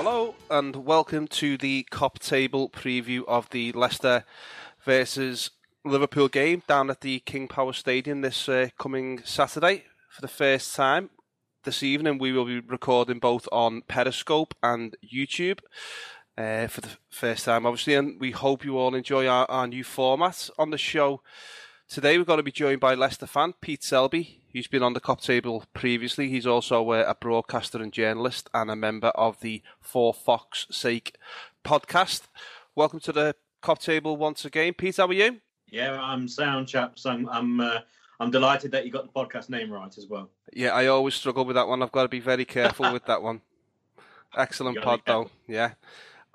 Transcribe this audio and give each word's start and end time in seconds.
Hello 0.00 0.34
and 0.50 0.76
welcome 0.76 1.28
to 1.28 1.56
the 1.56 1.86
Kop 1.90 2.18
Table 2.18 2.68
preview 2.68 3.24
of 3.26 3.48
the 3.50 3.72
Leicester 3.72 4.24
versus 4.82 5.50
Liverpool 5.84 6.28
game 6.28 6.62
down 6.66 6.90
at 6.90 7.00
the 7.00 7.20
King 7.20 7.48
Power 7.48 7.72
Stadium 7.72 8.20
this 8.20 8.48
uh, 8.48 8.68
coming 8.78 9.20
Saturday. 9.24 9.84
For 10.08 10.20
the 10.20 10.28
first 10.28 10.74
time 10.74 11.10
this 11.64 11.82
evening, 11.82 12.18
we 12.18 12.32
will 12.32 12.44
be 12.44 12.60
recording 12.60 13.18
both 13.18 13.48
on 13.50 13.82
Periscope 13.82 14.54
and 14.62 14.96
YouTube. 15.04 15.60
Uh, 16.36 16.68
for 16.68 16.80
the 16.80 16.96
first 17.10 17.44
time, 17.44 17.66
obviously, 17.66 17.94
and 17.94 18.20
we 18.20 18.30
hope 18.30 18.64
you 18.64 18.78
all 18.78 18.94
enjoy 18.94 19.26
our, 19.26 19.44
our 19.50 19.66
new 19.66 19.82
format 19.82 20.48
on 20.56 20.70
the 20.70 20.78
show. 20.78 21.20
Today, 21.88 22.16
we're 22.16 22.24
going 22.24 22.38
to 22.38 22.44
be 22.44 22.52
joined 22.52 22.80
by 22.80 22.94
Leicester 22.94 23.26
fan 23.26 23.54
Pete 23.60 23.82
Selby, 23.82 24.42
who's 24.52 24.68
been 24.68 24.82
on 24.82 24.92
the 24.92 25.00
Kop 25.00 25.20
Table 25.20 25.64
previously. 25.74 26.28
He's 26.28 26.46
also 26.46 26.92
a, 26.92 27.02
a 27.02 27.14
broadcaster 27.14 27.82
and 27.82 27.92
journalist 27.92 28.48
and 28.54 28.70
a 28.70 28.76
member 28.76 29.08
of 29.08 29.40
the 29.40 29.62
For 29.80 30.14
Fox 30.14 30.66
Sake 30.70 31.16
podcast. 31.64 32.28
Welcome 32.76 33.00
to 33.00 33.12
the 33.12 33.34
Kop 33.62 33.80
Table 33.80 34.16
once 34.16 34.44
again. 34.44 34.74
Pete, 34.74 34.98
how 34.98 35.08
are 35.08 35.12
you? 35.12 35.40
Yeah, 35.66 36.00
I'm 36.00 36.28
sound, 36.28 36.68
chaps. 36.68 37.04
I'm 37.04 37.28
I'm 37.28 37.60
uh, 37.60 37.80
I'm 38.20 38.30
delighted 38.30 38.72
that 38.72 38.84
you 38.84 38.90
got 38.90 39.04
the 39.04 39.20
podcast 39.20 39.48
name 39.48 39.70
right 39.70 39.96
as 39.96 40.06
well. 40.06 40.30
Yeah, 40.52 40.70
I 40.70 40.86
always 40.86 41.14
struggle 41.14 41.44
with 41.44 41.56
that 41.56 41.68
one. 41.68 41.82
I've 41.82 41.92
got 41.92 42.02
to 42.02 42.08
be 42.08 42.20
very 42.20 42.44
careful 42.44 42.92
with 42.92 43.04
that 43.06 43.22
one. 43.22 43.40
Excellent 44.36 44.80
pod, 44.82 45.02
though. 45.06 45.30
Yeah. 45.46 45.72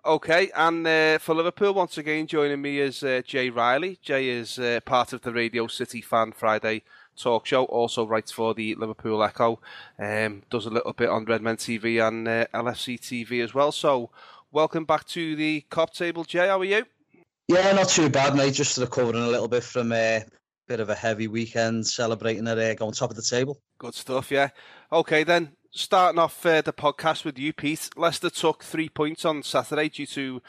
Okay, 0.06 0.52
and 0.56 0.86
uh, 0.86 1.18
for 1.18 1.34
Liverpool, 1.34 1.74
once 1.74 1.98
again, 1.98 2.28
joining 2.28 2.62
me 2.62 2.80
is 2.80 3.04
uh, 3.04 3.22
Jay 3.26 3.50
Riley. 3.50 4.00
Jay 4.02 4.28
is 4.30 4.60
uh, 4.60 4.80
part 4.86 5.14
of 5.14 5.22
the 5.22 5.32
Radio 5.32 5.68
City 5.68 6.02
Fan 6.02 6.34
Friday 6.34 6.84
talk 7.16 7.46
show, 7.46 7.66
also 7.66 8.06
writes 8.06 8.32
for 8.32 8.54
the 8.54 8.76
Liverpool 8.76 9.24
Echo, 9.24 9.60
um, 10.00 10.44
does 10.50 10.66
a 10.66 10.70
little 10.70 10.94
bit 10.94 11.10
on 11.10 11.26
Redmen 11.26 11.58
TV 11.58 12.06
and 12.06 12.28
uh, 12.28 12.46
LFC 12.54 13.00
TV 13.00 13.44
as 13.44 13.54
well. 13.54 13.72
So, 13.72 14.10
welcome 14.52 14.86
back 14.86 15.06
to 15.08 15.36
the 15.36 15.66
Kop 15.70 15.94
Table, 15.94 16.24
Jay. 16.24 16.48
How 16.48 16.60
are 16.60 16.66
you? 16.66 16.86
Yeah, 17.48 17.72
not 17.74 17.90
too 17.90 18.10
bad, 18.10 18.36
mate. 18.36 18.54
Just 18.54 18.78
recovering 18.78 19.24
a 19.24 19.28
little 19.28 19.48
bit 19.48 19.64
from 19.64 19.92
a 19.92 20.26
bit 20.68 20.80
of 20.80 20.90
a 20.90 20.96
heavy 20.96 21.28
weekend, 21.28 21.86
celebrating 21.88 22.48
it, 22.48 22.82
uh, 22.82 22.86
on 22.86 22.94
top 22.94 23.10
of 23.10 23.16
the 23.16 23.22
table. 23.22 23.60
Good 23.78 23.94
stuff, 23.94 24.32
yeah. 24.32 24.50
Okay, 24.92 25.24
then 25.24 25.54
starting 25.72 26.20
off 26.20 26.46
uh, 26.46 26.62
the 26.62 26.74
podcast 26.74 27.26
with 27.26 27.38
you, 27.38 27.54
Pete. 27.54 27.90
Leicester 27.96 28.30
took 28.30 28.64
three 28.64 28.90
points 28.90 29.26
on 29.26 29.44
Saturday 29.44 29.90
due 29.90 30.06
to 30.08 30.42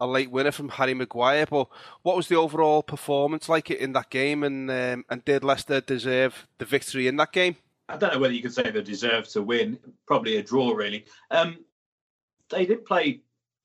a 0.00 0.06
late 0.06 0.30
winner 0.30 0.50
from 0.50 0.70
Harry 0.70 0.94
Maguire. 0.94 1.46
But 1.46 1.68
what 2.02 2.16
was 2.16 2.28
the 2.28 2.36
overall 2.36 2.82
performance 2.82 3.48
like 3.48 3.70
in 3.70 3.92
that 3.92 4.10
game, 4.10 4.42
and 4.42 4.70
um, 4.70 5.04
and 5.08 5.24
did 5.24 5.44
Leicester 5.44 5.80
deserve 5.80 6.46
the 6.58 6.64
victory 6.64 7.06
in 7.06 7.16
that 7.16 7.32
game? 7.32 7.56
I 7.88 7.96
don't 7.96 8.14
know 8.14 8.20
whether 8.20 8.34
you 8.34 8.42
could 8.42 8.54
say 8.54 8.70
they 8.70 8.82
deserve 8.82 9.28
to 9.28 9.42
win. 9.42 9.78
Probably 10.06 10.36
a 10.36 10.42
draw, 10.42 10.72
really. 10.72 11.04
Um, 11.30 11.58
they 12.50 12.66
didn't 12.66 12.86
play 12.86 13.20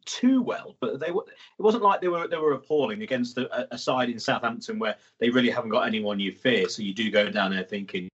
too 0.08 0.42
well, 0.42 0.76
but 0.80 1.00
they 1.00 1.12
were. 1.12 1.26
It 1.28 1.62
wasn't 1.62 1.84
like 1.84 2.02
they 2.02 2.08
were 2.08 2.28
they 2.28 2.38
were 2.38 2.54
appalling 2.54 3.04
against 3.04 3.38
a, 3.38 3.74
a 3.74 3.78
side 3.78 4.10
in 4.10 4.18
Southampton 4.18 4.80
where 4.80 4.96
they 5.20 5.30
really 5.30 5.52
haven't 5.52 5.70
got 5.70 5.88
anyone 5.88 6.20
you 6.20 6.32
fear. 6.32 6.68
So 6.70 6.82
you 6.82 6.94
do 6.94 7.12
go 7.12 7.30
down 7.30 7.52
there 7.52 7.64
thinking 7.64 8.10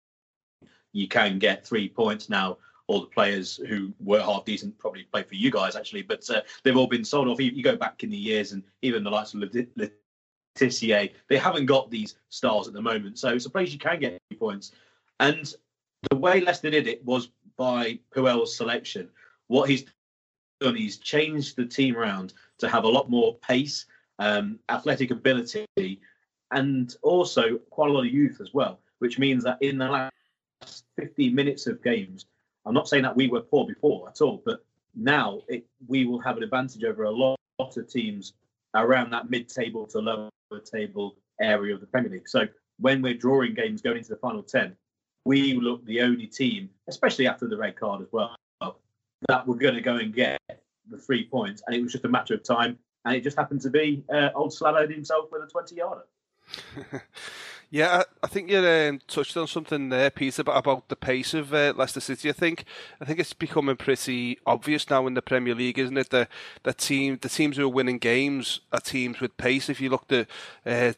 you 0.91 1.07
can 1.07 1.39
get 1.39 1.65
three 1.65 1.87
points 1.87 2.29
now. 2.29 2.57
All 2.87 2.99
the 2.99 3.07
players 3.07 3.55
who 3.55 3.93
were 4.01 4.21
half 4.21 4.43
decent 4.43 4.77
probably 4.77 5.03
play 5.03 5.23
for 5.23 5.35
you 5.35 5.49
guys 5.49 5.77
actually, 5.77 6.01
but 6.01 6.29
uh, 6.29 6.41
they've 6.63 6.75
all 6.75 6.87
been 6.87 7.05
sold 7.05 7.29
off. 7.29 7.39
You, 7.39 7.51
you 7.51 7.63
go 7.63 7.77
back 7.77 8.03
in 8.03 8.09
the 8.09 8.17
years, 8.17 8.51
and 8.51 8.61
even 8.81 9.05
the 9.05 9.09
likes 9.09 9.33
of 9.33 9.39
Le- 9.39 9.89
Letitia, 10.57 11.09
they 11.29 11.37
haven't 11.37 11.65
got 11.65 11.89
these 11.89 12.15
stars 12.29 12.67
at 12.67 12.73
the 12.73 12.81
moment. 12.81 13.17
So 13.17 13.29
it's 13.29 13.45
a 13.45 13.49
place 13.49 13.71
you 13.71 13.79
can 13.79 13.99
get 13.99 14.21
three 14.29 14.37
points. 14.37 14.73
And 15.21 15.53
the 16.09 16.17
way 16.17 16.41
Leicester 16.41 16.69
did 16.69 16.87
it 16.87 17.05
was 17.05 17.29
by 17.55 17.99
Puel's 18.13 18.55
selection. 18.55 19.09
What 19.47 19.69
he's 19.69 19.85
done, 20.63 20.75
he's 20.75 20.97
changed 20.97 21.55
the 21.55 21.65
team 21.65 21.95
around 21.95 22.33
to 22.59 22.69
have 22.69 22.85
a 22.85 22.89
lot 22.89 23.09
more 23.09 23.35
pace, 23.35 23.85
um, 24.19 24.59
athletic 24.69 25.11
ability, 25.11 25.67
and 26.51 26.95
also 27.01 27.57
quite 27.69 27.89
a 27.89 27.93
lot 27.93 28.05
of 28.05 28.13
youth 28.13 28.39
as 28.41 28.53
well. 28.53 28.79
Which 28.99 29.19
means 29.19 29.43
that 29.43 29.57
in 29.61 29.77
the 29.77 29.87
last 29.89 30.85
15 30.97 31.35
minutes 31.35 31.67
of 31.67 31.83
games, 31.83 32.25
I'm 32.65 32.73
not 32.73 32.87
saying 32.87 33.03
that 33.03 33.15
we 33.15 33.27
were 33.27 33.41
poor 33.41 33.67
before 33.67 34.07
at 34.07 34.21
all, 34.21 34.41
but 34.45 34.63
now 34.95 35.41
it, 35.49 35.65
we 35.87 36.05
will 36.05 36.19
have 36.19 36.37
an 36.37 36.43
advantage 36.43 36.83
over 36.83 37.03
a 37.03 37.11
lot, 37.11 37.37
lot 37.59 37.75
of 37.75 37.89
teams 37.89 38.33
around 38.75 39.11
that 39.11 39.29
mid-table 39.29 39.85
to 39.87 39.99
lower 39.99 40.29
table 40.63 41.15
area 41.41 41.73
of 41.73 41.81
the 41.81 41.87
Premier 41.87 42.11
League. 42.11 42.29
So 42.29 42.47
when 42.79 43.01
we're 43.01 43.13
drawing 43.13 43.53
games 43.53 43.81
going 43.81 43.97
into 43.97 44.09
the 44.09 44.17
final 44.17 44.43
10, 44.43 44.75
we 45.25 45.53
look 45.53 45.85
the 45.85 46.01
only 46.01 46.27
team, 46.27 46.69
especially 46.87 47.27
after 47.27 47.47
the 47.47 47.57
red 47.57 47.75
card 47.75 48.01
as 48.01 48.07
well, 48.11 48.35
that 49.27 49.47
we're 49.47 49.55
going 49.55 49.75
to 49.75 49.81
go 49.81 49.95
and 49.97 50.13
get 50.13 50.39
the 50.89 50.97
three 50.97 51.25
points. 51.27 51.63
And 51.65 51.75
it 51.75 51.81
was 51.81 51.91
just 51.91 52.05
a 52.05 52.09
matter 52.09 52.33
of 52.33 52.43
time. 52.43 52.77
And 53.05 53.15
it 53.15 53.23
just 53.23 53.37
happened 53.37 53.61
to 53.61 53.69
be 53.69 54.03
uh, 54.13 54.29
old 54.33 54.51
Slavo 54.51 54.89
himself 54.89 55.29
with 55.31 55.43
a 55.43 55.47
20 55.47 55.75
yarder. 55.75 56.05
Yeah, 57.73 58.03
I, 58.21 58.27
think 58.27 58.51
you 58.51 58.59
um, 58.59 58.99
touched 59.07 59.35
on 59.35 59.47
something 59.47 59.89
there, 59.89 60.11
Peter, 60.11 60.43
about, 60.43 60.57
about 60.57 60.89
the 60.89 60.95
pace 60.95 61.33
of 61.33 61.55
uh, 61.55 61.73
Leicester 61.75 62.01
City. 62.01 62.29
I 62.29 62.31
think 62.31 62.65
I 63.01 63.05
think 63.05 63.17
it's 63.17 63.33
becoming 63.33 63.77
pretty 63.77 64.37
obvious 64.45 64.87
now 64.91 65.07
in 65.07 65.15
the 65.15 65.23
Premier 65.23 65.55
League, 65.55 65.79
isn't 65.79 65.97
it? 65.97 66.11
The 66.11 66.27
the 66.61 66.75
team 66.75 67.17
the 67.19 67.29
teams 67.29 67.57
who 67.57 67.65
are 67.65 67.73
winning 67.73 67.97
games 67.97 68.59
are 68.71 68.79
teams 68.79 69.19
with 69.19 69.37
pace. 69.37 69.69
If 69.69 69.81
you 69.81 69.89
look 69.89 70.05
at 70.11 70.27
uh, 70.67 70.93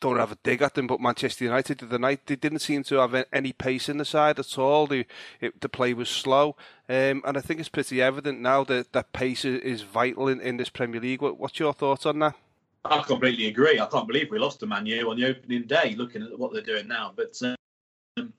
don't 0.00 0.18
have 0.18 0.32
a 0.32 0.38
dig 0.42 0.62
at 0.62 0.74
them, 0.74 0.86
but 0.86 1.00
Manchester 1.00 1.44
United 1.44 1.78
the 1.78 1.98
night 1.98 2.26
they 2.26 2.36
didn't 2.36 2.60
seem 2.60 2.82
to 2.84 2.96
have 2.96 3.24
any 3.32 3.52
pace 3.52 3.88
in 3.88 3.98
the 3.98 4.04
side 4.04 4.38
at 4.38 4.58
all. 4.58 4.86
The 4.86 5.06
it, 5.40 5.60
the 5.60 5.68
play 5.68 5.94
was 5.94 6.08
slow, 6.08 6.56
um, 6.88 7.22
and 7.24 7.36
I 7.36 7.40
think 7.40 7.60
it's 7.60 7.68
pretty 7.68 8.02
evident 8.02 8.40
now 8.40 8.64
that 8.64 8.92
that 8.92 9.12
pace 9.12 9.44
is, 9.44 9.82
vital 9.82 10.28
in, 10.28 10.40
in 10.40 10.56
this 10.56 10.68
Premier 10.68 11.00
League. 11.00 11.22
What, 11.22 11.38
what's 11.38 11.58
your 11.58 11.72
thoughts 11.72 12.06
on 12.06 12.18
that? 12.20 12.34
I 12.84 13.00
completely 13.00 13.46
agree. 13.46 13.80
I 13.80 13.86
can't 13.86 14.06
believe 14.06 14.30
we 14.30 14.38
lost 14.38 14.60
to 14.60 14.66
Man 14.66 14.86
U 14.86 15.10
on 15.10 15.18
the 15.18 15.26
opening 15.26 15.62
day, 15.62 15.94
looking 15.96 16.22
at 16.22 16.38
what 16.38 16.52
they're 16.52 16.62
doing 16.62 16.86
now. 16.86 17.12
But 17.16 17.40
um, 17.42 18.32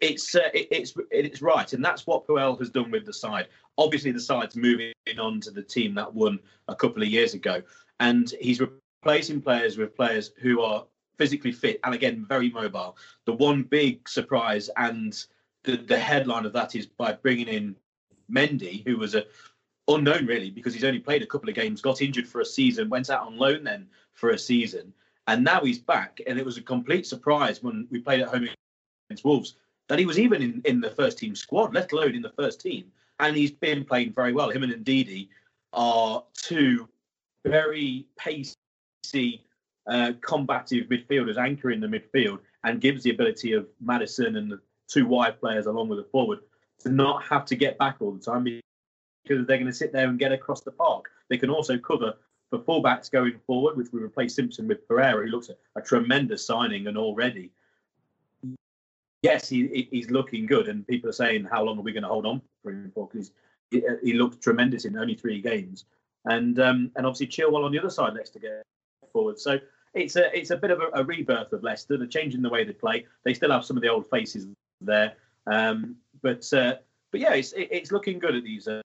it's 0.00 0.34
uh, 0.34 0.50
it, 0.54 0.68
it's 0.70 0.94
it's 1.10 1.42
right, 1.42 1.72
and 1.72 1.84
that's 1.84 2.06
what 2.06 2.26
Puel 2.26 2.58
has 2.58 2.70
done 2.70 2.90
with 2.90 3.06
the 3.06 3.12
side. 3.12 3.48
Obviously, 3.78 4.12
the 4.12 4.20
side's 4.20 4.56
moving 4.56 4.92
on 5.18 5.40
to 5.40 5.50
the 5.50 5.62
team 5.62 5.94
that 5.94 6.12
won 6.14 6.38
a 6.68 6.74
couple 6.74 7.02
of 7.02 7.08
years 7.08 7.34
ago, 7.34 7.62
and 7.98 8.32
he's 8.40 8.60
replacing 9.02 9.40
players 9.40 9.78
with 9.78 9.96
players 9.96 10.32
who 10.40 10.60
are 10.60 10.84
physically 11.16 11.52
fit 11.52 11.80
and 11.84 11.94
again 11.94 12.24
very 12.28 12.50
mobile. 12.50 12.96
The 13.24 13.32
one 13.32 13.62
big 13.62 14.08
surprise 14.08 14.68
and 14.76 15.16
the 15.64 15.76
the 15.76 15.98
headline 15.98 16.46
of 16.46 16.52
that 16.52 16.74
is 16.74 16.86
by 16.86 17.12
bringing 17.12 17.48
in 17.48 17.76
Mendy, 18.30 18.86
who 18.86 18.98
was 18.98 19.14
a 19.14 19.24
unknown 19.88 20.26
really 20.26 20.50
because 20.50 20.74
he's 20.74 20.84
only 20.84 21.00
played 21.00 21.22
a 21.22 21.26
couple 21.26 21.48
of 21.48 21.54
games, 21.54 21.80
got 21.80 22.02
injured 22.02 22.28
for 22.28 22.40
a 22.40 22.44
season, 22.44 22.88
went 22.90 23.10
out 23.10 23.26
on 23.26 23.38
loan 23.38 23.64
then 23.64 23.86
for 24.12 24.30
a 24.30 24.38
season, 24.38 24.92
and 25.26 25.42
now 25.42 25.60
he's 25.62 25.78
back. 25.78 26.20
And 26.26 26.38
it 26.38 26.44
was 26.44 26.58
a 26.58 26.62
complete 26.62 27.06
surprise 27.06 27.62
when 27.62 27.86
we 27.90 28.00
played 28.00 28.20
at 28.20 28.28
home 28.28 28.48
against 29.08 29.24
Wolves 29.24 29.56
that 29.88 29.98
he 29.98 30.06
was 30.06 30.18
even 30.20 30.40
in, 30.40 30.62
in 30.64 30.80
the 30.80 30.90
first 30.90 31.18
team 31.18 31.34
squad, 31.34 31.74
let 31.74 31.90
alone 31.92 32.14
in 32.14 32.22
the 32.22 32.30
first 32.30 32.60
team. 32.60 32.92
and 33.18 33.36
he's 33.36 33.50
been 33.50 33.84
playing 33.84 34.12
very 34.12 34.32
well. 34.32 34.50
Him 34.50 34.62
and 34.62 34.72
Ndidi 34.84 35.28
are 35.72 36.22
two 36.34 36.88
very 37.44 38.06
pacey, 38.16 38.54
uh, 39.86 40.12
combative 40.20 40.86
midfielders 40.88 41.36
anchoring 41.36 41.80
the 41.80 41.86
midfield 41.86 42.38
and 42.64 42.80
gives 42.80 43.02
the 43.02 43.10
ability 43.10 43.52
of 43.52 43.66
Maddison 43.80 44.36
and 44.36 44.50
the 44.50 44.60
two 44.88 45.06
wide 45.06 45.40
players 45.40 45.66
along 45.66 45.88
with 45.88 45.98
the 45.98 46.08
forward 46.10 46.40
to 46.80 46.90
not 46.90 47.22
have 47.24 47.44
to 47.46 47.56
get 47.56 47.78
back 47.78 47.96
all 48.00 48.12
the 48.12 48.20
time 48.20 48.44
because 48.44 49.46
they're 49.46 49.58
going 49.58 49.66
to 49.66 49.72
sit 49.72 49.92
there 49.92 50.08
and 50.08 50.18
get 50.18 50.32
across 50.32 50.60
the 50.62 50.70
park. 50.70 51.06
They 51.28 51.38
can 51.38 51.50
also 51.50 51.78
cover 51.78 52.14
for 52.50 52.58
fullbacks 52.58 53.10
going 53.10 53.38
forward, 53.46 53.76
which 53.76 53.92
we 53.92 54.00
replace 54.00 54.34
Simpson 54.34 54.66
with 54.66 54.86
Pereira, 54.88 55.24
who 55.24 55.30
looks 55.30 55.50
a, 55.76 55.80
tremendous 55.80 56.44
signing 56.44 56.88
and 56.88 56.98
already. 56.98 57.50
Yes, 59.22 59.48
he, 59.48 59.88
he's 59.90 60.10
looking 60.10 60.46
good, 60.46 60.68
and 60.68 60.86
people 60.86 61.10
are 61.10 61.14
saying, 61.14 61.44
"How 61.44 61.62
long 61.62 61.78
are 61.78 61.82
we 61.82 61.92
going 61.92 62.02
to 62.02 62.08
hold 62.08 62.26
on 62.26 62.40
for 62.62 62.70
him 62.72 62.90
for?" 62.94 63.06
Because 63.06 63.32
he, 63.70 63.82
he 64.02 64.14
looked 64.14 64.42
tremendous 64.42 64.84
in 64.84 64.96
only 64.96 65.14
three 65.14 65.40
games, 65.42 65.84
and 66.24 66.58
um, 66.58 66.90
and 66.96 67.06
obviously 67.06 67.26
Chilwell 67.26 67.64
on 67.64 67.72
the 67.72 67.78
other 67.78 67.90
side 67.90 68.14
next 68.14 68.30
to 68.30 68.38
get 68.38 68.62
forward. 69.12 69.38
So 69.38 69.58
it's 69.94 70.16
a 70.16 70.36
it's 70.36 70.50
a 70.50 70.56
bit 70.56 70.70
of 70.70 70.80
a, 70.80 71.00
a, 71.00 71.04
rebirth 71.04 71.52
of 71.52 71.62
Leicester. 71.62 71.96
They're 71.96 72.06
changing 72.06 72.42
the 72.42 72.48
way 72.48 72.64
they 72.64 72.72
play. 72.72 73.06
They 73.24 73.34
still 73.34 73.50
have 73.50 73.64
some 73.64 73.76
of 73.76 73.82
the 73.82 73.88
old 73.88 74.08
faces 74.08 74.46
there, 74.80 75.14
um, 75.46 75.96
but 76.22 76.50
uh, 76.52 76.76
but 77.10 77.20
yeah, 77.20 77.34
it's 77.34 77.52
it's 77.56 77.92
looking 77.92 78.18
good 78.18 78.36
at 78.36 78.44
these 78.44 78.68
uh, 78.68 78.82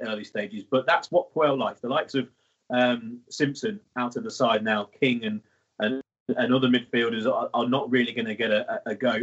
early 0.00 0.24
stages. 0.24 0.64
But 0.68 0.86
that's 0.86 1.10
what 1.10 1.32
Puel 1.32 1.58
likes. 1.58 1.80
The 1.80 1.88
likes 1.88 2.14
of 2.14 2.28
um, 2.70 3.20
Simpson 3.28 3.80
out 3.96 4.16
of 4.16 4.24
the 4.24 4.30
side 4.30 4.64
now, 4.64 4.88
King 5.00 5.24
and 5.24 5.40
and, 5.78 6.02
and 6.28 6.54
other 6.54 6.68
midfielders 6.68 7.30
are, 7.30 7.50
are 7.54 7.68
not 7.68 7.90
really 7.90 8.12
going 8.12 8.26
to 8.26 8.34
get 8.34 8.50
a, 8.50 8.80
a, 8.86 8.94
go. 8.94 9.18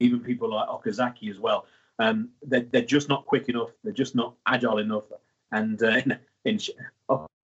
Even 0.00 0.20
people 0.20 0.50
like 0.50 0.68
Okazaki 0.68 1.30
as 1.30 1.38
well. 1.38 1.66
Um, 1.98 2.30
they're, 2.42 2.66
they're 2.70 2.82
just 2.82 3.08
not 3.08 3.26
quick 3.26 3.48
enough. 3.48 3.70
They're 3.82 3.92
just 3.92 4.14
not 4.14 4.34
agile 4.46 4.78
enough. 4.78 5.04
And 5.52 5.82
uh, 5.82 5.88
in, 6.04 6.18
in 6.44 6.58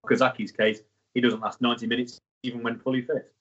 Okazaki's 0.05 0.51
case, 0.51 0.81
he 1.15 1.21
doesn't 1.21 1.41
last 1.41 1.61
90 1.61 1.87
minutes 1.87 2.21
even 2.43 2.61
when 2.61 2.77
fully 2.77 3.01
fit. 3.01 3.33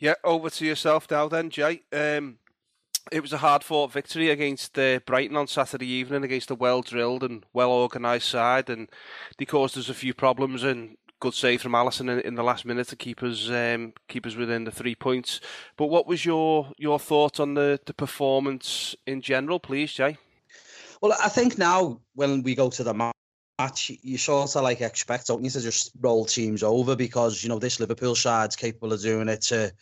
Yeah, 0.00 0.14
over 0.24 0.50
to 0.50 0.66
yourself 0.66 1.06
now 1.10 1.28
then, 1.28 1.50
Jay. 1.50 1.82
Um, 1.92 2.38
it 3.12 3.20
was 3.20 3.32
a 3.32 3.38
hard 3.38 3.62
fought 3.62 3.92
victory 3.92 4.30
against 4.30 4.78
uh, 4.78 5.00
Brighton 5.04 5.36
on 5.36 5.46
Saturday 5.46 5.86
evening 5.86 6.24
against 6.24 6.50
a 6.50 6.54
well 6.54 6.80
drilled 6.80 7.22
and 7.22 7.44
well 7.52 7.70
organised 7.70 8.28
side, 8.28 8.70
and 8.70 8.88
they 9.38 9.44
caused 9.44 9.76
us 9.76 9.88
a 9.88 9.94
few 9.94 10.14
problems. 10.14 10.64
And 10.64 10.96
good 11.20 11.34
save 11.34 11.60
from 11.60 11.72
Alisson 11.72 12.10
in, 12.10 12.20
in 12.20 12.34
the 12.34 12.42
last 12.42 12.64
minute 12.64 12.88
to 12.88 12.96
keep 12.96 13.22
us 13.22 13.50
um, 13.50 13.92
keep 14.08 14.26
us 14.26 14.36
within 14.36 14.64
the 14.64 14.70
three 14.70 14.94
points. 14.94 15.40
But 15.76 15.86
what 15.86 16.06
was 16.06 16.24
your 16.24 16.72
your 16.78 16.98
thoughts 16.98 17.38
on 17.38 17.54
the, 17.54 17.78
the 17.84 17.94
performance 17.94 18.96
in 19.06 19.20
general, 19.20 19.60
please, 19.60 19.92
Jay? 19.92 20.16
Well, 21.02 21.14
I 21.22 21.28
think 21.28 21.58
now 21.58 22.00
when 22.14 22.42
we 22.42 22.54
go 22.54 22.70
to 22.70 22.82
the 22.84 22.94
match, 23.60 23.92
you 24.02 24.18
sort 24.18 24.54
of 24.56 24.62
like 24.62 24.80
expect, 24.80 25.26
don't 25.26 25.44
you, 25.44 25.50
to 25.50 25.60
just 25.60 25.92
roll 26.00 26.24
teams 26.24 26.62
over 26.62 26.96
because 26.96 27.42
you 27.42 27.48
know 27.48 27.58
this 27.58 27.80
Liverpool 27.80 28.14
side's 28.14 28.56
capable 28.56 28.92
of 28.92 29.02
doing 29.02 29.28
it 29.28 29.42
to 29.42 29.72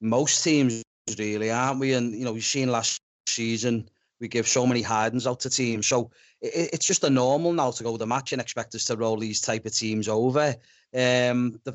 most 0.00 0.42
teams 0.44 0.82
really, 1.18 1.50
aren't 1.50 1.80
we? 1.80 1.92
And 1.94 2.14
you 2.14 2.24
know, 2.24 2.32
we've 2.32 2.44
seen 2.44 2.70
last 2.70 3.00
season 3.26 3.88
we 4.20 4.28
give 4.28 4.46
so 4.46 4.66
many 4.66 4.82
hidings 4.82 5.26
out 5.26 5.40
to 5.40 5.50
teams. 5.50 5.86
So 5.86 6.10
it, 6.40 6.70
it's 6.74 6.86
just 6.86 7.04
a 7.04 7.10
normal 7.10 7.52
now 7.52 7.70
to 7.70 7.82
go 7.82 7.96
the 7.96 8.06
match 8.06 8.32
and 8.32 8.40
expect 8.40 8.74
us 8.74 8.84
to 8.86 8.96
roll 8.96 9.16
these 9.16 9.40
type 9.40 9.66
of 9.66 9.74
teams 9.74 10.08
over. 10.08 10.54
Um, 10.94 11.58
the 11.64 11.74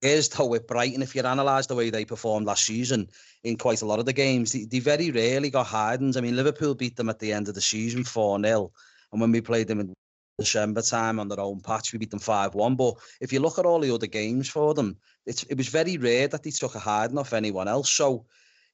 is 0.00 0.28
though 0.28 0.46
with 0.46 0.68
Brighton, 0.68 1.02
if 1.02 1.16
you 1.16 1.22
analyse 1.22 1.66
the 1.66 1.74
way 1.74 1.90
they 1.90 2.04
performed 2.04 2.46
last 2.46 2.64
season 2.64 3.08
in 3.42 3.56
quite 3.56 3.82
a 3.82 3.86
lot 3.86 3.98
of 3.98 4.06
the 4.06 4.12
games, 4.12 4.52
they, 4.52 4.64
they 4.64 4.78
very 4.78 5.10
rarely 5.10 5.50
got 5.50 5.66
hidings. 5.66 6.16
I 6.16 6.20
mean, 6.20 6.36
Liverpool 6.36 6.76
beat 6.76 6.94
them 6.94 7.08
at 7.08 7.18
the 7.18 7.32
end 7.32 7.48
of 7.48 7.56
the 7.56 7.60
season 7.60 8.04
4 8.04 8.40
0. 8.40 8.70
And 9.10 9.20
when 9.20 9.32
we 9.32 9.40
played 9.40 9.66
them 9.66 9.80
in 9.80 9.92
December 10.38 10.82
time 10.82 11.18
on 11.18 11.28
their 11.28 11.40
own 11.40 11.60
patch, 11.60 11.92
we 11.92 11.98
beat 11.98 12.10
them 12.10 12.20
5 12.20 12.54
1. 12.54 12.76
But 12.76 12.94
if 13.20 13.32
you 13.32 13.40
look 13.40 13.58
at 13.58 13.66
all 13.66 13.80
the 13.80 13.94
other 13.94 14.06
games 14.06 14.48
for 14.48 14.74
them, 14.74 14.96
it's, 15.26 15.42
it 15.44 15.56
was 15.56 15.68
very 15.68 15.96
rare 15.96 16.28
that 16.28 16.42
they 16.42 16.50
took 16.50 16.74
a 16.74 16.78
hiding 16.78 17.18
off 17.18 17.32
anyone 17.32 17.68
else. 17.68 17.90
So 17.90 18.26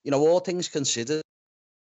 you 0.04 0.10
know, 0.10 0.20
all 0.20 0.40
things 0.40 0.68
considered, 0.68 1.22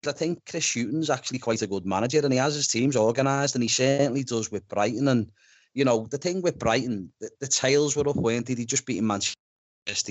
I 0.07 0.13
think 0.13 0.45
Chris 0.45 0.75
Hughton's 0.75 1.09
actually 1.09 1.39
quite 1.39 1.63
a 1.63 1.67
good 1.67 1.87
manager 1.87 2.21
and 2.23 2.33
he 2.33 2.39
has 2.39 2.55
his 2.55 2.67
teams 2.67 2.97
organised 2.97 3.55
and 3.55 3.63
he 3.63 3.69
certainly 3.69 4.25
does 4.25 4.51
with 4.51 4.69
Brighton. 4.69 5.09
And, 5.09 5.31
you 5.73 5.85
know, 5.85 6.07
the 6.11 6.19
thing 6.19 6.43
with 6.43 6.59
Brighton, 6.59 7.13
the, 7.21 7.31
the 7.41 7.47
tails 7.47 7.97
were 7.97 8.09
up, 8.09 8.17
weren't 8.17 8.47
they? 8.47 8.55
They 8.55 8.65
just 8.65 8.87
beating 8.87 9.07
Manchester 9.07 9.37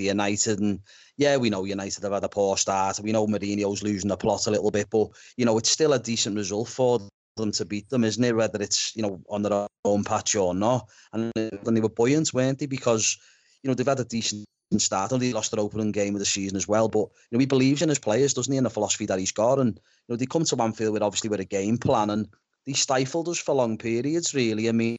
United. 0.02 0.58
And 0.58 0.80
yeah, 1.18 1.36
we 1.36 1.50
know 1.50 1.64
United 1.64 2.02
have 2.02 2.12
had 2.12 2.24
a 2.24 2.28
poor 2.28 2.56
start. 2.56 3.00
We 3.00 3.12
know 3.12 3.26
Mourinho's 3.26 3.82
losing 3.82 4.08
the 4.08 4.16
plot 4.16 4.46
a 4.46 4.50
little 4.50 4.70
bit, 4.70 4.88
but, 4.90 5.08
you 5.36 5.44
know, 5.44 5.58
it's 5.58 5.70
still 5.70 5.92
a 5.92 5.98
decent 5.98 6.36
result 6.36 6.68
for 6.68 7.00
them 7.38 7.52
to 7.52 7.64
beat 7.64 7.88
them, 7.88 8.04
isn't 8.04 8.22
it? 8.22 8.36
Whether 8.36 8.62
it's, 8.62 8.94
you 8.94 9.02
know, 9.02 9.20
on 9.28 9.42
their 9.42 9.66
own 9.84 10.04
patch 10.04 10.36
or 10.36 10.54
not. 10.54 10.88
And 11.12 11.32
then 11.34 11.74
they 11.74 11.80
were 11.80 11.88
buoyant, 11.88 12.32
weren't 12.34 12.58
they? 12.58 12.66
Because, 12.66 13.16
you 13.62 13.68
know, 13.68 13.74
they've 13.74 13.86
had 13.86 14.00
a 14.00 14.04
decent 14.04 14.46
start 14.76 15.12
and 15.12 15.22
he 15.22 15.32
lost 15.32 15.50
their 15.50 15.60
opening 15.60 15.92
game 15.92 16.14
of 16.14 16.18
the 16.18 16.26
season 16.26 16.56
as 16.56 16.68
well. 16.68 16.88
But 16.88 17.08
you 17.30 17.32
know, 17.32 17.38
he 17.38 17.46
believes 17.46 17.80
in 17.80 17.88
his 17.88 17.98
players, 17.98 18.34
doesn't 18.34 18.52
he, 18.52 18.58
and 18.58 18.66
the 18.66 18.70
philosophy 18.70 19.06
that 19.06 19.18
he's 19.18 19.32
got. 19.32 19.58
And 19.58 19.74
you 19.74 20.12
know, 20.12 20.16
they 20.16 20.26
come 20.26 20.44
to 20.44 20.62
Anfield 20.62 20.92
with 20.92 21.02
obviously 21.02 21.30
with 21.30 21.40
a 21.40 21.44
game 21.44 21.78
plan 21.78 22.10
and 22.10 22.28
they 22.66 22.74
stifled 22.74 23.28
us 23.28 23.38
for 23.38 23.54
long 23.54 23.78
periods, 23.78 24.34
really. 24.34 24.68
I 24.68 24.72
mean, 24.72 24.98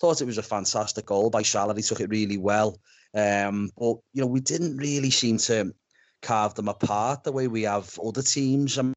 thought 0.00 0.20
it 0.20 0.26
was 0.26 0.38
a 0.38 0.42
fantastic 0.42 1.06
goal 1.06 1.30
by 1.30 1.42
Salah. 1.42 1.74
He 1.76 1.82
took 1.82 2.00
it 2.00 2.10
really 2.10 2.38
well. 2.38 2.78
Um, 3.14 3.70
but 3.78 3.98
you 4.12 4.20
know, 4.20 4.26
we 4.26 4.40
didn't 4.40 4.76
really 4.76 5.10
seem 5.10 5.38
to 5.38 5.72
carve 6.22 6.54
them 6.54 6.68
apart 6.68 7.24
the 7.24 7.32
way 7.32 7.46
we 7.46 7.62
have 7.62 7.98
other 8.04 8.22
teams. 8.22 8.78
I 8.78 8.92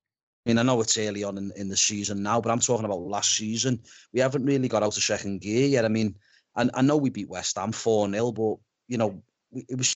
mean, 0.50 0.58
I 0.58 0.64
know 0.64 0.82
it's 0.82 0.98
early 0.98 1.24
on 1.24 1.38
in, 1.38 1.52
in 1.56 1.70
the 1.70 1.78
season 1.78 2.24
now, 2.24 2.42
but 2.42 2.52
I'm 2.52 2.60
talking 2.60 2.86
about 2.86 3.02
last 3.02 3.36
season. 3.36 3.82
We 4.14 4.20
haven't 4.20 4.46
really 4.46 4.68
got 4.68 4.82
out 4.82 4.98
of 4.98 5.04
second 5.04 5.42
gear 5.42 5.68
yet. 5.68 5.86
I 5.86 5.90
mean, 5.90 6.16
and 6.56 6.72
I 6.74 6.82
know 6.82 6.98
we 6.98 7.12
beat 7.12 7.30
West 7.30 7.58
Ham 7.58 7.72
4 7.72 8.10
0, 8.10 8.32
but, 8.32 8.56
you 8.88 8.98
know, 8.98 9.22
it 9.52 9.78
was 9.78 9.96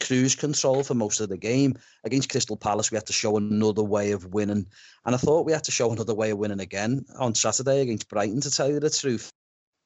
cruise 0.00 0.34
control 0.34 0.82
for 0.82 0.94
most 0.94 1.20
of 1.20 1.28
the 1.28 1.36
game. 1.36 1.76
Against 2.02 2.30
Crystal 2.30 2.56
Palace, 2.56 2.90
we 2.90 2.96
had 2.96 3.06
to 3.06 3.12
show 3.12 3.36
another 3.36 3.84
way 3.84 4.10
of 4.10 4.34
winning. 4.34 4.66
And 5.04 5.14
I 5.14 5.18
thought 5.18 5.46
we 5.46 5.52
had 5.52 5.64
to 5.64 5.70
show 5.70 5.92
another 5.92 6.14
way 6.14 6.30
of 6.30 6.38
winning 6.38 6.60
again 6.60 7.04
on 7.16 7.36
Saturday 7.36 7.80
against 7.80 8.08
Brighton, 8.08 8.40
to 8.40 8.50
tell 8.50 8.68
you 8.68 8.80
the 8.80 8.90
truth. 8.90 9.30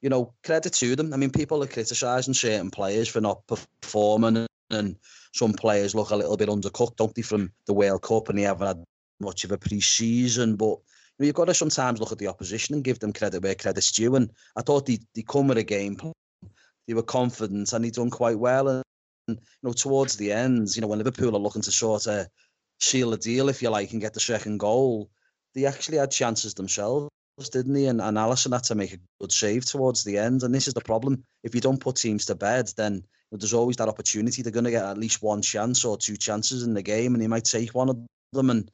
You 0.01 0.09
know, 0.09 0.33
credit 0.45 0.73
to 0.73 0.97
them. 0.97 1.13
I 1.13 1.19
mean, 1.19 1.31
people 1.31 1.63
are 1.63 1.67
criticising 1.67 2.33
certain 2.33 2.71
players 2.71 3.09
for 3.09 3.21
not 3.21 3.43
performing, 3.47 4.47
and 4.71 4.97
some 5.35 5.53
players 5.53 5.95
look 5.95 6.11
a 6.11 6.17
little 6.17 6.39
bit 6.39 6.49
undercooked, 6.49 6.97
don't 6.97 7.15
they, 7.15 7.21
from 7.21 7.53
the 7.67 7.75
World 7.75 8.01
Cup, 8.01 8.31
and 8.31 8.39
they 8.39 8.43
haven't 8.43 8.67
had 8.67 8.85
much 9.21 9.45
of 9.45 9.53
a 9.53 9.59
pre 9.59 9.81
season. 9.81 10.57
But 10.57 10.79
you 11.19 11.21
know, 11.21 11.27
you've 11.27 11.35
got 11.35 11.47
to 11.47 11.55
sometimes 11.55 12.01
look 12.01 12.13
at 12.13 12.19
the 12.19 12.29
opposition 12.29 12.75
and 12.75 12.85
give 12.85 12.99
them 12.99 13.13
credit 13.13 13.43
where 13.43 13.55
credit's 13.55 13.93
due. 13.93 14.17
And 14.17 14.31
I 14.57 14.63
thought 14.63 14.87
they, 14.87 14.99
they 15.15 15.23
come 15.23 15.49
with 15.49 15.59
a 15.59 15.63
game 15.63 15.97
plan. 15.97 16.13
they 16.87 16.95
were 16.95 17.03
confident 17.03 17.73
and 17.73 17.85
they 17.85 17.91
done 17.91 18.11
quite 18.11 18.39
well. 18.39 18.69
And 18.69 18.83
you 19.29 19.37
know, 19.63 19.73
towards 19.73 20.17
the 20.17 20.33
end, 20.33 20.75
you 20.75 20.83
know, 20.83 20.89
when 20.89 20.99
Liverpool 20.99 21.37
are 21.37 21.41
looking 21.41 21.63
to 21.63 21.73
sort 21.73 22.07
of 22.07 22.27
seal 22.81 23.13
a 23.13 23.19
deal, 23.19 23.49
if 23.49 23.63
you 23.63 23.71
like, 23.71 23.93
and 23.93 24.01
get 24.01 24.15
the 24.15 24.21
second 24.21 24.59
goal, 24.59 25.11
they 25.55 25.67
actually 25.67 25.99
had 25.99 26.11
chances 26.11 26.55
themselves, 26.55 27.11
didn't 27.53 27.75
they? 27.75 27.87
And, 27.87 28.01
and 28.01 28.17
Alisson 28.17 28.53
had 28.53 28.65
to 28.65 28.75
make 28.75 28.93
a 28.95 28.99
good 29.21 29.33
save 29.33 29.65
towards 29.65 30.05
the 30.05 30.19
end. 30.19 30.43
And 30.43 30.55
this 30.55 30.69
is 30.69 30.75
the 30.75 30.81
problem: 30.81 31.23
if 31.43 31.55
you 31.55 31.61
don't 31.61 31.81
put 31.81 31.97
teams 31.97 32.27
to 32.27 32.35
bed, 32.35 32.71
then 32.77 33.05
there's 33.33 33.55
always 33.55 33.77
that 33.77 33.89
opportunity. 33.89 34.43
They're 34.43 34.53
going 34.53 34.65
to 34.65 34.71
get 34.71 34.85
at 34.85 34.99
least 34.99 35.23
one 35.23 35.43
chance 35.43 35.85
or 35.85 35.97
two 35.97 36.17
chances 36.17 36.63
in 36.63 36.75
the 36.75 36.83
game, 36.83 37.15
and 37.15 37.23
they 37.23 37.29
might 37.29 37.45
take 37.45 37.75
one 37.75 37.89
of 37.89 37.99
them. 38.33 38.51
And 38.51 38.71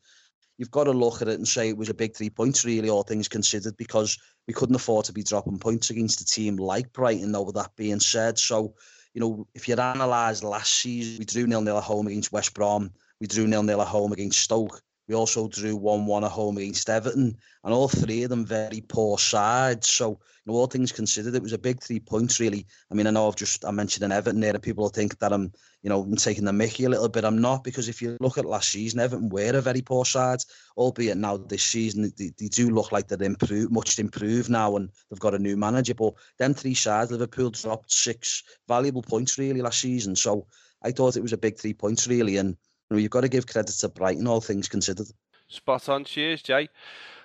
you've 0.58 0.70
got 0.70 0.84
to 0.84 0.92
look 0.92 1.22
at 1.22 1.28
it 1.28 1.38
and 1.38 1.46
say 1.46 1.68
it 1.68 1.76
was 1.76 1.88
a 1.88 1.94
big 1.94 2.16
three 2.16 2.30
points, 2.30 2.64
really, 2.64 2.88
all 2.88 3.02
things 3.02 3.28
considered, 3.28 3.76
because 3.76 4.18
we 4.46 4.54
couldn't 4.54 4.76
afford 4.76 5.04
to 5.06 5.12
be 5.12 5.22
dropping 5.22 5.58
points 5.58 5.90
against 5.90 6.20
a 6.20 6.24
team 6.24 6.56
like 6.56 6.92
Brighton. 6.92 7.32
Though, 7.32 7.42
with 7.42 7.56
that 7.56 7.74
being 7.76 8.00
said, 8.00 8.38
so 8.38 8.74
you 9.14 9.20
know, 9.20 9.46
if 9.54 9.66
you 9.66 9.74
analyse 9.74 10.42
last 10.42 10.72
season, 10.72 11.18
we 11.18 11.24
drew 11.24 11.46
nil 11.46 11.62
nil 11.62 11.78
at 11.78 11.84
home 11.84 12.06
against 12.06 12.32
West 12.32 12.52
Brom. 12.52 12.90
We 13.18 13.26
drew 13.26 13.46
nil 13.46 13.62
nil 13.62 13.80
at 13.80 13.88
home 13.88 14.12
against 14.12 14.40
Stoke. 14.42 14.82
We 15.08 15.14
also 15.14 15.46
drew 15.46 15.76
1 15.76 16.06
1 16.06 16.24
at 16.24 16.30
home 16.30 16.58
against 16.58 16.90
Everton, 16.90 17.36
and 17.62 17.74
all 17.74 17.88
three 17.88 18.24
of 18.24 18.30
them 18.30 18.44
very 18.44 18.80
poor 18.80 19.18
sides. 19.18 19.88
So, 19.88 20.10
you 20.10 20.18
know, 20.46 20.54
all 20.54 20.66
things 20.66 20.90
considered, 20.90 21.34
it 21.34 21.42
was 21.42 21.52
a 21.52 21.58
big 21.58 21.80
three 21.80 22.00
points, 22.00 22.40
really. 22.40 22.66
I 22.90 22.94
mean, 22.94 23.06
I 23.06 23.10
know 23.10 23.28
I've 23.28 23.36
just 23.36 23.64
I 23.64 23.70
mentioned 23.70 24.04
an 24.04 24.12
Everton 24.12 24.40
there, 24.40 24.54
and 24.54 24.62
people 24.62 24.88
think 24.88 25.18
that 25.20 25.32
I'm, 25.32 25.52
you 25.82 25.90
know, 25.90 26.02
I'm 26.02 26.16
taking 26.16 26.44
the 26.44 26.52
mickey 26.52 26.84
a 26.84 26.88
little 26.88 27.08
bit. 27.08 27.24
I'm 27.24 27.40
not, 27.40 27.62
because 27.62 27.88
if 27.88 28.02
you 28.02 28.16
look 28.20 28.36
at 28.36 28.44
last 28.44 28.70
season, 28.70 28.98
Everton 28.98 29.28
were 29.28 29.56
a 29.56 29.60
very 29.60 29.82
poor 29.82 30.04
side, 30.04 30.40
albeit 30.76 31.16
now 31.16 31.36
this 31.36 31.62
season, 31.62 32.12
they, 32.16 32.32
they 32.38 32.48
do 32.48 32.70
look 32.70 32.90
like 32.90 33.06
they're 33.06 33.22
improved, 33.22 33.72
much 33.72 33.98
improved 33.98 34.50
now, 34.50 34.76
and 34.76 34.90
they've 35.08 35.20
got 35.20 35.34
a 35.34 35.38
new 35.38 35.56
manager. 35.56 35.94
But 35.94 36.14
them 36.38 36.54
three 36.54 36.74
sides, 36.74 37.12
Liverpool 37.12 37.50
dropped 37.50 37.92
six 37.92 38.42
valuable 38.66 39.02
points, 39.02 39.38
really, 39.38 39.62
last 39.62 39.80
season. 39.80 40.16
So, 40.16 40.46
I 40.82 40.90
thought 40.90 41.16
it 41.16 41.22
was 41.22 41.32
a 41.32 41.38
big 41.38 41.58
three 41.58 41.74
points, 41.74 42.06
really, 42.06 42.36
and 42.36 42.56
you 42.90 42.96
know, 42.96 43.00
you've 43.00 43.10
got 43.10 43.22
to 43.22 43.28
give 43.28 43.46
credit 43.46 43.72
to 43.72 43.88
Brighton, 43.88 44.26
all 44.26 44.40
things 44.40 44.68
considered. 44.68 45.08
Spot 45.48 45.88
on. 45.88 46.04
Cheers, 46.04 46.42
Jay. 46.42 46.68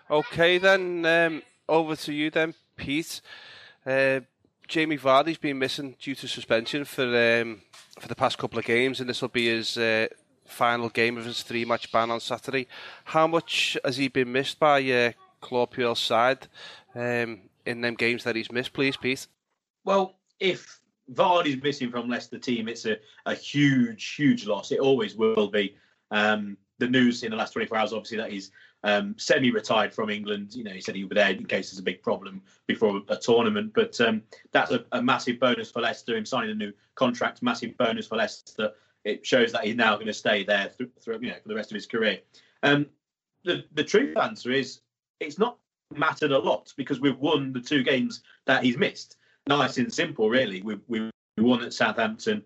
Okay, 0.09 0.57
then 0.57 1.05
um, 1.05 1.41
over 1.69 1.95
to 1.95 2.13
you, 2.13 2.29
then, 2.29 2.53
Pete. 2.75 3.21
Uh, 3.85 4.21
Jamie 4.67 4.97
Vardy's 4.97 5.37
been 5.37 5.59
missing 5.59 5.95
due 5.99 6.15
to 6.15 6.27
suspension 6.27 6.85
for 6.85 7.03
um, 7.03 7.61
for 7.99 8.07
the 8.07 8.15
past 8.15 8.37
couple 8.37 8.59
of 8.59 8.65
games, 8.65 8.99
and 8.99 9.09
this 9.09 9.21
will 9.21 9.29
be 9.29 9.47
his 9.47 9.77
uh, 9.77 10.07
final 10.45 10.89
game 10.89 11.17
of 11.17 11.25
his 11.25 11.43
three-match 11.43 11.91
ban 11.91 12.11
on 12.11 12.19
Saturday. 12.19 12.67
How 13.05 13.27
much 13.27 13.77
has 13.83 13.97
he 13.97 14.07
been 14.07 14.31
missed 14.31 14.59
by 14.59 14.81
uh, 14.91 15.11
Claude 15.41 15.71
Puel's 15.71 15.99
side 15.99 16.47
um, 16.95 17.41
in 17.65 17.81
them 17.81 17.95
games 17.95 18.23
that 18.23 18.35
he's 18.35 18.51
missed, 18.51 18.73
please, 18.73 18.97
Pete? 18.97 19.27
Well, 19.83 20.15
if 20.39 20.80
Vardy's 21.13 21.61
missing 21.61 21.91
from 21.91 22.09
Leicester 22.09 22.39
team, 22.39 22.67
it's 22.67 22.85
a, 22.85 22.97
a 23.25 23.35
huge, 23.35 24.15
huge 24.15 24.45
loss. 24.45 24.71
It 24.71 24.79
always 24.79 25.15
will 25.15 25.47
be. 25.47 25.75
Um, 26.09 26.57
the 26.79 26.87
news 26.87 27.23
in 27.23 27.31
the 27.31 27.37
last 27.37 27.53
24 27.53 27.77
hours, 27.77 27.93
obviously, 27.93 28.17
that 28.17 28.31
he's 28.31 28.51
um, 28.83 29.15
semi-retired 29.17 29.93
from 29.93 30.09
England. 30.09 30.53
You 30.55 30.63
know, 30.63 30.71
he 30.71 30.81
said 30.81 30.95
he'll 30.95 31.07
be 31.07 31.15
there 31.15 31.29
in 31.29 31.45
case 31.45 31.69
there's 31.69 31.79
a 31.79 31.83
big 31.83 32.01
problem 32.01 32.41
before 32.67 33.01
a 33.07 33.15
tournament. 33.15 33.71
But 33.73 34.01
um, 34.01 34.23
that's 34.51 34.71
a, 34.71 34.83
a, 34.91 35.01
massive 35.01 35.39
bonus 35.39 35.71
for 35.71 35.81
Leicester. 35.81 36.17
Him 36.17 36.25
signing 36.25 36.51
a 36.51 36.55
new 36.55 36.73
contract, 36.95 37.43
massive 37.43 37.77
bonus 37.77 38.07
for 38.07 38.17
Leicester. 38.17 38.71
It 39.03 39.25
shows 39.25 39.51
that 39.51 39.63
he's 39.63 39.75
now 39.75 39.95
going 39.95 40.07
to 40.07 40.13
stay 40.13 40.43
there 40.43 40.69
through, 40.69 40.89
through, 40.99 41.19
you 41.21 41.29
know, 41.29 41.35
for 41.41 41.49
the 41.49 41.55
rest 41.55 41.71
of 41.71 41.75
his 41.75 41.85
career. 41.85 42.19
Um, 42.63 42.87
the 43.43 43.63
the 43.73 43.83
truth 43.83 44.17
answer 44.17 44.51
is 44.51 44.81
it's 45.19 45.39
not 45.39 45.57
mattered 45.95 46.31
a 46.31 46.39
lot 46.39 46.73
because 46.77 46.99
we've 46.99 47.17
won 47.17 47.53
the 47.53 47.61
two 47.61 47.83
games 47.83 48.23
that 48.45 48.63
he's 48.63 48.77
missed. 48.77 49.17
Nice 49.47 49.77
and 49.77 49.93
simple, 49.93 50.29
really. 50.29 50.61
We 50.61 50.79
we, 50.87 51.09
won 51.37 51.63
at 51.63 51.73
Southampton, 51.73 52.43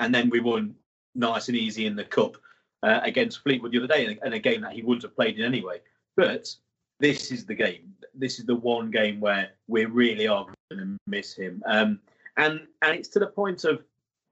and 0.00 0.14
then 0.14 0.28
we 0.28 0.40
won 0.40 0.74
nice 1.14 1.48
and 1.48 1.56
easy 1.56 1.86
in 1.86 1.96
the 1.96 2.04
cup 2.04 2.36
uh, 2.82 3.00
against 3.02 3.42
Fleetwood 3.42 3.72
the 3.72 3.78
other 3.78 3.86
day, 3.86 4.18
and 4.22 4.34
a 4.34 4.38
game 4.38 4.60
that 4.60 4.72
he 4.72 4.82
wouldn't 4.82 5.02
have 5.02 5.16
played 5.16 5.38
in 5.38 5.44
anyway. 5.44 5.80
But 6.16 6.54
this 7.00 7.32
is 7.32 7.46
the 7.46 7.54
game. 7.54 7.94
This 8.14 8.38
is 8.38 8.44
the 8.44 8.54
one 8.54 8.90
game 8.90 9.20
where 9.20 9.50
we 9.66 9.86
really 9.86 10.28
are 10.28 10.46
going 10.70 10.86
to 10.86 10.96
miss 11.06 11.34
him. 11.34 11.62
Um, 11.66 12.00
and 12.36 12.66
and 12.82 12.96
it's 12.96 13.08
to 13.10 13.18
the 13.18 13.26
point 13.26 13.64
of 13.64 13.82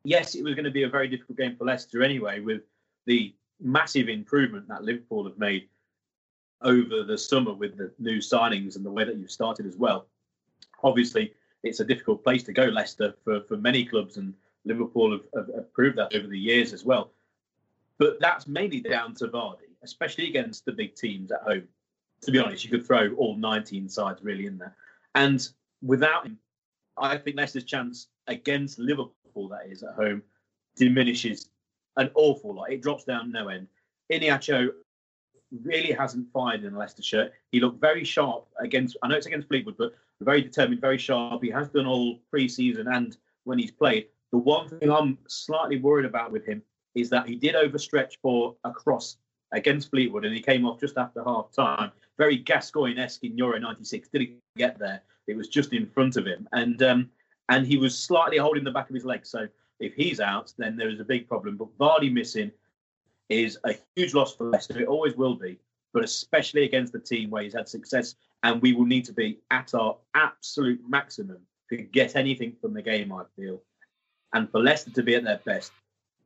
yes, 0.04 0.35
it 0.35 0.45
was 0.45 0.54
going 0.54 0.64
to 0.64 0.71
be 0.71 0.83
a 0.83 0.88
very 0.88 1.09
difficult 1.09 1.38
game 1.38 1.57
for 1.57 1.64
Leicester 1.64 2.02
anyway, 2.02 2.40
with 2.40 2.62
the 3.07 3.35
massive 3.61 4.09
improvement 4.09 4.69
that 4.69 4.85
Liverpool 4.85 5.25
have 5.25 5.38
made 5.38 5.69
over 6.62 7.02
the 7.02 7.19
summer 7.19 7.52
with 7.52 7.76
the 7.76 7.92
new 7.99 8.19
signings 8.19 8.76
and 8.76 8.85
the 8.85 8.90
way 8.90 9.04
that 9.04 9.16
you've 9.16 9.31
started 9.31 9.66
as 9.66 9.76
well. 9.76 10.07
Obviously, 10.83 11.33
it's 11.62 11.81
a 11.81 11.85
difficult 11.85 12.25
place 12.25 12.42
to 12.45 12.52
go, 12.52 12.64
Leicester, 12.64 13.14
for, 13.25 13.40
for 13.42 13.57
many 13.57 13.85
clubs, 13.85 14.16
and 14.16 14.35
Liverpool 14.64 15.12
have, 15.12 15.26
have, 15.35 15.54
have 15.54 15.73
proved 15.73 15.99
that 15.99 16.14
over 16.14 16.26
the 16.26 16.38
years 16.38 16.73
as 16.73 16.85
well. 16.85 17.12
But 17.99 18.19
that's 18.21 18.47
mainly 18.47 18.81
down 18.81 19.14
to 19.16 19.28
Vardy, 19.28 19.71
especially 19.83 20.28
against 20.28 20.64
the 20.64 20.73
big 20.73 20.95
teams 20.95 21.31
at 21.31 21.42
home. 21.42 21.69
To 22.23 22.31
be 22.31 22.38
honest, 22.38 22.64
you 22.64 22.71
could 22.71 22.87
throw 22.87 23.12
all 23.14 23.37
19 23.37 23.88
sides 23.88 24.23
really 24.23 24.47
in 24.47 24.59
there. 24.59 24.76
And 25.14 25.47
without 25.83 26.26
him, 26.26 26.38
I 26.97 27.16
think 27.16 27.37
Leicester's 27.37 27.64
chance 27.64 28.09
against 28.26 28.78
Liverpool, 28.78 29.49
that 29.49 29.66
is, 29.69 29.83
at 29.83 29.95
home, 29.95 30.23
diminishes 30.76 31.50
an 31.97 32.11
awful 32.14 32.54
lot. 32.54 32.71
It 32.71 32.83
drops 32.83 33.04
down 33.04 33.33
no 33.33 33.49
end. 33.49 33.69
Iheanacho 34.11 34.71
really 35.64 35.92
hasn't 35.92 36.31
fired 36.33 36.64
in 36.64 36.75
Leicester 36.75 37.02
shirt. 37.02 37.33
He 37.50 37.61
looked 37.61 37.81
very 37.81 38.04
sharp 38.04 38.47
against, 38.59 38.97
I 39.02 39.09
know 39.09 39.16
it's 39.16 39.26
against 39.26 39.49
Fleetwood, 39.49 39.76
but 39.76 39.92
very 40.23 40.43
determined, 40.43 40.81
very 40.81 40.99
sharp. 40.99 41.43
He 41.43 41.50
has 41.50 41.69
done 41.69 41.87
all 41.87 42.19
pre 42.31 42.49
season 42.49 42.88
and 42.88 43.17
when 43.45 43.59
he's 43.59 43.71
played. 43.71 44.07
The 44.31 44.38
one 44.38 44.69
thing 44.69 44.91
I'm 44.91 45.19
slightly 45.29 45.79
worried 45.79 46.07
about 46.07 46.33
with 46.33 46.47
him 46.47 46.62
is 46.95 47.11
that 47.11 47.29
he 47.29 47.37
did 47.37 47.55
overstretch 47.55 48.14
for 48.23 48.57
a 48.64 48.71
cross 48.71 49.17
against 49.52 49.91
Fleetwood 49.91 50.25
and 50.25 50.35
he 50.35 50.41
came 50.41 50.64
off 50.67 50.81
just 50.81 50.97
after 50.97 51.23
half 51.25 51.52
time. 51.52 51.93
Very 52.19 52.37
Gascoigne 52.37 52.99
esque 52.99 53.25
in 53.25 53.37
Euro 53.38 53.59
96. 53.59 54.09
Didn't 54.09 54.38
get 54.57 54.79
there. 54.79 55.02
It 55.26 55.37
was 55.37 55.49
just 55.49 55.73
in 55.73 55.87
front 55.87 56.17
of 56.17 56.26
him. 56.26 56.49
And 56.52 56.83
um, 56.83 57.11
and 57.49 57.67
he 57.67 57.76
was 57.76 57.99
slightly 57.99 58.38
holding 58.38 58.64
the 58.64 58.71
back 58.71 58.88
of 58.88 58.95
his 58.95 59.05
leg. 59.05 59.26
So 59.26 59.47
if 59.81 59.95
he's 59.95 60.21
out, 60.21 60.52
then 60.57 60.76
there 60.76 60.88
is 60.88 61.00
a 61.00 61.05
big 61.05 61.29
problem. 61.29 61.57
But 61.57 61.76
Vardy 61.79 62.12
missing 62.12 62.50
is 63.29 63.59
a 63.64 63.75
huge 63.97 64.14
loss 64.14 64.35
for 64.35 64.45
Leicester. 64.45 64.81
It 64.81 64.88
always 64.88 65.17
will 65.17 65.35
be, 65.35 65.59
but 65.93 66.05
especially 66.05 66.64
against 66.64 66.93
the 66.93 66.99
team 66.99 67.31
where 67.31 67.43
he's 67.43 67.55
had 67.55 67.69
success. 67.69 68.14
And 68.43 68.61
we 68.61 68.73
will 68.73 68.87
need 68.87 69.05
to 69.07 69.13
be 69.13 69.39
at 69.51 69.75
our 69.75 69.97
absolute 70.15 70.81
maximum 70.89 71.39
to 71.71 71.77
get 71.77 72.17
anything 72.17 72.55
from 72.61 72.75
the 72.75 72.83
game, 72.83 73.13
I 73.13 73.23
feel. 73.37 73.63
And 74.33 74.51
for 74.51 74.61
Leicester 74.61 74.91
to 74.91 75.03
be 75.03 75.15
at 75.15 75.25
their 75.25 75.41
best, 75.45 75.73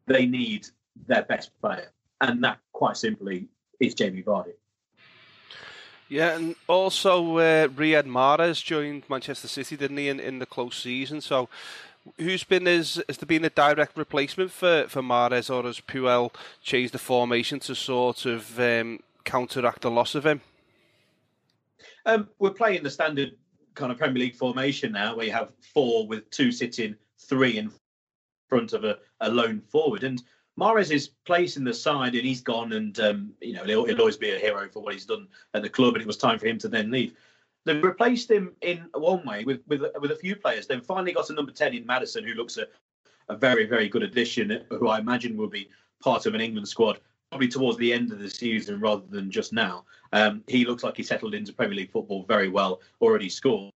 they 0.07 0.27
need 0.27 0.69
their 1.07 1.23
best 1.23 1.51
player, 1.61 1.91
and 2.21 2.43
that 2.45 2.59
quite 2.73 2.97
simply 2.97 3.49
is 3.81 3.95
Jamie 3.95 4.23
Vardy. 4.23 4.53
Yeah, 6.09 6.37
and 6.37 6.55
also 6.69 7.39
uh, 7.39 7.69
Riyad 7.69 8.05
Mahrez 8.05 8.63
joined 8.63 9.03
Manchester 9.11 9.49
City, 9.49 9.77
didn't 9.77 9.97
he, 9.97 10.09
in, 10.09 10.21
in 10.21 10.39
the 10.39 10.47
close 10.47 10.77
season? 10.77 11.21
So, 11.21 11.49
who's 12.19 12.45
been 12.45 12.67
has 12.67 13.03
there 13.07 13.27
been 13.27 13.45
a 13.45 13.51
direct 13.51 13.97
replacement 13.97 14.53
for, 14.53 14.87
for 14.89 15.03
Mahrez, 15.03 15.53
or 15.53 15.65
has 15.65 15.81
Puel 15.81 16.33
changed 16.63 16.95
the 16.95 16.99
formation 16.99 17.59
to 17.61 17.75
sort 17.75 18.25
of 18.25 18.59
um, 18.61 19.01
counteract 19.25 19.83
the 19.83 19.91
loss 19.91 20.15
of 20.15 20.25
him? 20.25 20.43
Um, 22.07 22.29
we're 22.39 22.51
playing 22.51 22.85
the 22.85 22.91
standard 22.91 23.33
kind 23.75 23.93
of 23.93 23.99
Premier 23.99 24.21
League 24.21 24.37
formation 24.37 24.93
now, 24.93 25.17
where 25.17 25.27
you 25.27 25.33
have 25.33 25.53
four 25.75 26.07
with 26.07 26.31
two 26.31 26.53
sitting, 26.53 26.95
three 27.19 27.59
in 27.59 27.71
front 28.49 28.73
of 28.73 28.85
a, 28.85 28.99
a 29.21 29.29
lone 29.29 29.61
forward. 29.61 30.05
And 30.05 30.23
Mahrez 30.59 30.93
is 30.93 31.11
placing 31.27 31.65
the 31.65 31.75
side, 31.75 32.15
and 32.15 32.25
he's 32.25 32.41
gone, 32.41 32.73
and 32.73 32.99
um, 33.01 33.33
you 33.41 33.55
know 33.55 33.65
he'll, 33.65 33.85
he'll, 33.85 34.01
always 34.01 34.17
be 34.17 34.31
a 34.31 34.39
hero 34.39 34.69
for 34.69 34.83
what 34.83 34.95
he's 34.95 35.05
done 35.05 35.27
at 35.53 35.63
the 35.63 35.69
club. 35.69 35.95
And 35.95 36.03
it 36.03 36.07
was 36.07 36.17
time 36.17 36.39
for 36.39 36.47
him 36.47 36.59
to 36.59 36.69
then 36.69 36.91
leave. 36.91 37.15
They've 37.65 37.83
replaced 37.83 38.31
him 38.31 38.55
in 38.63 38.89
one 38.95 39.27
way 39.27 39.45
with 39.45 39.61
with 39.67 39.83
with 40.01 40.13
a 40.13 40.17
few 40.17 40.37
players. 40.37 40.67
They've 40.67 40.83
finally 40.83 41.13
got 41.13 41.29
a 41.29 41.35
number 41.35 41.53
ten 41.53 41.75
in 41.75 41.85
Maddison, 41.85 42.25
who 42.25 42.35
looks 42.35 42.57
a, 42.57 42.69
a 43.29 43.37
very 43.37 43.67
very 43.67 43.89
good 43.89 44.05
addition, 44.05 44.65
who 44.71 44.89
I 44.89 45.01
imagine 45.01 45.37
will 45.37 45.49
be 45.49 45.69
part 46.01 46.25
of 46.27 46.35
an 46.35 46.41
England 46.41 46.69
squad 46.69 47.01
probably 47.31 47.49
towards 47.49 47.77
the 47.79 47.93
end 47.93 48.13
of 48.13 48.21
the 48.21 48.31
season 48.31 48.81
rather 48.81 49.03
than 49.09 49.31
just 49.31 49.53
now. 49.53 49.85
Um, 50.13 50.43
he 50.47 50.65
looks 50.65 50.83
like 50.83 50.97
he 50.97 51.03
settled 51.03 51.35
into 51.35 51.53
Premier 51.53 51.77
League 51.77 51.93
football 51.93 52.25
very 52.25 52.49
well, 52.49 52.81
already 53.01 53.29
scored. 53.29 53.73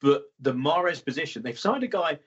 But 0.00 0.24
the 0.40 0.52
Mahrez 0.52 1.04
position, 1.04 1.42
they've 1.42 1.58
signed 1.58 1.84
a 1.84 1.88
guy 1.88 2.18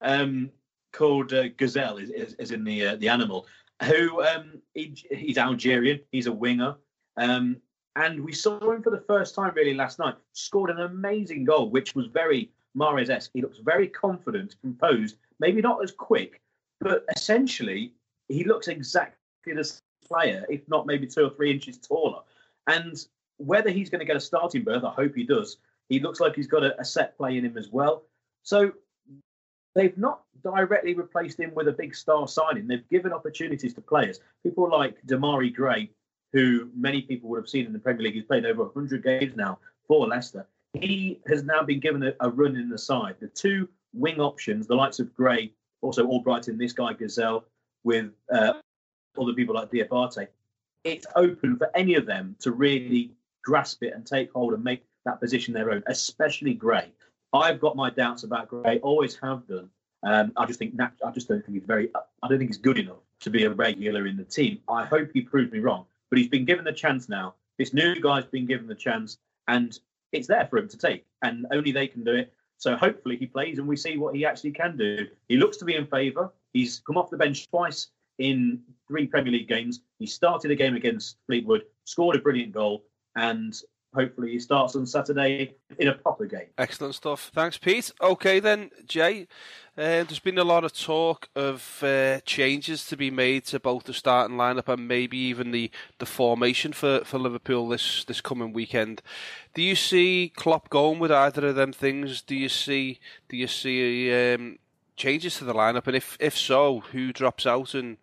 um, 0.00 0.50
called 0.92 1.32
uh, 1.32 1.48
Gazelle, 1.56 1.98
is, 1.98 2.10
is, 2.10 2.34
is, 2.34 2.50
in 2.50 2.64
the 2.64 2.86
uh, 2.86 2.96
the 2.96 3.08
animal, 3.08 3.46
who 3.84 4.22
um, 4.24 4.60
he, 4.74 4.96
he's 5.10 5.38
Algerian, 5.38 6.00
he's 6.10 6.26
a 6.26 6.32
winger, 6.32 6.74
um, 7.16 7.56
and 7.94 8.24
we 8.24 8.32
saw 8.32 8.58
him 8.72 8.82
for 8.82 8.90
the 8.90 9.04
first 9.06 9.34
time 9.34 9.52
really 9.54 9.74
last 9.74 9.98
night. 9.98 10.14
Scored 10.32 10.70
an 10.70 10.80
amazing 10.80 11.44
goal, 11.44 11.70
which 11.70 11.94
was 11.94 12.06
very 12.06 12.50
Mahrez-esque. 12.76 13.30
He 13.34 13.42
looks 13.42 13.58
very 13.58 13.86
confident, 13.86 14.56
composed, 14.60 15.16
maybe 15.38 15.60
not 15.60 15.82
as 15.82 15.92
quick, 15.92 16.40
but 16.80 17.04
essentially 17.16 17.92
he 18.28 18.44
looks 18.44 18.68
exactly 18.68 19.16
the 19.46 19.80
player, 20.06 20.44
if 20.48 20.66
not 20.68 20.86
maybe 20.86 21.06
two 21.06 21.26
or 21.26 21.30
three 21.30 21.50
inches 21.50 21.78
taller. 21.78 22.22
And 22.66 22.96
whether 23.38 23.70
he's 23.70 23.90
going 23.90 24.00
to 24.00 24.04
get 24.04 24.16
a 24.16 24.20
starting 24.20 24.64
berth, 24.64 24.84
I 24.84 24.90
hope 24.90 25.14
he 25.14 25.24
does. 25.24 25.58
He 25.88 26.00
looks 26.00 26.20
like 26.20 26.34
he's 26.34 26.46
got 26.46 26.64
a, 26.64 26.78
a 26.80 26.84
set 26.84 27.16
play 27.16 27.36
in 27.36 27.44
him 27.44 27.56
as 27.56 27.68
well. 27.70 28.04
So 28.42 28.72
they've 29.74 29.96
not 29.96 30.22
directly 30.42 30.94
replaced 30.94 31.38
him 31.38 31.52
with 31.54 31.68
a 31.68 31.72
big 31.72 31.94
star 31.94 32.28
signing. 32.28 32.66
They've 32.66 32.88
given 32.88 33.12
opportunities 33.12 33.74
to 33.74 33.80
players. 33.80 34.20
People 34.42 34.70
like 34.70 34.96
Demarai 35.06 35.54
Gray, 35.54 35.90
who 36.32 36.70
many 36.74 37.02
people 37.02 37.28
would 37.30 37.38
have 37.38 37.48
seen 37.48 37.66
in 37.66 37.72
the 37.72 37.78
Premier 37.78 38.04
League. 38.04 38.14
He's 38.14 38.24
played 38.24 38.46
over 38.46 38.64
100 38.64 39.02
games 39.02 39.36
now 39.36 39.58
for 39.86 40.06
Leicester. 40.06 40.46
He 40.74 41.20
has 41.26 41.44
now 41.44 41.62
been 41.62 41.80
given 41.80 42.02
a, 42.02 42.14
a 42.20 42.30
run 42.30 42.56
in 42.56 42.68
the 42.68 42.78
side. 42.78 43.16
The 43.20 43.28
two 43.28 43.68
wing 43.92 44.20
options, 44.20 44.66
the 44.66 44.74
likes 44.74 45.00
of 45.00 45.14
Gray, 45.14 45.52
also 45.82 46.06
Albrighton, 46.06 46.58
this 46.58 46.72
guy 46.72 46.94
Gazelle, 46.94 47.44
with 47.84 48.10
uh, 48.32 48.54
other 49.20 49.34
people 49.34 49.54
like 49.54 49.70
Diabate, 49.70 50.28
it's 50.84 51.06
open 51.16 51.56
for 51.56 51.70
any 51.74 51.94
of 51.94 52.06
them 52.06 52.36
to 52.40 52.52
really 52.52 53.12
grasp 53.44 53.82
it 53.82 53.92
and 53.94 54.06
take 54.06 54.32
hold 54.32 54.54
and 54.54 54.62
make 54.62 54.84
that 55.04 55.20
position 55.20 55.52
their 55.54 55.70
own, 55.70 55.82
especially 55.86 56.54
Gray. 56.54 56.92
I've 57.32 57.60
got 57.60 57.76
my 57.76 57.90
doubts 57.90 58.24
about 58.24 58.48
Gray, 58.48 58.78
always 58.80 59.18
have 59.22 59.46
done. 59.46 59.68
Um, 60.04 60.32
I 60.36 60.46
just 60.46 60.58
think 60.58 60.74
I 60.80 61.10
just 61.12 61.28
don't 61.28 61.44
think 61.44 61.58
he's 61.58 61.66
very. 61.66 61.90
I 62.22 62.28
don't 62.28 62.38
think 62.38 62.50
he's 62.50 62.58
good 62.58 62.78
enough 62.78 62.98
to 63.20 63.30
be 63.30 63.44
a 63.44 63.50
regular 63.50 64.06
in 64.06 64.16
the 64.16 64.24
team. 64.24 64.58
I 64.68 64.84
hope 64.84 65.10
he 65.14 65.22
proves 65.22 65.52
me 65.52 65.60
wrong, 65.60 65.86
but 66.10 66.18
he's 66.18 66.28
been 66.28 66.44
given 66.44 66.64
the 66.64 66.72
chance 66.72 67.08
now. 67.08 67.34
This 67.58 67.72
new 67.72 68.00
guy's 68.00 68.24
been 68.24 68.46
given 68.46 68.66
the 68.66 68.74
chance, 68.74 69.18
and 69.46 69.78
it's 70.10 70.26
there 70.26 70.46
for 70.46 70.58
him 70.58 70.68
to 70.68 70.76
take, 70.76 71.04
and 71.22 71.46
only 71.52 71.70
they 71.70 71.86
can 71.86 72.02
do 72.02 72.14
it. 72.14 72.32
So 72.58 72.76
hopefully 72.76 73.16
he 73.16 73.26
plays, 73.26 73.58
and 73.58 73.68
we 73.68 73.76
see 73.76 73.96
what 73.96 74.14
he 74.14 74.26
actually 74.26 74.52
can 74.52 74.76
do. 74.76 75.06
He 75.28 75.36
looks 75.36 75.56
to 75.58 75.64
be 75.64 75.76
in 75.76 75.86
favour. 75.86 76.32
He's 76.52 76.80
come 76.84 76.98
off 76.98 77.10
the 77.10 77.16
bench 77.16 77.48
twice 77.48 77.88
in 78.18 78.60
three 78.88 79.06
Premier 79.06 79.32
League 79.32 79.48
games. 79.48 79.80
He 79.98 80.06
started 80.06 80.50
a 80.50 80.56
game 80.56 80.74
against 80.74 81.16
Fleetwood, 81.26 81.62
scored 81.84 82.16
a 82.16 82.20
brilliant 82.20 82.52
goal, 82.52 82.84
and 83.16 83.54
hopefully 83.94 84.30
he 84.30 84.38
starts 84.38 84.74
on 84.74 84.86
Saturday 84.86 85.54
in 85.78 85.88
a 85.88 85.94
proper 85.94 86.26
game. 86.26 86.46
Excellent 86.58 86.94
stuff. 86.94 87.30
Thanks, 87.34 87.58
Pete. 87.58 87.92
Okay, 88.00 88.40
then, 88.40 88.70
Jay. 88.86 89.26
Uh, 89.76 90.04
there's 90.04 90.18
been 90.18 90.38
a 90.38 90.44
lot 90.44 90.64
of 90.64 90.72
talk 90.74 91.28
of 91.34 91.82
uh, 91.82 92.20
changes 92.20 92.84
to 92.86 92.96
be 92.96 93.10
made 93.10 93.44
to 93.46 93.58
both 93.58 93.84
the 93.84 93.94
starting 93.94 94.36
lineup 94.36 94.68
and 94.68 94.86
maybe 94.86 95.16
even 95.16 95.50
the, 95.50 95.70
the 95.98 96.06
formation 96.06 96.72
for, 96.72 97.00
for 97.04 97.18
Liverpool 97.18 97.68
this, 97.68 98.04
this 98.04 98.20
coming 98.20 98.52
weekend. 98.52 99.00
Do 99.54 99.62
you 99.62 99.74
see 99.74 100.32
Klopp 100.36 100.68
going 100.68 100.98
with 100.98 101.10
either 101.10 101.46
of 101.46 101.54
them 101.54 101.72
things? 101.72 102.20
Do 102.20 102.36
you 102.36 102.50
see 102.50 103.00
do 103.30 103.36
you 103.36 103.46
see 103.46 104.34
um, 104.34 104.58
changes 104.96 105.38
to 105.38 105.44
the 105.44 105.54
lineup? 105.54 105.86
And 105.86 105.96
if 105.96 106.16
if 106.20 106.36
so, 106.36 106.80
who 106.80 107.12
drops 107.12 107.46
out 107.46 107.74
and 107.74 107.96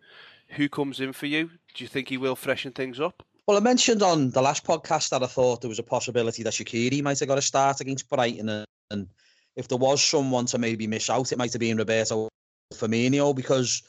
who 0.50 0.68
comes 0.68 1.00
in 1.00 1.12
for 1.12 1.26
you? 1.26 1.50
Do 1.74 1.84
you 1.84 1.88
think 1.88 2.08
he 2.08 2.16
will 2.16 2.36
freshen 2.36 2.72
things 2.72 3.00
up? 3.00 3.22
Well, 3.46 3.56
I 3.56 3.60
mentioned 3.60 4.02
on 4.02 4.30
the 4.30 4.42
last 4.42 4.64
podcast 4.64 5.10
that 5.10 5.22
I 5.22 5.26
thought 5.26 5.60
there 5.60 5.68
was 5.68 5.78
a 5.78 5.84
possibility 5.84 6.42
that 6.42 6.52
Shaqiri 6.52 7.02
might 7.02 7.18
have 7.18 7.28
got 7.28 7.38
a 7.38 7.42
start 7.42 7.80
against 7.80 8.08
Brighton, 8.08 8.64
and, 8.90 9.08
if 9.56 9.66
there 9.66 9.78
was 9.78 10.02
someone 10.02 10.46
to 10.46 10.58
maybe 10.58 10.86
miss 10.86 11.10
out, 11.10 11.32
it 11.32 11.38
might 11.38 11.52
have 11.52 11.60
been 11.60 11.76
Roberto 11.76 12.28
Firmino 12.72 13.34
because 13.34 13.82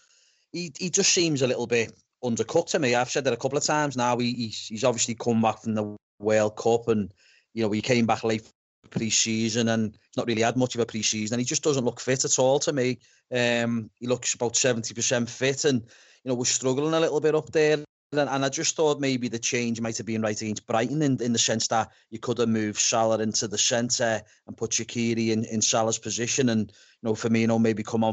he 0.52 0.74
he 0.78 0.90
just 0.90 1.14
seems 1.14 1.42
a 1.42 1.48
little 1.48 1.68
bit 1.68 1.94
undercut 2.24 2.68
to 2.68 2.80
me. 2.80 2.96
I've 2.96 3.12
said 3.12 3.24
that 3.26 3.34
a 3.34 3.38
couple 3.38 3.58
of 3.58 3.64
times 3.64 3.96
now. 3.96 4.18
He, 4.18 4.34
he's, 4.34 4.68
he's 4.68 4.84
obviously 4.84 5.16
come 5.16 5.42
back 5.42 5.62
from 5.62 5.76
the 5.76 5.96
World 6.20 6.56
Cup, 6.58 6.88
and 6.88 7.14
you 7.54 7.64
know 7.64 7.72
he 7.72 7.82
came 7.82 8.06
back 8.06 8.24
late 8.24 8.52
pre-season 8.92 9.70
and 9.70 9.98
not 10.16 10.28
really 10.28 10.44
had 10.44 10.58
much 10.58 10.76
of 10.76 10.82
a 10.82 10.86
pre-season, 10.86 11.36
and 11.36 11.42
he 11.42 11.46
just 11.46 11.64
doesn't 11.64 11.86
look 11.86 12.00
fit 12.00 12.24
at 12.26 12.38
all 12.38 12.60
to 12.60 12.74
me. 12.74 13.00
Um, 13.34 13.90
he 14.00 14.08
looks 14.08 14.34
about 14.34 14.56
seventy 14.56 14.94
percent 14.94 15.30
fit, 15.30 15.66
and 15.66 15.82
you 15.82 16.30
know 16.30 16.36
we're 16.36 16.46
struggling 16.46 16.94
a 16.94 17.00
little 17.00 17.22
bit 17.22 17.36
up 17.36 17.52
there. 17.52 17.84
And, 18.14 18.30
and 18.30 18.44
I 18.44 18.50
just 18.50 18.76
thought 18.76 19.00
maybe 19.00 19.30
the 19.30 19.40
change 19.40 19.80
might 19.80 19.96
have 19.96 20.06
been 20.06 20.22
right 20.22 20.40
against 20.40 20.68
Brighton 20.68 21.02
in, 21.02 21.22
in 21.22 21.32
the 21.32 21.40
sense 21.40 21.70
that 21.70 21.92
you 22.10 22.20
could 22.20 22.40
have 22.40 22.50
moved 22.50 22.78
Salah 22.78 23.20
into 23.20 23.48
the 23.48 23.58
centre 23.58 24.22
and 24.48 24.58
put 24.58 24.72
Shaqiri 24.72 25.30
in, 25.30 25.46
in 25.46 25.62
Salah's 25.62 25.98
position 25.98 26.50
and, 26.50 26.70
you 26.70 26.76
know, 27.04 27.14
Firmino 27.14 27.60
maybe 27.60 27.84
come 27.84 28.04
on 28.04 28.12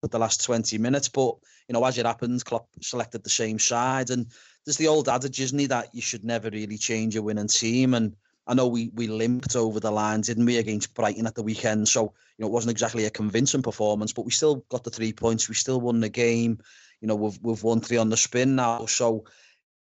for 0.00 0.08
the 0.08 0.20
last 0.20 0.44
20 0.44 0.78
minutes. 0.78 1.08
But, 1.08 1.34
you 1.68 1.72
know, 1.72 1.84
as 1.84 1.98
it 1.98 2.06
happens, 2.06 2.44
Klopp 2.44 2.68
selected 2.80 3.24
the 3.24 3.30
same 3.30 3.58
side. 3.58 4.10
And 4.10 4.26
there's 4.64 4.76
the 4.76 4.86
old 4.86 5.08
adage, 5.08 5.40
isn't 5.40 5.58
he, 5.58 5.66
that 5.66 5.92
you 5.92 6.02
should 6.02 6.24
never 6.24 6.48
really 6.48 6.78
change 6.78 7.16
a 7.16 7.22
winning 7.22 7.48
team. 7.48 7.94
And 7.94 8.14
I 8.46 8.54
know 8.54 8.68
we 8.68 8.90
we 8.94 9.08
limped 9.08 9.56
over 9.56 9.80
the 9.80 9.90
line, 9.90 10.20
didn't 10.20 10.46
we, 10.46 10.58
against 10.58 10.94
Brighton 10.94 11.26
at 11.26 11.34
the 11.34 11.42
weekend? 11.42 11.88
So 11.88 12.02
you 12.04 12.42
know, 12.42 12.46
it 12.46 12.52
wasn't 12.52 12.70
exactly 12.70 13.04
a 13.04 13.10
convincing 13.10 13.62
performance, 13.62 14.12
but 14.12 14.24
we 14.24 14.30
still 14.30 14.64
got 14.68 14.84
the 14.84 14.90
three 14.90 15.12
points. 15.12 15.48
We 15.48 15.54
still 15.54 15.80
won 15.80 16.00
the 16.00 16.08
game. 16.08 16.58
You 17.00 17.08
know, 17.08 17.16
we've 17.16 17.38
we've 17.42 17.62
won 17.62 17.80
three 17.80 17.96
on 17.96 18.08
the 18.08 18.16
spin 18.16 18.56
now. 18.56 18.86
So 18.86 19.24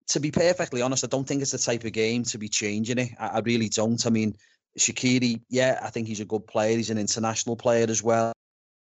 to 0.08 0.20
be 0.20 0.32
perfectly 0.32 0.82
honest, 0.82 1.04
I 1.04 1.08
don't 1.08 1.28
think 1.28 1.42
it's 1.42 1.52
the 1.52 1.58
type 1.58 1.84
of 1.84 1.92
game 1.94 2.24
to 2.24 2.38
be 2.38 2.50
changing 2.50 3.00
it. 3.00 3.12
I, 3.20 3.28
I 3.28 3.40
really 3.40 3.70
don't. 3.70 4.06
I 4.06 4.10
mean, 4.10 4.36
Shaqiri, 4.78 5.42
yeah, 5.50 5.80
I 5.82 5.90
think 5.90 6.08
he's 6.08 6.20
a 6.20 6.26
good 6.26 6.48
player. 6.48 6.78
He's 6.78 6.90
an 6.90 6.98
international 6.98 7.56
player 7.56 7.86
as 7.90 8.02
well, 8.02 8.34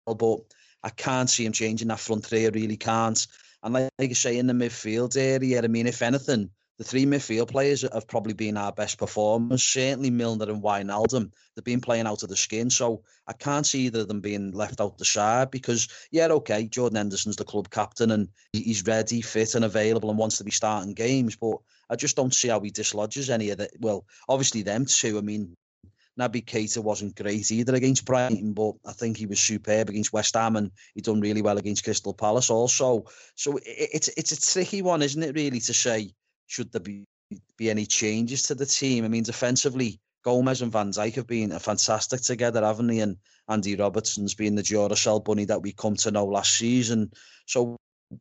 but 0.07 0.41
I 0.83 0.91
can't 0.91 1.29
see 1.29 1.45
him 1.45 1.53
changing 1.53 1.89
that 1.89 2.01
front 2.01 2.25
three. 2.25 2.47
I 2.47 2.51
really 2.51 2.77
can't. 2.77 3.27
And 3.63 3.75
like, 3.75 3.91
like 3.99 4.11
I 4.11 4.15
say, 4.15 4.39
in 4.39 4.47
the 4.47 4.53
midfield 4.53 5.17
area, 5.17 5.63
I 5.63 5.67
mean, 5.67 5.87
if 5.87 6.01
anything, 6.03 6.51
the 6.81 6.85
three 6.85 7.05
midfield 7.05 7.51
players 7.51 7.83
have 7.83 8.09
probably 8.09 8.33
been 8.33 8.57
our 8.57 8.73
best 8.73 8.97
performers. 8.97 9.63
Certainly 9.63 10.09
Milner 10.09 10.49
and 10.49 10.63
Wijnaldum. 10.63 11.31
They've 11.55 11.63
been 11.63 11.83
playing 11.83 12.07
out 12.07 12.23
of 12.23 12.31
the 12.31 12.37
skin. 12.37 12.71
So 12.71 13.03
I 13.27 13.35
can't 13.35 13.67
see 13.67 13.81
either 13.81 14.01
of 14.01 14.09
them 14.09 14.23
being 14.23 14.53
left 14.53 14.81
out 14.81 14.97
the 14.97 15.05
side 15.05 15.51
because, 15.51 15.89
yeah, 16.11 16.29
okay, 16.29 16.69
Jordan 16.69 16.97
Henderson's 16.97 17.37
the 17.37 17.45
club 17.45 17.69
captain 17.69 18.11
and 18.13 18.29
he's 18.55 18.87
ready, 18.87 19.21
fit 19.21 19.55
and 19.57 19.67
available 19.67 20.09
and 20.09 20.19
wants 20.19 20.39
to 20.39 20.45
be 20.45 20.51
starting 20.51 20.95
games. 20.95 21.37
But 21.37 21.59
I 21.91 21.97
just 21.97 22.17
don't 22.17 22.33
see 22.33 22.49
how 22.49 22.61
he 22.61 22.71
dislodges 22.71 23.29
any 23.29 23.51
of 23.51 23.59
that. 23.59 23.73
Well, 23.79 24.07
obviously 24.27 24.63
them 24.63 24.87
two. 24.87 25.19
I 25.19 25.21
mean, 25.21 25.55
Naby 26.19 26.47
Keita 26.47 26.83
wasn't 26.83 27.15
great 27.15 27.51
either 27.51 27.75
against 27.75 28.07
Brighton, 28.07 28.55
but 28.55 28.73
I 28.87 28.93
think 28.93 29.19
he 29.19 29.27
was 29.27 29.39
superb 29.39 29.91
against 29.91 30.15
West 30.15 30.35
Ham 30.35 30.57
and 30.57 30.71
he 30.95 31.03
done 31.03 31.21
really 31.21 31.43
well 31.43 31.59
against 31.59 31.85
Crystal 31.85 32.15
Palace 32.15 32.49
also. 32.49 33.05
So 33.35 33.59
it's 33.67 34.09
it's 34.17 34.33
a 34.33 34.41
tricky 34.41 34.81
one, 34.81 35.03
isn't 35.03 35.23
it, 35.23 35.35
really, 35.35 35.61
to 35.61 35.75
say 35.75 36.15
should 36.50 36.73
there 36.73 36.80
be 36.80 37.04
be 37.57 37.71
any 37.71 37.87
changes 37.87 38.42
to 38.42 38.54
the 38.57 38.66
team? 38.66 39.04
I 39.04 39.09
mean, 39.09 39.23
defensively, 39.23 40.00
Gomez 40.25 40.62
and 40.62 40.73
Van 40.73 40.90
Dijk 40.90 41.14
have 41.14 41.28
been 41.28 41.57
fantastic 41.59 42.21
together, 42.23 42.64
haven't 42.64 42.88
they? 42.88 42.99
And 42.99 43.16
Andy 43.49 43.76
Robertson's 43.76 44.35
been 44.35 44.57
the 44.57 44.62
Duracell 44.62 45.25
bunny 45.25 45.45
that 45.45 45.62
we 45.62 45.73
come 45.73 45.95
to 45.97 46.11
know 46.11 46.26
last 46.26 46.57
season. 46.59 47.12
So 47.47 47.76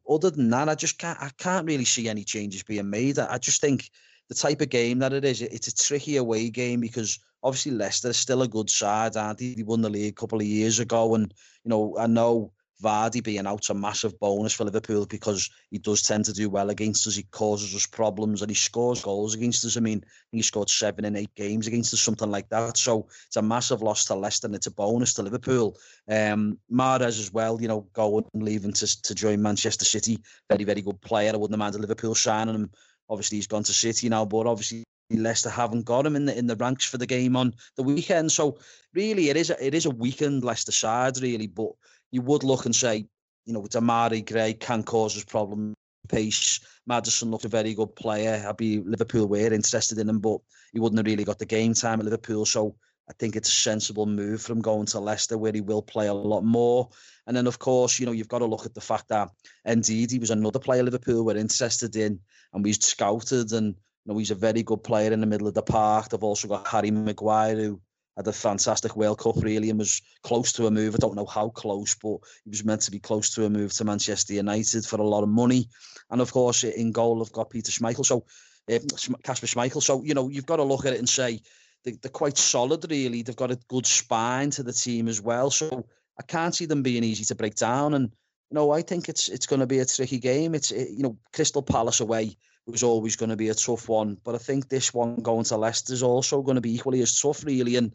other 0.07 0.29
than 0.29 0.51
that, 0.51 0.69
I 0.69 0.75
just 0.75 1.00
can't 1.00 1.17
I 1.19 1.31
can't 1.38 1.65
really 1.65 1.86
see 1.86 2.07
any 2.07 2.24
changes 2.24 2.63
being 2.63 2.89
made. 2.89 3.17
I 3.17 3.39
just 3.39 3.62
think 3.62 3.89
the 4.29 4.36
type 4.36 4.62
of 4.62 4.69
game 4.69 5.00
that 5.00 5.13
it 5.13 5.25
is, 5.25 5.41
it's 5.41 5.67
a 5.67 5.75
tricky 5.75 6.17
away 6.17 6.51
game 6.51 6.81
because 6.81 7.17
obviously 7.41 7.71
Leicester 7.71 8.09
is 8.09 8.17
still 8.17 8.43
a 8.43 8.48
good 8.48 8.69
side, 8.69 9.17
aren't 9.17 9.39
they? 9.39 9.55
They 9.55 9.63
won 9.63 9.81
the 9.81 9.89
league 9.89 10.13
a 10.13 10.21
couple 10.21 10.39
of 10.39 10.45
years 10.45 10.77
ago, 10.77 11.15
and 11.15 11.33
you 11.63 11.69
know 11.69 11.95
I 11.98 12.05
know 12.05 12.51
Vardy 12.81 13.24
being 13.24 13.45
out's 13.45 13.69
a 13.69 13.74
massive 13.74 14.20
bonus 14.20 14.53
for 14.53 14.63
Liverpool 14.63 15.05
because 15.05 15.50
he 15.70 15.77
does 15.77 16.01
tend 16.01 16.25
to 16.25 16.33
do 16.33 16.50
well 16.50 16.70
against 16.70 17.05
us. 17.07 17.15
He 17.15 17.24
causes 17.24 17.75
us 17.75 17.85
problems 17.85 18.42
and 18.42 18.50
he 18.50 18.55
scores 18.55 19.01
goals 19.01 19.35
against 19.35 19.65
us. 19.65 19.75
I 19.75 19.81
mean, 19.81 20.03
he 20.31 20.42
scored 20.42 20.70
seven 20.70 21.05
in 21.05 21.15
eight 21.15 21.33
games 21.35 21.68
against 21.68 21.94
us, 21.94 22.01
something 22.01 22.31
like 22.31 22.50
that. 22.50 22.77
So 22.77 23.07
it's 23.27 23.37
a 23.37 23.42
massive 23.42 23.81
loss 23.81 24.05
to 24.05 24.15
Leicester 24.15 24.48
and 24.48 24.55
it's 24.55 24.68
a 24.68 24.72
bonus 24.72 25.13
to 25.15 25.24
Liverpool. 25.24 25.77
Um, 26.07 26.57
Mahrez 26.72 27.20
as 27.20 27.33
well, 27.33 27.61
you 27.61 27.68
know, 27.68 27.87
going 27.94 28.25
and 28.33 28.44
leaving 28.44 28.74
to, 28.74 29.01
to 29.01 29.15
join 29.15 29.42
Manchester 29.42 29.85
City. 29.85 30.20
Very, 30.50 30.63
very 30.63 30.81
good 30.81 31.01
player. 31.01 31.33
I 31.33 31.37
wouldn't 31.37 31.53
have 31.53 31.59
minded 31.59 31.81
Liverpool 31.81 32.15
signing 32.15 32.55
him. 32.55 32.72
Obviously, 33.09 33.39
he's 33.39 33.48
gone 33.48 33.63
to 33.63 33.74
City 33.74 34.07
now, 34.07 34.24
but 34.24 34.46
obviously 34.46 34.83
Leicester 35.11 35.50
haven't 35.50 35.85
got 35.85 36.05
him 36.05 36.15
in 36.15 36.25
the 36.25 36.37
in 36.37 36.46
the 36.48 36.55
ranks 36.55 36.85
for 36.85 36.98
the 36.98 37.07
game 37.07 37.35
on 37.35 37.55
the 37.75 37.83
weekend. 37.83 38.31
So 38.31 38.59
really, 38.94 39.29
it 39.29 39.37
is 39.37 39.50
a, 39.50 39.65
it 39.65 39.74
is 39.74 39.85
a 39.85 39.92
weakened 39.92 40.44
Leicester 40.44 40.72
side, 40.72 41.18
really. 41.22 41.48
But 41.48 41.72
you 42.11 42.22
would 42.22 42.43
look 42.43 42.65
and 42.65 42.75
say, 42.75 43.05
you 43.45 43.53
know, 43.53 43.63
Demarai 43.63 44.25
Gray 44.25 44.53
can 44.53 44.83
cause 44.83 45.17
us 45.17 45.24
problems. 45.24 45.75
Pace, 46.07 46.59
Maddison 46.87 47.29
looked 47.29 47.45
a 47.45 47.50
very 47.50 47.75
good 47.75 47.95
player. 47.95 48.43
I'd 48.48 48.57
be 48.57 48.79
Liverpool 48.79 49.27
were 49.27 49.53
interested 49.53 50.00
in 50.00 50.09
him, 50.09 50.19
but 50.19 50.39
he 50.74 50.79
wouldn't 50.79 50.98
have 50.98 51.05
really 51.05 51.24
got 51.24 51.37
the 51.37 51.45
game 51.45 51.74
time 51.74 52.00
at 52.00 52.05
Liverpool. 52.05 52.45
So 52.45 52.75
I 53.09 53.13
think 53.19 53.35
it's 53.35 53.50
a 53.50 53.51
sensible 53.51 54.05
move 54.05 54.41
from 54.41 54.61
going 54.61 54.85
to 54.87 55.00
Leicester, 55.00 55.37
where 55.37 55.51
he 55.51 55.61
will 55.61 55.81
play 55.81 56.07
a 56.07 56.13
lot 56.13 56.43
more. 56.43 56.89
And 57.27 57.35
then, 57.35 57.48
of 57.48 57.59
course, 57.59 58.00
you 58.00 58.05
know, 58.05 58.11
you've 58.11 58.27
got 58.27 58.39
to 58.39 58.45
look 58.45 58.65
at 58.65 58.74
the 58.74 58.81
fact 58.81 59.09
that 59.09 59.29
Ndidi 59.67 60.11
he 60.11 60.19
was 60.19 60.31
another 60.31 60.59
player 60.59 60.83
Liverpool 60.83 61.25
were 61.25 61.37
interested 61.37 61.95
in, 61.95 62.19
and 62.53 62.63
we 62.63 62.74
scouted, 62.74 63.51
and 63.51 63.75
you 64.05 64.13
know, 64.13 64.17
he's 64.17 64.31
a 64.31 64.35
very 64.35 64.63
good 64.63 64.83
player 64.83 65.11
in 65.11 65.22
the 65.22 65.27
middle 65.27 65.48
of 65.48 65.53
the 65.53 65.61
park. 65.61 66.09
They've 66.09 66.24
also 66.24 66.48
got 66.48 66.67
Harry 66.67 66.91
Maguire, 66.91 67.55
who 67.55 67.81
had 68.17 68.27
a 68.27 68.33
fantastic 68.33 68.95
World 68.95 69.19
Cup 69.19 69.35
really 69.37 69.69
and 69.69 69.79
was 69.79 70.01
close 70.24 70.51
to 70.53 70.67
a 70.67 70.72
move. 70.72 70.95
I 70.95 70.98
don't 70.98 71.15
know 71.15 71.25
how 71.25 71.50
close, 71.50 71.95
but 71.95 72.17
he 72.43 72.50
was 72.50 72.65
meant 72.65 72.81
to 72.81 72.91
be 72.91 73.00
close 73.00 73.33
to 73.35 73.45
a 73.45 73.50
move 73.50 73.74
to 73.74 73.85
Manchester 73.85 74.33
United 74.33 74.85
for 74.85 75.00
a 75.00 75.07
lot 75.07 75.24
of 75.24 75.29
money. 75.29 75.69
And 76.09 76.22
of 76.22 76.31
course, 76.31 76.63
in 76.63 76.91
goal, 76.91 77.22
I've 77.22 77.31
got 77.31 77.50
Peter 77.50 77.72
Schmeichel. 77.72 78.05
So, 78.05 78.25
Kasper 78.67 79.45
uh, 79.45 79.48
Schmeichel. 79.48 79.81
So, 79.81 80.03
you 80.03 80.13
know, 80.13 80.27
you've 80.27 80.45
got 80.45 80.57
to 80.57 80.63
look 80.63 80.85
at 80.85 80.93
it 80.93 81.00
and 81.00 81.09
say 81.09 81.39
they, 81.83 81.93
are 82.03 82.09
quite 82.09 82.37
solid, 82.37 82.89
really. 82.89 83.22
They've 83.22 83.35
got 83.35 83.51
a 83.51 83.59
good 83.67 83.85
spine 83.85 84.50
to 84.51 84.63
the 84.63 84.74
team 84.74 85.07
as 85.07 85.22
well. 85.22 85.50
So, 85.50 85.85
I 86.19 86.24
can't 86.24 86.53
see 86.53 86.65
them 86.65 86.83
being 86.83 87.03
easy 87.03 87.24
to 87.25 87.35
break 87.35 87.55
down. 87.55 87.93
And, 87.93 88.11
you 88.51 88.55
know, 88.55 88.72
I 88.72 88.81
think 88.81 89.07
it's 89.07 89.29
it's 89.29 89.45
going 89.45 89.61
to 89.61 89.67
be 89.67 89.79
a 89.79 89.85
tricky 89.85 90.19
game. 90.19 90.55
It's, 90.55 90.72
it, 90.72 90.89
you 90.91 91.03
know, 91.03 91.17
Crystal 91.31 91.61
Palace 91.61 92.01
away 92.01 92.35
was 92.72 92.84
always 92.84 93.16
going 93.16 93.29
to 93.29 93.36
be 93.36 93.50
a 93.50 93.55
tough 93.55 93.90
one. 93.90 94.18
But 94.24 94.36
I 94.36 94.38
think 94.38 94.70
this 94.70 94.94
one 94.94 95.16
going 95.18 95.46
to 95.46 95.58
Leicester 95.58 95.94
is 95.94 96.03
also 96.03 96.42
going 96.42 96.55
to 96.55 96.62
be 96.62 96.74
equally 96.74 97.01
as 97.01 97.20
tough, 97.20 97.44
really. 97.44 97.75
And 97.75 97.94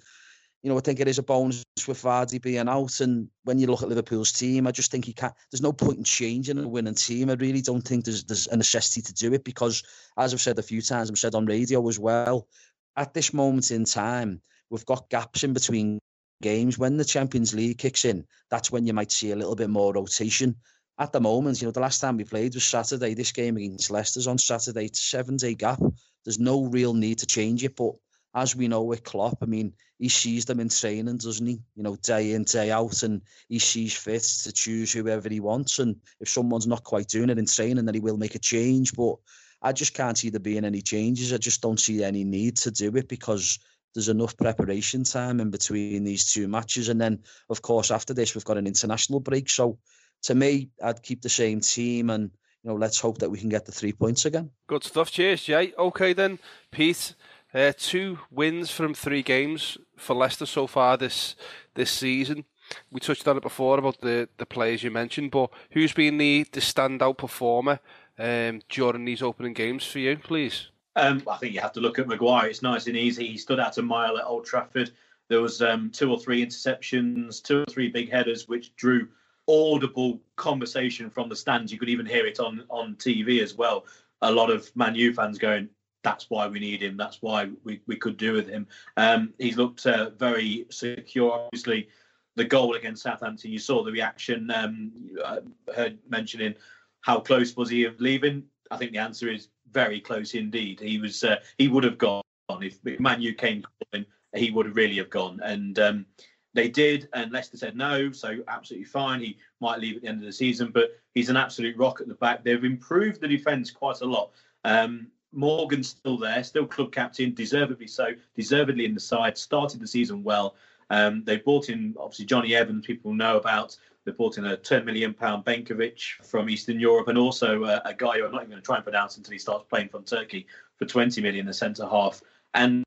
you 0.63 0.71
know, 0.71 0.79
I 0.79 0.81
think 0.81 0.99
it 0.99 1.09
is 1.09 1.19
a 1.19 1.23
bonus 1.23 1.63
with 1.87 2.03
Vardy 2.03 2.41
being 2.41 2.69
out. 2.69 3.01
And 3.01 3.29
when 3.45 3.59
you 3.59 3.67
look 3.67 3.83
at 3.83 3.89
Liverpool's 3.91 4.33
team, 4.33 4.67
I 4.67 4.71
just 4.71 4.91
think 4.91 5.05
he 5.05 5.13
can't. 5.13 5.35
There's 5.51 5.61
no 5.61 5.75
point 5.75 5.99
in 5.99 6.05
changing 6.05 6.59
a 6.59 6.67
winning 6.67 6.95
team. 6.95 7.29
I 7.29 7.35
really 7.35 7.61
don't 7.61 7.83
think 7.83 8.07
there's 8.07 8.25
there's 8.25 8.47
a 8.47 8.57
necessity 8.57 9.03
to 9.03 9.13
do 9.13 9.35
it 9.35 9.45
because, 9.45 9.83
as 10.17 10.33
I've 10.33 10.41
said 10.41 10.59
a 10.59 10.63
few 10.63 10.81
times, 10.81 11.11
I've 11.11 11.19
said 11.19 11.35
on 11.35 11.45
radio 11.45 11.87
as 11.87 11.99
well. 11.99 12.49
At 12.97 13.13
this 13.13 13.35
moment 13.35 13.71
in 13.71 13.85
time, 13.85 14.41
we've 14.71 14.87
got 14.87 15.11
gaps 15.11 15.45
in 15.45 15.53
between 15.53 15.99
games. 16.41 16.79
When 16.79 16.97
the 16.97 17.05
Champions 17.05 17.53
League 17.53 17.77
kicks 17.77 18.07
in, 18.07 18.25
that's 18.51 18.73
when 18.73 18.87
you 18.87 18.95
might 18.95 19.13
see 19.13 19.33
a 19.33 19.37
little 19.37 19.57
bit 19.57 19.69
more 19.69 19.93
rotation 19.93 20.57
at 20.99 21.13
the 21.13 21.21
moment, 21.21 21.61
you 21.61 21.67
know, 21.67 21.73
the 21.73 21.81
last 21.81 22.01
time 22.01 22.17
we 22.17 22.25
played 22.25 22.55
was 22.55 22.65
Saturday. 22.65 23.15
This 23.15 23.33
game 23.33 23.57
against 23.57 23.91
Leicester's 23.91 24.27
on 24.27 24.39
Saturday. 24.39 24.87
It's 24.87 25.01
seven 25.01 25.37
day 25.37 25.55
gap. 25.55 25.81
There's 26.25 26.39
no 26.39 26.65
real 26.65 26.95
need 26.95 27.19
to 27.19 27.27
change 27.27 27.65
it. 27.65 27.77
But 27.77 27.95
as 28.35 28.55
we 28.55 28.69
know 28.69 28.83
with 28.83 29.03
Klopp, 29.03 29.39
I 29.43 29.47
mean, 29.47 29.75
he 29.99 30.09
sees 30.09 30.45
them 30.45 30.61
in 30.61 30.69
training, 30.69 31.19
doesn't 31.19 31.47
he? 31.47 31.61
You 31.75 31.83
know, 31.83 31.97
day 31.97 32.33
in, 32.33 32.45
day 32.45 32.71
out, 32.71 33.03
and 33.03 33.23
he 33.49 33.59
sees 33.59 33.95
fit 33.97 34.23
to 34.45 34.53
choose 34.53 34.93
whoever 34.93 35.29
he 35.29 35.41
wants. 35.41 35.79
And 35.79 35.97
if 36.21 36.29
someone's 36.29 36.67
not 36.67 36.85
quite 36.85 37.09
doing 37.09 37.31
it 37.31 37.39
in 37.39 37.47
training, 37.47 37.85
then 37.85 37.95
he 37.95 38.01
will 38.01 38.17
make 38.17 38.35
a 38.37 38.41
change. 38.41 38.95
But 38.95 39.17
I 39.63 39.73
just 39.73 39.95
can't 39.95 40.17
see 40.17 40.31
there 40.31 40.41
being 40.41 40.65
any 40.65 40.83
changes. 40.83 41.33
I 41.33 41.39
just 41.39 41.61
don't 41.61 41.81
see 41.81 42.05
any 42.05 42.23
need 42.23 42.57
to 42.59 42.71
do 42.71 42.95
it 42.97 43.09
because 43.09 43.59
there's 43.95 44.09
enough 44.09 44.37
preparation 44.37 45.05
time 45.05 45.41
in 45.41 45.51
between 45.51 46.05
these 46.05 46.33
two 46.33 46.49
matches. 46.49 46.89
And 46.89 47.01
then, 47.01 47.21
of 47.49 47.63
course, 47.63 47.91
after 47.91 48.15
this, 48.15 48.35
we've 48.35 48.45
got 48.45 48.59
an 48.59 48.67
international 48.67 49.21
break. 49.21 49.49
So 49.49 49.79
to 50.25 50.35
me, 50.35 50.71
I'd 50.83 51.03
keep 51.03 51.23
the 51.23 51.29
same 51.29 51.61
team 51.61 52.11
and 52.11 52.31
you 52.63 52.71
know, 52.71 52.77
let's 52.77 52.99
hope 52.99 53.19
that 53.19 53.31
we 53.31 53.39
can 53.39 53.51
get 53.51 53.67
the 53.67 53.73
three 53.73 53.93
points 53.93 54.25
again. 54.25 54.51
Good 54.67 54.85
stuff. 54.85 55.11
Cheers, 55.11 55.45
Jay. 55.45 55.73
Okay 55.79 56.13
then, 56.13 56.39
Pete. 56.71 57.15
Uh, 57.53 57.73
two 57.77 58.19
wins 58.31 58.71
from 58.71 58.95
three 58.95 59.23
games 59.23 59.79
for 59.97 60.17
Leicester 60.17 60.47
so 60.47 60.67
far 60.67 60.97
this 60.97 61.37
this 61.75 61.91
season. 61.91 62.45
We 62.91 62.99
touched 62.99 63.29
on 63.29 63.37
it 63.37 63.43
before 63.43 63.79
about 63.79 64.01
the, 64.01 64.29
the 64.39 64.47
players 64.47 64.83
you 64.83 64.91
mentioned, 64.91 65.31
but 65.31 65.51
who's 65.71 65.93
been 65.93 66.17
the, 66.17 66.47
the 66.51 66.61
standout 66.61 67.19
performer 67.19 67.79
um, 68.19 68.63
during 68.71 69.05
these 69.05 69.23
opening 69.23 69.53
games 69.53 69.85
for 69.85 69.99
you, 69.99 70.17
please? 70.17 70.69
Um, 70.97 71.23
I 71.29 71.37
think 71.37 71.53
you 71.53 71.61
have 71.61 71.73
to 71.73 71.81
look 71.81 71.99
at 71.99 72.09
Maguire. 72.09 72.49
It's 72.49 72.63
nice 72.63 72.87
and 72.87 72.97
easy. 72.97 73.27
He 73.27 73.37
stood 73.37 73.61
out 73.61 73.77
a 73.77 73.83
mile 73.83 74.17
at 74.17 74.25
Old 74.25 74.47
Trafford. 74.47 74.93
There 75.29 75.43
was 75.43 75.61
um, 75.61 75.91
two 75.91 76.11
or 76.11 76.19
three 76.19 76.45
interceptions, 76.45 77.43
two 77.43 77.63
or 77.63 77.67
three 77.67 77.89
big 77.89 78.11
headers, 78.11 78.49
which 78.49 78.75
drew 78.77 79.09
audible 79.49 80.21
conversation 80.37 81.11
from 81.11 81.29
the 81.29 81.37
stands. 81.37 81.73
You 81.73 81.79
could 81.79 81.89
even 81.89 82.07
hear 82.07 82.27
it 82.27 82.41
on 82.41 82.65
on 82.69 82.97
TV 82.97 83.43
as 83.43 83.55
well. 83.55 83.87
A 84.23 84.31
lot 84.31 84.51
of 84.51 84.75
Man 84.75 84.95
U 84.95 85.13
fans 85.13 85.39
going, 85.39 85.69
that's 86.05 86.31
why 86.31 86.47
we 86.47 86.61
need 86.61 86.83
him. 86.83 86.97
That's 86.97 87.21
why 87.21 87.51
we, 87.65 87.81
we 87.87 87.97
could 87.97 88.17
do 88.17 88.35
with 88.35 88.49
him. 88.49 88.69
Um, 88.97 89.33
he's 89.39 89.57
looked 89.57 89.85
uh, 89.87 90.11
very 90.11 90.67
secure. 90.71 91.33
Obviously, 91.33 91.89
the 92.37 92.45
goal 92.45 92.75
against 92.75 93.03
Southampton, 93.03 93.51
you 93.51 93.59
saw 93.59 93.83
the 93.83 93.91
reaction. 93.91 94.51
Um, 94.51 94.93
I 95.25 95.39
heard 95.75 95.99
mentioning 96.09 96.55
how 97.01 97.21
close 97.21 97.57
was 97.57 97.71
he 97.71 97.85
of 97.85 98.01
leaving. 98.01 98.45
I 98.71 98.77
think 98.77 98.93
the 98.93 98.99
answer 98.99 99.29
is 99.29 99.49
very 99.73 100.01
close 100.01 100.35
indeed. 100.35 100.79
He 100.79 100.99
was 100.99 101.25
uh, 101.25 101.37
he 101.59 101.69
would 101.69 101.85
have 101.85 101.99
gone 101.99 102.23
if, 102.61 102.79
if 102.85 103.01
Man 103.01 103.21
U 103.21 103.35
came 103.35 103.65
calling. 103.91 104.07
He 104.35 104.51
would 104.51 104.75
really 104.77 104.97
have 104.97 105.11
gone, 105.11 105.41
and 105.43 105.79
um, 105.79 106.07
they 106.55 106.69
did. 106.69 107.09
And 107.13 107.33
Leicester 107.33 107.57
said 107.57 107.77
no, 107.77 108.13
so 108.13 108.39
absolutely 108.49 108.87
fine. 108.87 109.21
He 109.21 109.37
might 109.61 109.81
leave 109.81 109.97
at 109.97 110.03
the 110.03 110.09
end 110.09 110.21
of 110.21 110.27
the 110.27 110.33
season, 110.33 110.71
but 110.73 110.97
he's 111.13 111.29
an 111.29 111.37
absolute 111.37 111.77
rock 111.77 112.01
at 112.01 112.09
the 112.09 112.15
back. 112.15 112.43
They've 112.43 112.65
improved 112.65 113.21
the 113.21 113.29
defence 113.29 113.71
quite 113.71 114.01
a 114.01 114.07
lot. 114.07 114.31
Um, 114.65 115.09
Morgan's 115.33 115.89
still 115.89 116.17
there, 116.17 116.43
still 116.45 116.67
club 116.67 116.93
captain, 116.93 117.35
deservedly 117.35 117.89
so, 117.89 118.11
deservedly 118.37 118.85
in 118.85 118.95
the 118.95 119.01
side. 119.01 119.37
Started 119.37 119.81
the 119.81 119.87
season 119.87 120.23
well. 120.23 120.55
Um, 120.91 121.25
they 121.25 121.39
brought 121.39 121.69
in 121.69 121.95
obviously 121.99 122.27
Jonny 122.27 122.55
Evans. 122.55 122.87
People 122.87 123.13
know 123.13 123.37
about. 123.37 123.77
They 124.05 124.13
brought 124.13 124.39
in 124.39 124.45
a 124.45 124.57
10 124.57 124.85
million 124.85 125.15
pound 125.15 125.45
Benkovic 125.45 126.25
from 126.25 126.49
Eastern 126.49 126.79
Europe, 126.79 127.09
and 127.09 127.19
also 127.19 127.65
uh, 127.65 127.81
a 127.85 127.95
guy 127.95 128.19
who 128.19 128.27
I'm 128.27 128.33
not 128.33 128.43
even 128.43 128.51
going 128.51 128.63
to 128.63 128.67
try 128.67 128.77
and 128.77 128.85
pronounce 128.85 129.17
until 129.17 129.33
he 129.33 129.39
starts 129.39 129.65
playing 129.69 129.89
from 129.89 130.05
Turkey 130.05 130.47
for 130.77 130.85
20 130.85 131.21
million, 131.21 131.47
the 131.47 131.55
centre 131.55 131.87
half. 131.87 132.23
And 132.53 132.85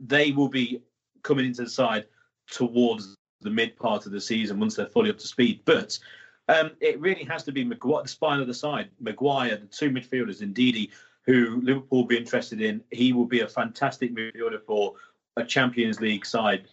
they 0.00 0.32
will 0.32 0.48
be 0.48 0.82
coming 1.22 1.46
into 1.46 1.62
the 1.62 1.70
side 1.70 2.06
towards 2.50 3.16
the 3.40 3.50
mid 3.50 3.76
part 3.76 4.06
of 4.06 4.12
the 4.12 4.20
season 4.20 4.60
once 4.60 4.76
they're 4.76 4.86
fully 4.86 5.10
up 5.10 5.18
to 5.18 5.26
speed. 5.26 5.60
But 5.64 5.98
um, 6.48 6.72
it 6.80 7.00
really 7.00 7.24
has 7.24 7.42
to 7.44 7.52
be 7.52 7.64
Maguire, 7.64 8.02
the 8.02 8.08
spine 8.08 8.40
of 8.40 8.46
the 8.46 8.54
side. 8.54 8.88
Maguire, 9.00 9.56
the 9.56 9.66
two 9.66 9.90
midfielders, 9.90 10.40
Ndidi, 10.40 10.90
who 11.26 11.60
Liverpool 11.62 12.00
will 12.00 12.06
be 12.06 12.16
interested 12.16 12.60
in. 12.60 12.82
He 12.90 13.12
will 13.12 13.26
be 13.26 13.40
a 13.40 13.48
fantastic 13.48 14.14
midfielder 14.14 14.62
for 14.66 14.94
a 15.36 15.44
Champions 15.44 16.00
League 16.00 16.26
side 16.26 16.66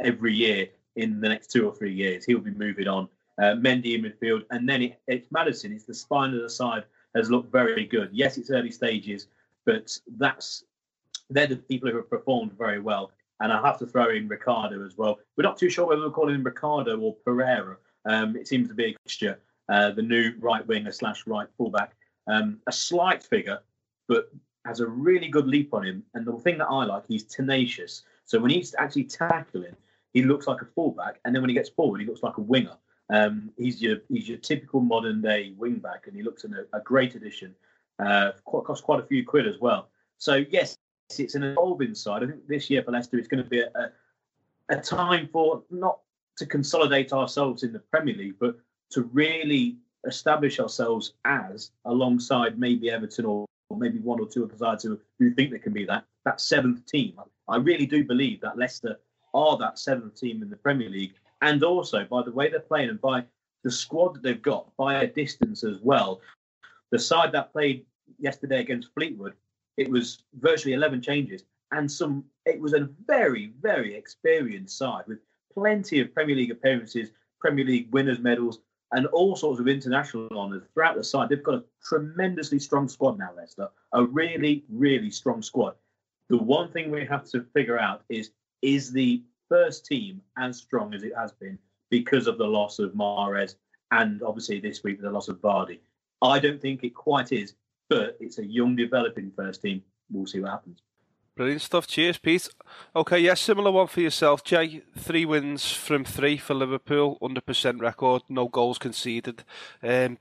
every 0.00 0.34
year 0.34 0.68
in 0.96 1.20
the 1.20 1.28
next 1.28 1.50
two 1.50 1.66
or 1.68 1.74
three 1.74 1.92
years. 1.92 2.24
He'll 2.24 2.38
be 2.38 2.50
moving 2.50 2.88
on. 2.88 3.08
Uh, 3.38 3.54
Mendy 3.54 3.94
in 3.94 4.02
midfield, 4.02 4.44
and 4.50 4.66
then 4.66 4.82
it, 4.82 5.00
it's 5.06 5.30
Maddison. 5.30 5.70
It's 5.72 5.84
the 5.84 5.94
spine 5.94 6.32
of 6.32 6.40
the 6.40 6.48
side 6.48 6.84
has 7.14 7.30
looked 7.30 7.52
very 7.52 7.84
good. 7.84 8.08
Yes, 8.12 8.38
it's 8.38 8.50
early 8.50 8.70
stages, 8.70 9.28
but 9.66 9.96
that's 10.16 10.64
they're 11.28 11.46
the 11.46 11.56
people 11.56 11.90
who 11.90 11.96
have 11.96 12.08
performed 12.08 12.52
very 12.52 12.80
well. 12.80 13.10
And 13.40 13.52
I 13.52 13.60
have 13.60 13.78
to 13.78 13.86
throw 13.86 14.10
in 14.10 14.28
Ricardo 14.28 14.84
as 14.84 14.96
well. 14.96 15.18
We're 15.36 15.42
not 15.42 15.58
too 15.58 15.70
sure 15.70 15.86
whether 15.86 16.00
we're 16.00 16.10
calling 16.10 16.34
him 16.34 16.42
Ricardo 16.42 16.98
or 16.98 17.14
Pereira. 17.24 17.76
Um, 18.04 18.36
it 18.36 18.48
seems 18.48 18.68
to 18.68 18.74
be 18.74 18.84
a 18.84 18.96
mixture. 19.04 19.38
Uh, 19.68 19.90
the 19.90 20.02
new 20.02 20.32
right 20.38 20.66
winger 20.66 20.92
slash 20.92 21.26
right 21.26 21.48
fullback. 21.58 21.94
Um, 22.28 22.58
a 22.66 22.72
slight 22.72 23.22
figure, 23.22 23.60
but 24.08 24.30
has 24.64 24.80
a 24.80 24.86
really 24.86 25.28
good 25.28 25.46
leap 25.46 25.74
on 25.74 25.84
him. 25.84 26.02
And 26.14 26.26
the 26.26 26.32
thing 26.38 26.58
that 26.58 26.68
I 26.68 26.84
like, 26.84 27.04
he's 27.06 27.24
tenacious. 27.24 28.04
So 28.24 28.38
when 28.38 28.50
he's 28.50 28.74
actually 28.78 29.04
tackling, 29.04 29.76
he 30.12 30.22
looks 30.22 30.46
like 30.46 30.62
a 30.62 30.66
fullback, 30.74 31.20
and 31.24 31.34
then 31.34 31.42
when 31.42 31.50
he 31.50 31.54
gets 31.54 31.68
forward, 31.68 32.00
he 32.00 32.06
looks 32.06 32.22
like 32.22 32.38
a 32.38 32.40
winger. 32.40 32.76
Um, 33.10 33.50
he's 33.58 33.82
your 33.82 33.98
he's 34.08 34.26
your 34.26 34.38
typical 34.38 34.80
modern 34.80 35.20
day 35.20 35.52
wingback, 35.58 36.06
and 36.06 36.16
he 36.16 36.22
looks 36.22 36.44
in 36.44 36.54
a, 36.54 36.64
a 36.76 36.80
great 36.80 37.14
addition. 37.14 37.54
Uh, 37.98 38.32
quite, 38.44 38.64
cost 38.64 38.82
quite 38.82 39.00
a 39.00 39.06
few 39.06 39.24
quid 39.24 39.46
as 39.46 39.60
well. 39.60 39.90
So 40.18 40.44
yes, 40.50 40.78
it's 41.10 41.34
an 41.34 41.42
evolving 41.42 41.94
side. 41.94 42.22
I 42.22 42.26
think 42.26 42.46
this 42.46 42.68
year 42.70 42.82
for 42.82 42.90
Leicester, 42.90 43.18
it's 43.18 43.28
going 43.28 43.42
to 43.42 43.48
be 43.48 43.60
a, 43.60 43.70
a, 43.74 44.76
a 44.76 44.80
time 44.80 45.28
for 45.32 45.62
not 45.70 46.00
to 46.38 46.46
consolidate 46.46 47.12
ourselves 47.12 47.62
in 47.62 47.72
the 47.72 47.78
Premier 47.78 48.14
League, 48.14 48.36
but 48.38 48.56
to 48.90 49.02
really 49.12 49.78
establish 50.06 50.60
ourselves 50.60 51.14
as 51.24 51.70
alongside 51.84 52.58
maybe 52.58 52.90
Everton 52.90 53.24
or, 53.24 53.46
or 53.70 53.78
maybe 53.78 53.98
one 53.98 54.20
or 54.20 54.28
two 54.28 54.44
other 54.44 54.56
sides 54.56 54.84
who, 54.84 54.98
who 55.18 55.32
think 55.32 55.50
they 55.50 55.58
can 55.58 55.72
be 55.72 55.84
that 55.84 56.04
that 56.24 56.40
seventh 56.40 56.84
team. 56.86 57.14
I 57.48 57.56
really 57.56 57.86
do 57.86 58.04
believe 58.04 58.40
that 58.40 58.58
Leicester 58.58 58.98
are 59.32 59.56
that 59.58 59.78
seventh 59.78 60.18
team 60.18 60.42
in 60.42 60.50
the 60.50 60.56
Premier 60.56 60.88
League, 60.88 61.14
and 61.40 61.62
also 61.62 62.04
by 62.04 62.22
the 62.22 62.32
way 62.32 62.48
they're 62.48 62.60
playing 62.60 62.90
and 62.90 63.00
by 63.00 63.24
the 63.64 63.70
squad 63.70 64.14
that 64.14 64.22
they've 64.22 64.42
got 64.42 64.68
by 64.76 65.02
a 65.02 65.06
distance 65.06 65.64
as 65.64 65.78
well. 65.82 66.20
The 66.90 66.98
side 66.98 67.32
that 67.32 67.52
played 67.52 67.84
yesterday 68.18 68.60
against 68.60 68.92
Fleetwood, 68.94 69.34
it 69.76 69.90
was 69.90 70.22
virtually 70.40 70.74
11 70.74 71.02
changes 71.02 71.44
and 71.72 71.90
some. 71.90 72.24
It 72.44 72.60
was 72.60 72.74
a 72.74 72.88
very, 73.06 73.52
very 73.60 73.94
experienced 73.94 74.78
side 74.78 75.04
with 75.06 75.18
plenty 75.52 76.00
of 76.00 76.14
Premier 76.14 76.36
League 76.36 76.50
appearances, 76.50 77.10
Premier 77.40 77.64
League 77.64 77.92
winners' 77.92 78.20
medals, 78.20 78.60
and 78.92 79.06
all 79.06 79.36
sorts 79.36 79.60
of 79.60 79.68
international 79.68 80.28
honours 80.30 80.62
throughout 80.72 80.96
the 80.96 81.04
side. 81.04 81.28
They've 81.28 81.42
got 81.42 81.56
a 81.56 81.64
tremendously 81.84 82.58
strong 82.58 82.88
squad 82.88 83.18
now, 83.18 83.30
Leicester. 83.36 83.68
A 83.92 84.04
really, 84.04 84.64
really 84.68 85.10
strong 85.10 85.42
squad. 85.42 85.74
The 86.28 86.38
one 86.38 86.70
thing 86.70 86.90
we 86.90 87.04
have 87.04 87.24
to 87.30 87.44
figure 87.54 87.78
out 87.78 88.02
is 88.08 88.30
is 88.62 88.92
the 88.92 89.22
first 89.48 89.86
team 89.86 90.20
as 90.38 90.56
strong 90.58 90.94
as 90.94 91.02
it 91.02 91.12
has 91.16 91.32
been 91.32 91.58
because 91.90 92.26
of 92.26 92.38
the 92.38 92.46
loss 92.46 92.78
of 92.78 92.92
Mahrez 92.92 93.56
and 93.92 94.22
obviously 94.22 94.58
this 94.58 94.82
week 94.82 94.96
with 94.96 95.04
the 95.04 95.10
loss 95.10 95.28
of 95.28 95.40
Vardy. 95.40 95.78
I 96.22 96.38
don't 96.38 96.60
think 96.60 96.82
it 96.82 96.94
quite 96.94 97.30
is, 97.30 97.54
but 97.88 98.16
it's 98.20 98.38
a 98.38 98.46
young 98.46 98.76
developing 98.76 99.32
first 99.34 99.62
team. 99.62 99.82
We'll 100.10 100.26
see 100.26 100.40
what 100.40 100.50
happens. 100.50 100.80
Brilliant 101.36 101.60
stuff. 101.60 101.86
Cheers, 101.86 102.16
Pete. 102.16 102.48
Okay, 102.94 103.18
yes, 103.18 103.26
yeah, 103.26 103.34
similar 103.34 103.70
one 103.70 103.88
for 103.88 104.00
yourself, 104.00 104.42
Jay. 104.42 104.82
Three 104.96 105.26
wins 105.26 105.70
from 105.70 106.02
three 106.02 106.38
for 106.38 106.54
Liverpool, 106.54 107.18
100% 107.20 107.80
record, 107.80 108.22
no 108.30 108.48
goals 108.48 108.78
conceded. 108.78 109.44
Um, 109.82 110.16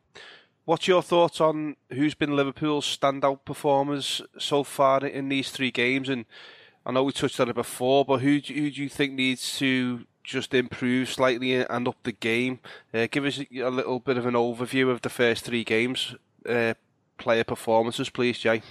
what's 0.66 0.90
your 0.90 1.02
thoughts 1.02 1.40
on 1.40 1.78
who's 1.90 2.16
been 2.16 2.36
Liverpool's 2.36 2.86
standout 2.86 3.46
performers 3.46 4.22
so 4.38 4.66
far 4.66 5.06
in 5.06 5.30
these 5.30 5.52
three 5.52 5.72
games? 5.72 6.10
And 6.10 6.26
I 6.86 6.92
know 6.92 7.04
we 7.04 7.14
touched 7.14 7.40
on 7.40 7.48
it 7.48 7.56
before, 7.56 8.04
but 8.04 8.20
who 8.20 8.42
do, 8.42 8.54
who 8.54 8.70
do 8.70 8.84
you 8.84 8.90
think 8.90 9.14
needs 9.14 9.58
to 9.60 10.06
just 10.22 10.54
improve 10.54 11.10
slightly 11.10 11.54
and 11.54 11.88
up 11.88 11.96
the 12.04 12.12
game? 12.12 12.60
Uh, 12.94 13.08
give 13.10 13.24
us 13.24 13.40
a 13.40 13.70
little 13.70 14.00
bit 14.02 14.18
of 14.18 14.26
an 14.26 14.34
overview 14.34 14.90
of 14.90 15.00
the 15.00 15.10
first 15.10 15.46
three 15.46 15.64
games, 15.64 16.14
uh, 16.46 16.74
player 17.18 17.44
performances, 17.44 18.10
please, 18.10 18.40
Jay. 18.40 18.62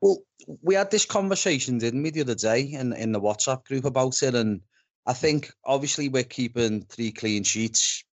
Well, 0.00 0.18
we 0.62 0.74
had 0.74 0.90
this 0.90 1.04
conversation, 1.04 1.78
didn't 1.78 2.02
we, 2.02 2.10
the 2.10 2.22
other 2.22 2.34
day 2.34 2.62
in, 2.62 2.92
in 2.94 3.12
the 3.12 3.20
WhatsApp 3.20 3.64
group 3.64 3.84
about 3.84 4.22
it. 4.22 4.34
And 4.34 4.60
I 5.06 5.12
think 5.12 5.52
obviously 5.64 6.08
we're 6.08 6.24
keeping 6.24 6.82
three 6.82 7.12
clean 7.12 7.44
sheets. 7.44 8.04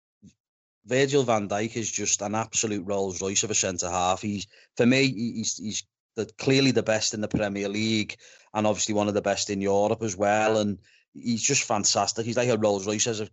Virgil 0.86 1.23
van 1.23 1.50
Dijk 1.50 1.76
is 1.76 1.91
just 1.91 2.21
an 2.21 2.36
absolute 2.36 2.86
Rolls 2.86 3.21
Royce 3.21 3.43
of 3.43 3.52
a 3.52 3.56
centre 3.56 3.89
half. 3.89 4.21
He's 4.21 4.47
for 4.78 4.86
me, 4.86 5.12
he's 5.12 5.58
he's 5.58 5.84
the, 6.15 6.26
clearly 6.38 6.71
the 6.71 6.84
best 6.84 7.13
in 7.13 7.21
the 7.21 7.28
Premier 7.28 7.67
League, 7.67 8.15
and 8.54 8.65
obviously 8.65 8.95
one 8.95 9.10
of 9.10 9.13
the 9.13 9.21
best 9.21 9.50
in 9.50 9.62
Europe 9.62 10.02
as 10.02 10.15
well. 10.15 10.58
And 10.58 10.80
he's 11.13 11.43
just 11.43 11.63
fantastic. 11.63 12.26
He's 12.26 12.38
like 12.38 12.50
a 12.50 12.58
Rolls 12.58 12.88
Royce, 12.88 13.08
as 13.08 13.21
I 13.21 13.28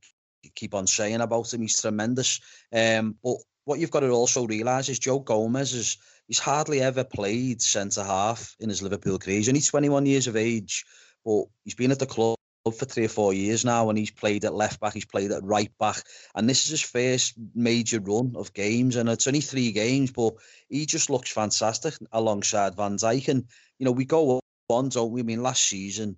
keep 0.55 0.75
on 0.75 0.87
saying 0.87 1.21
about 1.21 1.53
him. 1.53 1.63
He's 1.63 1.81
tremendous. 1.81 2.41
Um, 2.73 3.17
but 3.23 3.37
what 3.65 3.79
you've 3.79 3.91
got 3.91 4.01
to 4.01 4.11
also 4.11 4.47
realise 4.47 4.89
is 4.89 4.99
Joe 4.99 5.21
Gomez 5.21 5.75
is 5.75 5.97
he's 6.29 6.39
hardly 6.39 6.81
ever 6.81 7.05
played 7.05 7.63
centre 7.63 8.05
half 8.05 8.57
in 8.61 8.69
his 8.69 8.83
Liverpool 8.83 9.19
career. 9.19 9.37
He's 9.37 9.49
only 9.49 9.61
21 9.61 10.07
years 10.07 10.27
of 10.27 10.37
age, 10.37 10.85
but 11.25 11.45
he's 11.65 11.75
been 11.75 11.93
at 11.93 11.99
the 11.99 12.07
club 12.07 12.37
for 12.65 12.87
three 12.87 13.05
or 13.05 13.09
four 13.09 13.35
years 13.35 13.65
now, 13.65 13.91
and 13.91 13.99
he's 13.99 14.11
played 14.11 14.45
at 14.45 14.55
left 14.55 14.81
back, 14.81 14.95
he's 14.95 15.05
played 15.05 15.31
at 15.31 15.45
right 15.45 15.71
back, 15.79 16.03
and 16.35 16.49
this 16.49 16.65
is 16.65 16.71
his 16.71 16.81
first 16.81 17.35
major 17.55 18.01
run 18.01 18.33
of 18.37 18.55
games, 18.55 18.97
and 18.97 19.09
it's 19.09 19.27
only 19.27 19.43
three 19.43 19.71
games, 19.71 20.11
but 20.11 20.35
he 20.71 20.87
just 20.87 21.11
looks 21.11 21.31
fantastic 21.31 21.95
alongside 22.13 22.75
Van 22.75 22.97
Dijk. 22.97 23.29
And 23.29 23.45
you 23.79 23.85
know, 23.85 23.93
we 23.93 24.07
go 24.07 24.41
on, 24.69 24.89
don't 24.89 25.13
we? 25.13 25.21
I 25.21 25.25
mean, 25.25 25.43
last 25.43 25.65
season, 25.65 26.17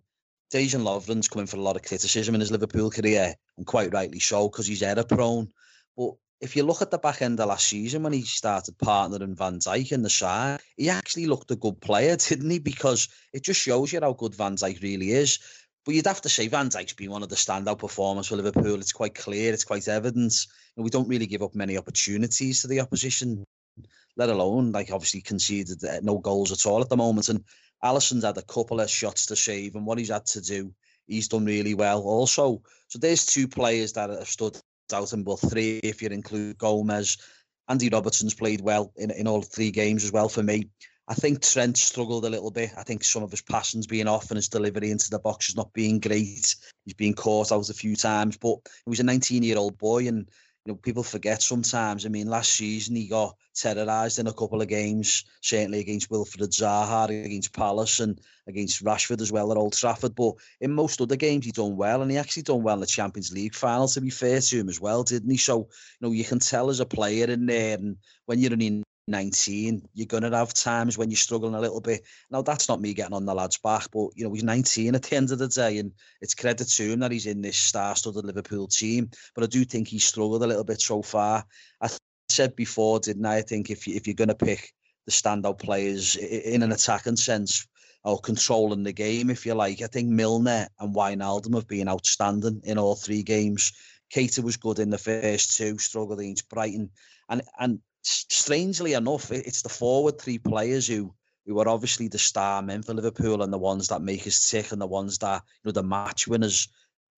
Dejan 0.53 0.85
Lovren's 0.85 1.27
coming 1.27 1.47
for 1.47 1.57
a 1.57 1.61
lot 1.63 1.75
of 1.75 1.83
criticism 1.83 2.35
in 2.37 2.41
his 2.41 2.53
Liverpool 2.53 2.91
career, 2.91 3.35
and 3.57 3.67
quite 3.67 3.93
rightly 3.93 4.21
so, 4.21 4.49
because 4.49 4.69
he's 4.69 4.83
error 4.83 5.03
prone. 5.03 5.49
But 5.97 6.13
if 6.41 6.55
you 6.55 6.65
look 6.65 6.83
at 6.83 6.91
the 6.91 6.99
back 6.99 7.23
end 7.23 7.41
of 7.41 7.49
last 7.49 7.67
season 7.67 8.03
when 8.03 8.13
he 8.13 8.23
started 8.23 8.79
partnering 8.79 9.37
Van 9.37 9.59
Dijk 9.59 9.93
in 9.93 10.03
the 10.03 10.11
side, 10.11 10.61
he 10.77 10.91
actually 10.91 11.27
looked 11.27 11.51
a 11.51 11.57
good 11.57 11.81
player, 11.81 12.17
didn't 12.29 12.51
he? 12.51 12.59
Because 12.59 13.09
it 13.33 13.43
just 13.43 13.61
shows 13.61 13.93
you 13.93 14.01
how 14.01 14.13
good 14.13 14.35
Van 14.35 14.57
Dijk 14.57 14.83
really 14.83 15.11
is. 15.11 15.39
But 15.85 15.95
you'd 15.95 16.07
have 16.07 16.23
to 16.23 16.29
say 16.29 16.49
Van 16.49 16.69
Dijk's 16.69 16.95
been 16.95 17.13
one 17.13 17.23
of 17.23 17.29
the 17.29 17.37
standout 17.37 17.79
performers 17.79 18.27
for 18.27 18.37
Liverpool. 18.37 18.81
It's 18.81 18.93
quite 18.93 19.15
clear, 19.15 19.53
it's 19.53 19.65
quite 19.65 19.87
evident. 19.87 20.35
And 20.77 20.85
we 20.85 20.91
don't 20.91 21.09
really 21.09 21.27
give 21.27 21.43
up 21.43 21.55
many 21.55 21.79
opportunities 21.79 22.63
to 22.63 22.69
the 22.69 22.81
opposition, 22.81 23.45
let 24.17 24.29
alone 24.29 24.73
like 24.73 24.91
obviously 24.91 25.21
conceded 25.21 25.83
uh, 25.85 26.01
no 26.03 26.19
goals 26.19 26.51
at 26.51 26.67
all 26.67 26.83
at 26.83 26.89
the 26.89 26.97
moment. 26.97 27.29
And 27.29 27.45
Alisson's 27.85 28.25
had 28.25 28.37
a 28.37 28.43
couple 28.43 28.81
of 28.81 28.91
shots 28.91 29.27
to 29.27 29.37
save, 29.37 29.77
and 29.77 29.87
what 29.87 29.99
he's 29.99 30.11
had 30.11 30.27
to 30.27 30.41
do, 30.41 30.75
he's 31.07 31.29
done 31.29 31.45
really 31.45 31.75
well 31.75 32.03
also. 32.03 32.63
So 32.89 32.99
there's 32.99 33.25
two 33.25 33.47
players 33.47 33.93
that 33.93 34.11
have 34.11 34.29
stood 34.29 34.61
out 34.93 35.13
in 35.13 35.23
both 35.23 35.51
three 35.51 35.79
if 35.83 36.03
you 36.03 36.09
include 36.09 36.59
Gomez. 36.59 37.19
Andy 37.69 37.89
Robertson's 37.89 38.35
played 38.35 38.61
well 38.61 38.93
in, 38.97 39.11
in 39.11 39.27
all 39.27 39.43
three 39.43 39.71
games 39.71 40.05
as 40.05 40.13
well 40.13 40.29
for 40.29 40.43
me. 40.43 40.71
I 41.09 41.15
think 41.15 41.43
Trent 41.43 41.77
struggled 41.77 42.25
a 42.25 42.31
little 42.31 42.51
bit. 42.51 42.71
I 42.77 42.83
think 42.83 43.05
some 43.05 43.23
of 43.23 43.31
his 43.31 43.43
passing's 43.43 43.87
being 43.87 44.09
off 44.09 44.31
and 44.31 44.37
his 44.37 44.49
delivery 44.49 44.91
into 44.91 45.09
the 45.11 45.21
box 45.21 45.49
is 45.49 45.57
not 45.57 45.73
being 45.73 46.01
great. 46.01 46.57
He's 46.85 46.95
been 46.95 47.15
caught 47.15 47.53
out 47.53 47.71
a 47.71 47.75
few 47.75 47.95
times, 47.95 48.37
but 48.37 48.57
he 48.85 48.91
was 48.91 49.01
a 49.01 49.05
19 49.05 49.43
year 49.43 49.57
old 49.57 49.79
boy 49.79 50.09
and 50.09 50.29
you 50.67 50.73
know, 50.73 50.77
people 50.77 51.05
forget 51.05 51.41
sometimes. 51.41 52.05
I 52.05 52.09
mean, 52.09 52.29
last 52.29 52.53
season 52.53 52.97
he 52.97 53.07
got 53.07 53.37
terrorised 53.55 54.19
in 54.19 54.27
a 54.27 54.33
couple 54.33 54.61
of 54.61 54.67
games, 54.67 55.25
certainly 55.41 55.79
against 55.79 56.11
Wilfried 56.11 56.51
Zaha, 56.51 57.09
against 57.25 57.53
Palace, 57.53 58.01
and 58.01 58.21
against 58.49 58.85
Rashford 58.85 59.21
as 59.21 59.31
well 59.31 59.53
at 59.53 59.57
Old 59.57 59.75
Trafford. 59.75 60.17
But 60.17 60.35
in 60.61 60.73
most 60.73 61.01
other 61.01 61.15
games, 61.15 61.45
he 61.45 61.53
done 61.53 61.77
well, 61.77 62.03
and 62.03 62.11
he 62.11 62.19
actually 62.19 62.43
done 62.43 62.65
well 62.65 62.75
in 62.75 62.81
the 62.81 62.87
Champions 62.87 63.33
League 63.33 63.55
final. 63.55 63.87
To 63.87 64.01
be 64.01 64.11
fair 64.11 64.41
to 64.41 64.59
him 64.59 64.69
as 64.69 64.81
well, 64.81 65.05
didn't 65.05 65.31
he? 65.31 65.37
So 65.37 65.59
you 65.59 65.67
know, 66.01 66.11
you 66.11 66.25
can 66.25 66.41
tell 66.41 66.69
as 66.69 66.81
a 66.81 66.87
player 66.87 67.31
in 67.31 67.47
there, 67.47 67.79
and 67.79 67.97
when 68.25 68.41
you're 68.41 68.53
only 68.53 68.83
19, 69.09 69.89
you're 69.95 70.07
going 70.07 70.23
to 70.23 70.37
have 70.37 70.53
times 70.53 70.99
when 70.99 71.11
you're 71.11 71.17
struggling 71.17 71.55
a 71.55 71.61
little 71.61 71.81
bit. 71.81 72.03
Now, 72.31 72.43
that's 72.43 72.69
not 72.69 72.81
me 72.81 72.95
getting 72.95 73.15
on 73.15 73.25
the 73.25 73.35
lad's 73.35 73.59
back, 73.59 73.89
but, 73.93 74.09
you 74.15 74.25
know, 74.25 74.33
he's 74.33 74.43
19 74.43 74.95
at 74.95 75.03
the 75.03 75.17
end 75.17 75.31
of 75.31 75.39
the 75.39 75.49
day, 75.49 75.79
and 75.79 75.93
it's 76.21 76.35
credit 76.35 76.69
to 76.69 76.93
him 76.93 77.01
that 77.01 77.13
he's 77.13 77.27
in 77.27 77.43
this 77.43 77.57
star-studded 77.57 78.25
Liverpool 78.25 78.67
team. 78.67 79.11
But 79.35 79.45
I 79.45 79.47
do 79.47 79.65
think 79.65 79.89
he's 79.89 80.05
struggled 80.05 80.43
a 80.43 80.47
little 80.47 80.65
bit 80.65 80.81
so 80.81 81.03
far. 81.03 81.45
I 81.81 81.89
said 82.29 82.57
before, 82.57 83.01
didn't 83.01 83.27
I? 83.27 83.39
I 83.39 83.43
think 83.43 83.71
if, 83.71 83.87
you, 83.87 83.95
if 83.95 84.07
you're 84.07 84.15
going 84.15 84.29
to 84.29 84.35
pick 84.35 84.73
the 85.05 85.13
standout 85.13 85.59
players 85.59 86.17
in 86.17 86.63
an 86.63 86.73
attacking 86.73 87.17
sense, 87.17 87.67
or 88.07 88.21
controlling 88.21 88.85
the 88.85 88.93
game, 88.93 89.31
if 89.31 89.45
you 89.45 89.53
like, 89.53 89.83
I 89.83 89.89
think 89.89 90.09
Milner 90.09 90.69
and 90.79 90.95
Wijnaldum 90.95 91.55
have 91.55 91.67
been 91.67 91.89
outstanding 91.89 92.61
in 92.63 92.79
all 92.79 92.95
three 92.95 93.25
games. 93.25 93.73
Keita 94.15 94.45
was 94.45 94.57
good 94.57 94.79
in 94.79 94.91
the 94.91 94.99
first 94.99 95.57
two, 95.57 95.77
struggled 95.79 96.21
against 96.21 96.49
Brighton. 96.49 96.91
And 97.29 97.43
and 97.59 97.81
strangely 98.07 98.93
enough, 98.93 99.33
it's 99.33 99.63
the 99.63 99.69
forward 99.69 100.21
three 100.21 100.39
players 100.39 100.87
who 100.87 101.15
who 101.47 101.61
are 101.61 101.69
obviously 101.69 102.09
the 102.09 102.19
star 102.19 102.61
men 102.61 102.83
for 102.83 102.93
Liverpool 102.93 103.43
and 103.43 103.53
the 103.53 103.59
ones 103.59 103.89
that 103.89 104.03
make 104.03 104.27
us 104.27 104.51
tick 104.51 104.73
and 104.73 104.81
the 104.81 104.87
ones 104.87 105.19
that 105.19 105.43
you 105.63 105.69
know 105.69 105.73
the 105.73 105.83
match 105.83 106.27
winners. 106.27 106.69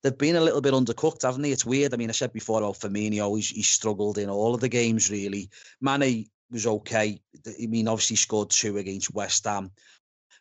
They've 0.03 0.17
been 0.17 0.37
a 0.37 0.41
little 0.41 0.61
bit 0.61 0.75
undercooked, 0.75 1.23
haven't 1.23 1.43
they? 1.43 1.51
It's 1.51 1.67
weird. 1.67 1.93
I 1.93 1.97
mean, 1.97 2.11
I 2.11 2.13
said 2.13 2.33
before 2.33 2.59
about 2.59 2.79
Firmino, 2.79 3.35
he's, 3.35 3.49
he 3.49 3.63
struggled 3.63 4.19
in 4.19 4.31
all 4.31 4.55
of 4.55 4.61
the 4.61 4.69
games 4.69 5.11
really. 5.11 5.51
Mane 5.81 6.27
was 6.51 6.67
okay. 6.67 7.21
I 7.47 7.67
mean, 7.67 7.89
obviously 7.89 8.17
scored 8.17 8.51
two 8.51 8.77
against 8.77 9.13
West 9.13 9.45
Ham, 9.47 9.73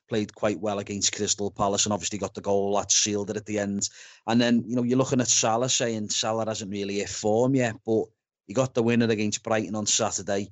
played 0.09 0.35
quite 0.35 0.59
well 0.59 0.79
against 0.79 1.15
Crystal 1.15 1.49
Palace, 1.49 1.85
and 1.85 1.93
obviously 1.93 2.19
got 2.19 2.33
the 2.35 2.41
goal 2.41 2.75
that 2.75 2.91
sealed 2.91 3.29
it 3.29 3.37
at 3.37 3.45
the 3.45 3.59
end. 3.59 3.89
And 4.27 4.39
then 4.39 4.63
you 4.67 4.75
know 4.75 4.83
you're 4.83 4.97
looking 4.97 5.21
at 5.21 5.27
Salah 5.27 5.69
saying 5.69 6.09
Salah 6.09 6.45
hasn't 6.45 6.71
really 6.71 6.95
hit 6.95 7.09
form 7.09 7.55
yet, 7.55 7.77
but 7.85 8.03
he 8.47 8.53
got 8.53 8.73
the 8.73 8.83
winner 8.83 9.09
against 9.09 9.43
Brighton 9.43 9.75
on 9.75 9.85
Saturday, 9.85 10.49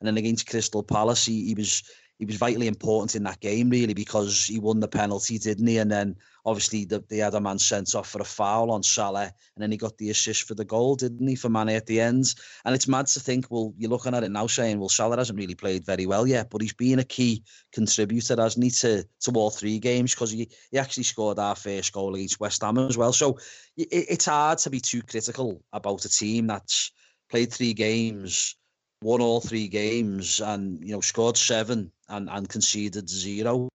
and 0.00 0.06
then 0.06 0.16
against 0.16 0.48
Crystal 0.48 0.82
Palace, 0.82 1.24
he, 1.26 1.46
he 1.46 1.54
was 1.54 1.82
he 2.18 2.26
was 2.26 2.36
vitally 2.36 2.66
important 2.66 3.14
in 3.14 3.22
that 3.22 3.40
game, 3.40 3.70
really, 3.70 3.94
because 3.94 4.44
he 4.44 4.58
won 4.58 4.78
the 4.78 4.86
penalty, 4.86 5.38
didn't 5.38 5.66
he? 5.66 5.78
And 5.78 5.90
then 5.90 6.16
obviously 6.44 6.84
the, 6.84 7.02
the 7.08 7.22
other 7.22 7.40
man 7.40 7.58
sent 7.58 7.94
off 7.94 8.10
for 8.10 8.20
a 8.20 8.26
foul 8.26 8.70
on 8.70 8.82
Salah, 8.82 9.22
and 9.22 9.62
then 9.62 9.70
he 9.70 9.78
got 9.78 9.96
the 9.96 10.10
assist 10.10 10.42
for 10.42 10.54
the 10.54 10.66
goal, 10.66 10.96
didn't 10.96 11.26
he, 11.26 11.34
for 11.34 11.48
Mane 11.48 11.70
at 11.70 11.86
the 11.86 11.98
end? 11.98 12.34
And 12.66 12.74
it's 12.74 12.86
mad 12.86 13.06
to 13.06 13.20
think, 13.20 13.46
well, 13.48 13.72
you're 13.78 13.88
looking 13.88 14.14
at 14.14 14.22
it 14.22 14.30
now 14.30 14.48
saying, 14.48 14.78
well, 14.78 14.90
Salah 14.90 15.16
hasn't 15.16 15.38
really 15.38 15.54
played 15.54 15.86
very 15.86 16.04
well 16.04 16.26
yet, 16.26 16.50
but 16.50 16.60
he's 16.60 16.74
been 16.74 16.98
a 16.98 17.04
key 17.04 17.42
contributor, 17.72 18.36
hasn't 18.36 18.64
he, 18.64 18.70
to, 18.70 19.02
to 19.20 19.30
all 19.32 19.48
three 19.48 19.78
games, 19.78 20.14
because 20.14 20.30
he, 20.30 20.50
he 20.70 20.78
actually 20.78 21.04
scored 21.04 21.38
our 21.38 21.56
first 21.56 21.90
goal 21.90 22.14
against 22.14 22.38
West 22.38 22.60
Ham 22.60 22.76
as 22.76 22.98
well. 22.98 23.14
So 23.14 23.38
it, 23.78 23.88
it's 23.90 24.26
hard 24.26 24.58
to 24.58 24.68
be 24.68 24.80
too 24.80 25.00
critical 25.00 25.62
about 25.72 26.04
a 26.04 26.10
team 26.10 26.48
that's 26.48 26.92
played 27.30 27.52
three 27.52 27.74
games, 27.74 28.56
won 29.02 29.20
all 29.20 29.40
three 29.40 29.68
games, 29.68 30.40
and 30.40 30.82
you 30.84 30.92
know 30.92 31.00
scored 31.00 31.36
seven 31.36 31.90
and 32.08 32.28
and 32.30 32.48
conceded 32.48 33.08
zero. 33.08 33.68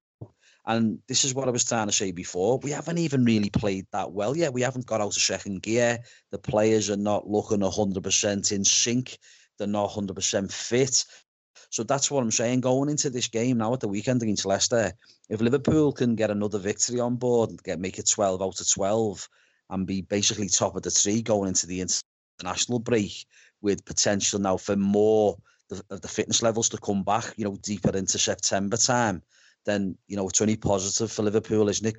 And 0.67 0.99
this 1.07 1.23
is 1.23 1.35
what 1.35 1.47
I 1.47 1.51
was 1.51 1.63
trying 1.63 1.87
to 1.87 1.93
say 1.93 2.11
before. 2.11 2.57
We 2.57 2.71
haven't 2.71 2.97
even 2.97 3.23
really 3.23 3.51
played 3.51 3.85
that 3.91 4.11
well 4.11 4.35
yet. 4.35 4.53
We 4.53 4.63
haven't 4.63 4.87
got 4.87 4.99
out 4.99 5.15
of 5.15 5.21
second 5.21 5.61
gear. 5.61 5.99
The 6.31 6.39
players 6.39 6.89
are 6.89 6.97
not 6.97 7.29
looking 7.29 7.59
100% 7.59 8.51
in 8.51 8.65
sync. 8.65 9.19
They're 9.59 9.67
not 9.67 9.91
100% 9.91 10.51
fit. 10.51 11.05
So 11.69 11.83
that's 11.83 12.09
what 12.09 12.23
I'm 12.23 12.31
saying. 12.31 12.61
Going 12.61 12.89
into 12.89 13.11
this 13.11 13.27
game 13.27 13.57
now 13.57 13.73
at 13.73 13.79
the 13.79 13.87
weekend 13.87 14.23
against 14.23 14.45
Leicester, 14.45 14.91
if 15.29 15.39
Liverpool 15.39 15.91
can 15.91 16.15
get 16.15 16.31
another 16.31 16.57
victory 16.57 16.99
on 16.99 17.15
board 17.15 17.51
and 17.51 17.61
get 17.61 17.79
make 17.79 17.99
it 17.99 18.09
12 18.09 18.41
out 18.41 18.59
of 18.59 18.69
12 18.69 19.29
and 19.69 19.85
be 19.85 20.01
basically 20.01 20.49
top 20.49 20.75
of 20.75 20.81
the 20.81 20.91
tree 20.91 21.21
going 21.21 21.49
into 21.49 21.67
the 21.67 21.81
international 22.39 22.79
break, 22.79 23.25
with 23.61 23.85
potential 23.85 24.39
now 24.39 24.57
for 24.57 24.75
more 24.75 25.37
of 25.71 26.01
the 26.01 26.07
fitness 26.07 26.43
levels 26.43 26.69
to 26.69 26.77
come 26.77 27.03
back, 27.03 27.33
you 27.37 27.45
know, 27.45 27.57
deeper 27.61 27.95
into 27.95 28.19
September 28.19 28.77
time, 28.77 29.21
then, 29.65 29.97
you 30.07 30.15
know, 30.15 30.27
it's 30.29 30.41
only 30.41 30.55
positive 30.55 31.11
for 31.11 31.23
Liverpool, 31.23 31.69
isn't 31.69 31.87
it? 31.87 31.95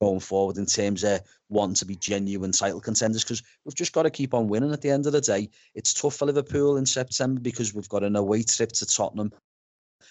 Going 0.00 0.20
forward 0.20 0.56
in 0.56 0.66
terms 0.66 1.04
of 1.04 1.20
wanting 1.48 1.74
to 1.76 1.84
be 1.84 1.96
genuine 1.96 2.52
title 2.52 2.80
contenders 2.80 3.24
because 3.24 3.42
we've 3.64 3.74
just 3.74 3.92
got 3.92 4.02
to 4.02 4.10
keep 4.10 4.34
on 4.34 4.48
winning 4.48 4.72
at 4.72 4.80
the 4.80 4.90
end 4.90 5.06
of 5.06 5.12
the 5.12 5.20
day. 5.20 5.48
It's 5.74 5.94
tough 5.94 6.16
for 6.16 6.26
Liverpool 6.26 6.76
in 6.76 6.86
September 6.86 7.40
because 7.40 7.74
we've 7.74 7.88
got 7.88 8.04
an 8.04 8.16
away 8.16 8.42
trip 8.42 8.70
to 8.72 8.86
Tottenham. 8.86 9.32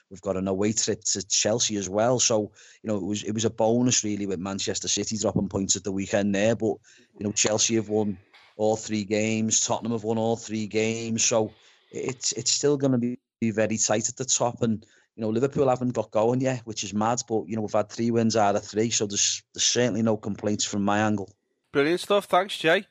We've 0.09 0.21
got 0.21 0.37
an 0.37 0.47
away 0.47 0.73
trip 0.73 1.03
to 1.11 1.25
Chelsea 1.27 1.77
as 1.77 1.89
well. 1.89 2.19
So, 2.19 2.51
you 2.83 2.87
know, 2.89 2.97
it 2.97 3.03
was 3.03 3.23
it 3.23 3.31
was 3.31 3.45
a 3.45 3.49
bonus 3.49 4.03
really 4.03 4.25
with 4.25 4.39
Manchester 4.39 4.87
City 4.87 5.17
dropping 5.17 5.49
points 5.49 5.75
at 5.75 5.83
the 5.83 5.91
weekend 5.91 6.35
there. 6.35 6.55
But, 6.55 6.75
you 7.17 7.25
know, 7.25 7.31
Chelsea 7.31 7.75
have 7.75 7.89
won 7.89 8.17
all 8.61 8.75
three 8.75 9.03
games. 9.03 9.65
Tottenham 9.65 9.91
have 9.91 10.03
won 10.03 10.17
all 10.17 10.35
three 10.35 10.67
games, 10.67 11.23
so 11.23 11.51
it's 11.91 12.31
it's 12.33 12.51
still 12.51 12.77
going 12.77 12.91
to 12.91 12.97
be, 12.97 13.19
be 13.39 13.51
very 13.51 13.77
tight 13.77 14.07
at 14.07 14.17
the 14.17 14.25
top. 14.25 14.61
And 14.61 14.85
you 15.15 15.21
know, 15.21 15.29
Liverpool 15.29 15.67
haven't 15.67 15.93
got 15.93 16.11
going 16.11 16.41
yet, 16.41 16.61
which 16.65 16.83
is 16.83 16.93
mad. 16.93 17.21
But 17.27 17.47
you 17.47 17.55
know, 17.55 17.63
we've 17.63 17.73
had 17.73 17.89
three 17.89 18.11
wins 18.11 18.35
out 18.35 18.55
of 18.55 18.63
three, 18.63 18.91
so 18.91 19.07
there's 19.07 19.43
there's 19.53 19.63
certainly 19.63 20.03
no 20.03 20.15
complaints 20.15 20.63
from 20.63 20.83
my 20.83 20.99
angle. 20.99 21.33
Brilliant 21.71 22.01
stuff. 22.01 22.25
Thanks, 22.25 22.57
Jay. 22.57 22.85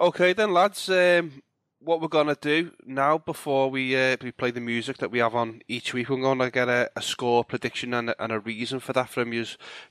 Okay, 0.00 0.32
then, 0.32 0.52
lads. 0.52 0.88
Um, 0.88 1.42
what 1.80 2.00
we're 2.00 2.08
gonna 2.08 2.36
do 2.40 2.72
now 2.86 3.18
before 3.18 3.70
we 3.70 3.94
uh, 3.94 4.16
we 4.22 4.32
play 4.32 4.50
the 4.50 4.60
music 4.60 4.96
that 4.98 5.10
we 5.10 5.18
have 5.18 5.34
on 5.34 5.60
each 5.68 5.92
week, 5.92 6.08
we're 6.08 6.20
gonna 6.20 6.50
get 6.50 6.68
a, 6.68 6.90
a 6.96 7.02
score 7.02 7.44
prediction 7.44 7.92
and 7.92 8.10
a, 8.10 8.22
and 8.22 8.32
a 8.32 8.40
reason 8.40 8.80
for 8.80 8.94
that 8.94 9.10
from 9.10 9.34
you 9.34 9.44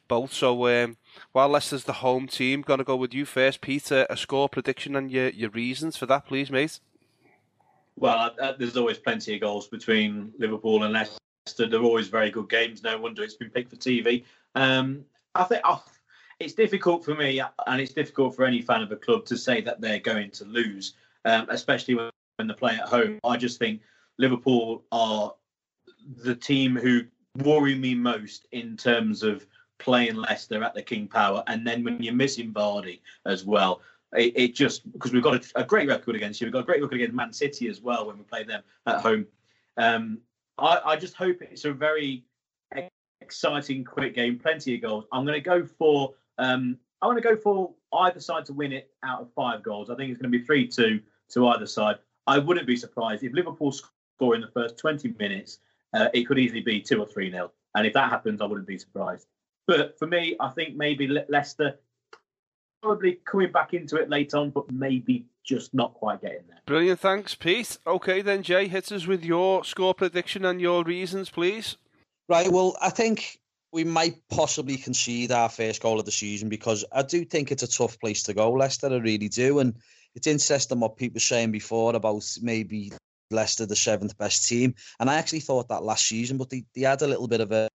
both. 0.08 0.34
So 0.34 0.68
um, 0.68 0.98
while 1.32 1.50
Leicester's 1.50 1.84
the 1.84 1.94
home 1.94 2.28
team, 2.28 2.62
gonna 2.62 2.84
go 2.84 2.96
with 2.96 3.14
you 3.14 3.26
first, 3.26 3.62
Peter. 3.62 4.06
A 4.10 4.18
score 4.18 4.50
prediction 4.50 4.96
and 4.96 5.12
your 5.12 5.30
your 5.30 5.50
reasons 5.50 5.98
for 5.98 6.06
that, 6.08 6.26
please, 6.26 6.52
mate. 6.52 6.80
Well, 7.96 8.32
uh, 8.42 8.54
there's 8.58 8.78
always 8.78 8.98
plenty 8.98 9.36
of 9.36 9.42
goals 9.42 9.68
between 9.68 10.34
Liverpool 10.40 10.84
and 10.84 10.94
Leicester. 10.94 11.20
They're 11.58 11.82
always 11.82 12.08
very 12.08 12.32
good 12.32 12.50
games. 12.50 12.84
No 12.84 12.98
wonder 12.98 13.24
it's 13.24 13.36
been 13.36 13.52
picked 13.52 13.70
for 13.70 13.76
TV. 13.76 14.24
Um, 14.56 15.06
I 15.36 15.44
think 15.44 15.62
oh, 15.64 15.84
it's 16.40 16.54
difficult 16.54 17.06
for 17.06 17.14
me, 17.14 17.42
and 17.68 17.82
it's 17.82 17.94
difficult 17.94 18.36
for 18.36 18.46
any 18.46 18.62
fan 18.62 18.82
of 18.82 18.92
a 18.92 18.96
club 18.96 19.26
to 19.26 19.38
say 19.38 19.62
that 19.62 19.82
they're 19.82 20.00
going 20.00 20.32
to 20.32 20.46
lose 20.46 20.94
um, 21.26 21.48
especially 21.50 21.96
when, 21.96 22.10
when 22.38 22.48
they 22.48 22.54
play 22.54 22.76
at 22.76 22.88
home. 22.88 23.20
I 23.24 23.38
just 23.38 23.60
think 23.60 23.82
Liverpool 24.18 24.84
are 24.92 25.34
the 26.24 26.36
team 26.36 26.76
who 26.76 27.04
worry 27.44 27.76
me 27.76 27.96
most 27.96 28.48
in 28.52 28.78
terms 28.78 29.24
of 29.24 29.46
playing 29.84 30.16
Leicester 30.16 30.64
at 30.64 30.74
the 30.74 30.82
King 30.82 31.08
Power, 31.08 31.44
and 31.48 31.68
then 31.68 31.84
when 31.84 32.02
you're 32.02 32.14
missing 32.14 32.54
Vardy 32.54 33.02
as 33.26 33.46
well, 33.46 33.82
it, 34.16 34.34
it 34.36 34.56
just 34.56 34.92
because 34.92 35.12
we've 35.12 35.24
got 35.24 35.36
a, 35.36 35.62
a, 35.62 35.64
great 35.64 35.88
record 35.88 36.16
against 36.16 36.40
you, 36.40 36.48
we've 36.48 36.54
got 36.54 36.60
a 36.60 36.66
great 36.66 36.82
record 36.82 36.96
against 36.96 37.16
Man 37.16 37.34
City 37.34 37.68
as 37.68 37.82
well 37.82 38.08
when 38.08 38.18
we 38.18 38.24
play 38.24 38.44
them 38.44 38.62
at 38.86 39.02
home. 39.02 39.26
Um, 39.78 40.20
I, 40.58 40.80
I, 40.86 40.96
just 40.96 41.16
hope 41.16 41.42
it's 41.42 41.66
a 41.66 41.74
very 41.74 42.24
exciting, 43.22 43.84
quick 43.84 44.16
game, 44.16 44.38
plenty 44.38 44.76
of 44.76 44.82
goals. 44.82 45.06
I'm 45.12 45.26
going 45.26 45.38
to 45.38 45.42
go 45.42 45.66
for 45.66 46.14
um, 46.38 46.78
I 47.02 47.08
want 47.08 47.18
to 47.18 47.28
go 47.28 47.36
for 47.36 47.74
either 47.94 48.20
side 48.20 48.46
to 48.46 48.54
win 48.54 48.72
it 48.72 48.90
out 49.04 49.22
of 49.22 49.34
five 49.34 49.62
goals. 49.62 49.90
I 49.90 49.96
think 49.96 50.10
it's 50.12 50.22
going 50.22 50.32
to 50.32 50.38
be 50.38 50.46
three 50.46 50.68
two 50.68 51.02
to 51.32 51.48
either 51.50 51.66
side. 51.66 51.98
I 52.28 52.40
wouldn't 52.40 52.68
be 52.68 52.78
surprised 52.78 53.24
if 53.24 53.34
Liverpool 53.34 53.74
score 53.74 54.36
in 54.36 54.42
the 54.42 54.48
first 54.48 54.78
20 54.78 55.14
minutes. 55.20 55.60
Uh, 55.94 56.08
it 56.14 56.24
could 56.24 56.40
easily 56.40 56.62
be 56.62 56.80
two 56.80 57.00
or 57.02 57.06
three 57.06 57.30
nil, 57.30 57.52
and 57.76 57.86
if 57.86 57.94
that 57.94 58.10
happens, 58.10 58.42
I 58.42 58.46
wouldn't 58.46 58.68
be 58.68 58.78
surprised. 58.78 59.28
But 59.68 59.98
for 59.98 60.08
me, 60.08 60.36
I 60.40 60.50
think 60.50 60.76
maybe 60.76 61.08
Le- 61.08 61.26
Leicester 61.30 61.80
probably 62.82 63.20
coming 63.26 63.52
back 63.52 63.74
into 63.74 63.96
it 63.96 64.10
late 64.10 64.34
on, 64.34 64.50
but 64.50 64.70
maybe 64.72 65.26
just 65.44 65.74
not 65.74 65.94
quite 65.94 66.22
getting 66.22 66.44
there. 66.48 66.60
Brilliant, 66.66 67.00
thanks, 67.00 67.34
Pete. 67.34 67.78
Okay, 67.88 68.22
then 68.22 68.44
Jay, 68.44 68.68
hit 68.68 68.92
us 68.92 69.08
with 69.08 69.24
your 69.24 69.64
score 69.64 69.94
prediction 69.94 70.46
and 70.46 70.60
your 70.60 70.84
reasons, 70.84 71.30
please. 71.30 71.78
Right. 72.30 72.52
Well, 72.52 72.78
I 72.82 72.90
think 72.90 73.40
we 73.72 73.84
might 73.84 74.16
possibly 74.30 74.78
concede 74.78 75.32
our 75.32 75.50
first 75.50 75.82
goal 75.82 76.00
of 76.00 76.06
the 76.06 76.12
season 76.12 76.48
because 76.50 76.86
I 76.92 77.02
do 77.02 77.26
think 77.26 77.52
it's 77.52 77.64
a 77.64 77.68
tough 77.68 78.00
place 78.00 78.24
to 78.24 78.34
go, 78.34 78.52
Leicester. 78.52 78.88
I 78.88 78.98
really 78.98 79.30
do, 79.30 79.60
and 79.60 79.76
it's 80.16 80.28
interesting 80.28 80.80
what 80.80 80.98
people 80.98 81.16
were 81.16 81.22
saying 81.22 81.52
before 81.52 81.96
about 81.96 82.24
maybe 82.42 82.92
Leicester 83.32 83.66
the 83.66 83.76
seventh 83.76 84.18
best 84.18 84.48
team, 84.48 84.76
and 85.00 85.10
I 85.10 85.16
actually 85.16 85.40
thought 85.40 85.70
that 85.70 85.84
last 85.84 86.06
season, 86.06 86.38
but 86.38 86.50
they, 86.50 86.66
they 86.76 86.82
had 86.82 87.02
a 87.02 87.08
little 87.08 87.28
bit 87.28 87.42
of 87.42 87.52
a 87.52 87.68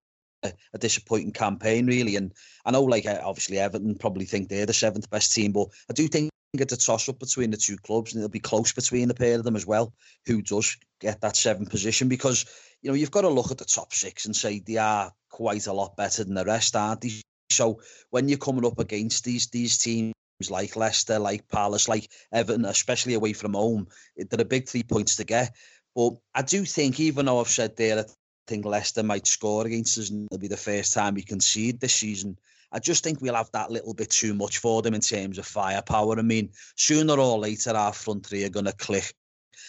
a 0.43 0.79
disappointing 0.79 1.33
campaign 1.33 1.87
really, 1.87 2.17
and 2.17 2.33
I 2.65 2.71
know 2.71 2.85
like 2.85 3.07
uh, 3.07 3.21
obviously 3.23 3.59
Everton 3.59 3.97
probably 3.97 4.25
think 4.25 4.49
they're 4.49 4.67
the 4.67 4.73
seventh 4.73 5.11
best 5.11 5.33
team, 5.33 5.53
but 5.53 5.69
I 5.91 5.93
do 5.93 6.09
think 6.09 6.31
it's 6.55 6.73
a 6.73 6.77
toss 6.77 7.09
up 7.09 7.19
between 7.19 7.51
the 7.51 7.57
two 7.57 7.77
clubs, 7.77 8.15
and 8.15 8.21
it'll 8.21 8.31
be 8.31 8.41
close 8.41 8.73
between 8.73 9.09
the 9.09 9.15
pair 9.15 9.37
of 9.37 9.45
them 9.45 9.57
as 9.57 9.67
well. 9.67 9.93
Who 10.27 10.43
does 10.43 10.77
get 11.01 11.21
that 11.21 11.37
seventh 11.37 11.71
position? 11.71 12.09
Because 12.09 12.47
you 12.83 12.91
know 12.91 12.95
you've 12.95 13.11
got 13.11 13.23
to 13.23 13.29
look 13.29 13.51
at 13.51 13.59
the 13.59 13.65
top 13.65 13.93
six 13.93 14.27
and 14.27 14.35
say 14.35 14.61
they 14.61 14.77
are 14.77 15.13
quite 15.31 15.67
a 15.67 15.73
lot 15.73 15.97
better 15.97 16.25
than 16.25 16.35
the 16.35 16.45
rest, 16.45 16.77
aren't 16.77 17.01
they? 17.01 17.11
So 17.51 17.81
when 18.11 18.29
you're 18.29 18.39
coming 18.39 18.67
up 18.67 18.79
against 18.79 19.25
these 19.25 19.49
these 19.49 19.79
teams 19.79 20.15
like 20.49 20.77
Leicester, 20.77 21.19
like 21.19 21.49
Palace, 21.49 21.89
like 21.89 22.11
Everton, 22.33 22.65
especially 22.65 23.15
away 23.15 23.33
from 23.33 23.55
home, 23.55 23.89
they're 24.17 24.41
a 24.41 24.45
big 24.45 24.69
three 24.69 24.85
points 24.85 25.17
to 25.17 25.25
get. 25.25 25.55
But 25.97 26.15
I 26.35 26.43
do 26.43 26.65
think, 26.65 27.01
even 27.01 27.27
though 27.27 27.41
I've 27.41 27.49
said 27.49 27.77
there, 27.77 28.07
think 28.49 28.65
Leicester 28.65 29.03
might 29.03 29.27
score 29.27 29.67
against 29.67 29.99
us, 29.99 30.11
and 30.11 30.27
it'll 30.27 30.41
be 30.41 30.49
the 30.49 30.57
first 30.57 30.93
time 30.93 31.15
we 31.15 31.23
concede 31.23 31.81
this 31.81 31.95
season. 31.95 32.39
I 32.73 32.79
just 32.79 33.03
think 33.03 33.21
we'll 33.21 33.35
have 33.35 33.51
that 33.53 33.71
little 33.71 33.95
bit 33.95 34.11
too 34.11 34.35
much 34.35 34.59
for 34.59 34.83
them 34.83 34.95
in 34.95 35.01
terms 35.01 35.39
of 35.39 35.47
firepower. 35.47 36.19
I 36.19 36.23
mean, 36.23 36.51
sooner 36.77 37.15
or 37.15 37.39
later, 37.39 37.71
our 37.71 37.93
front 37.93 38.27
three 38.27 38.45
are 38.45 38.51
going 38.51 38.67
to 38.67 38.73
click. 38.73 39.15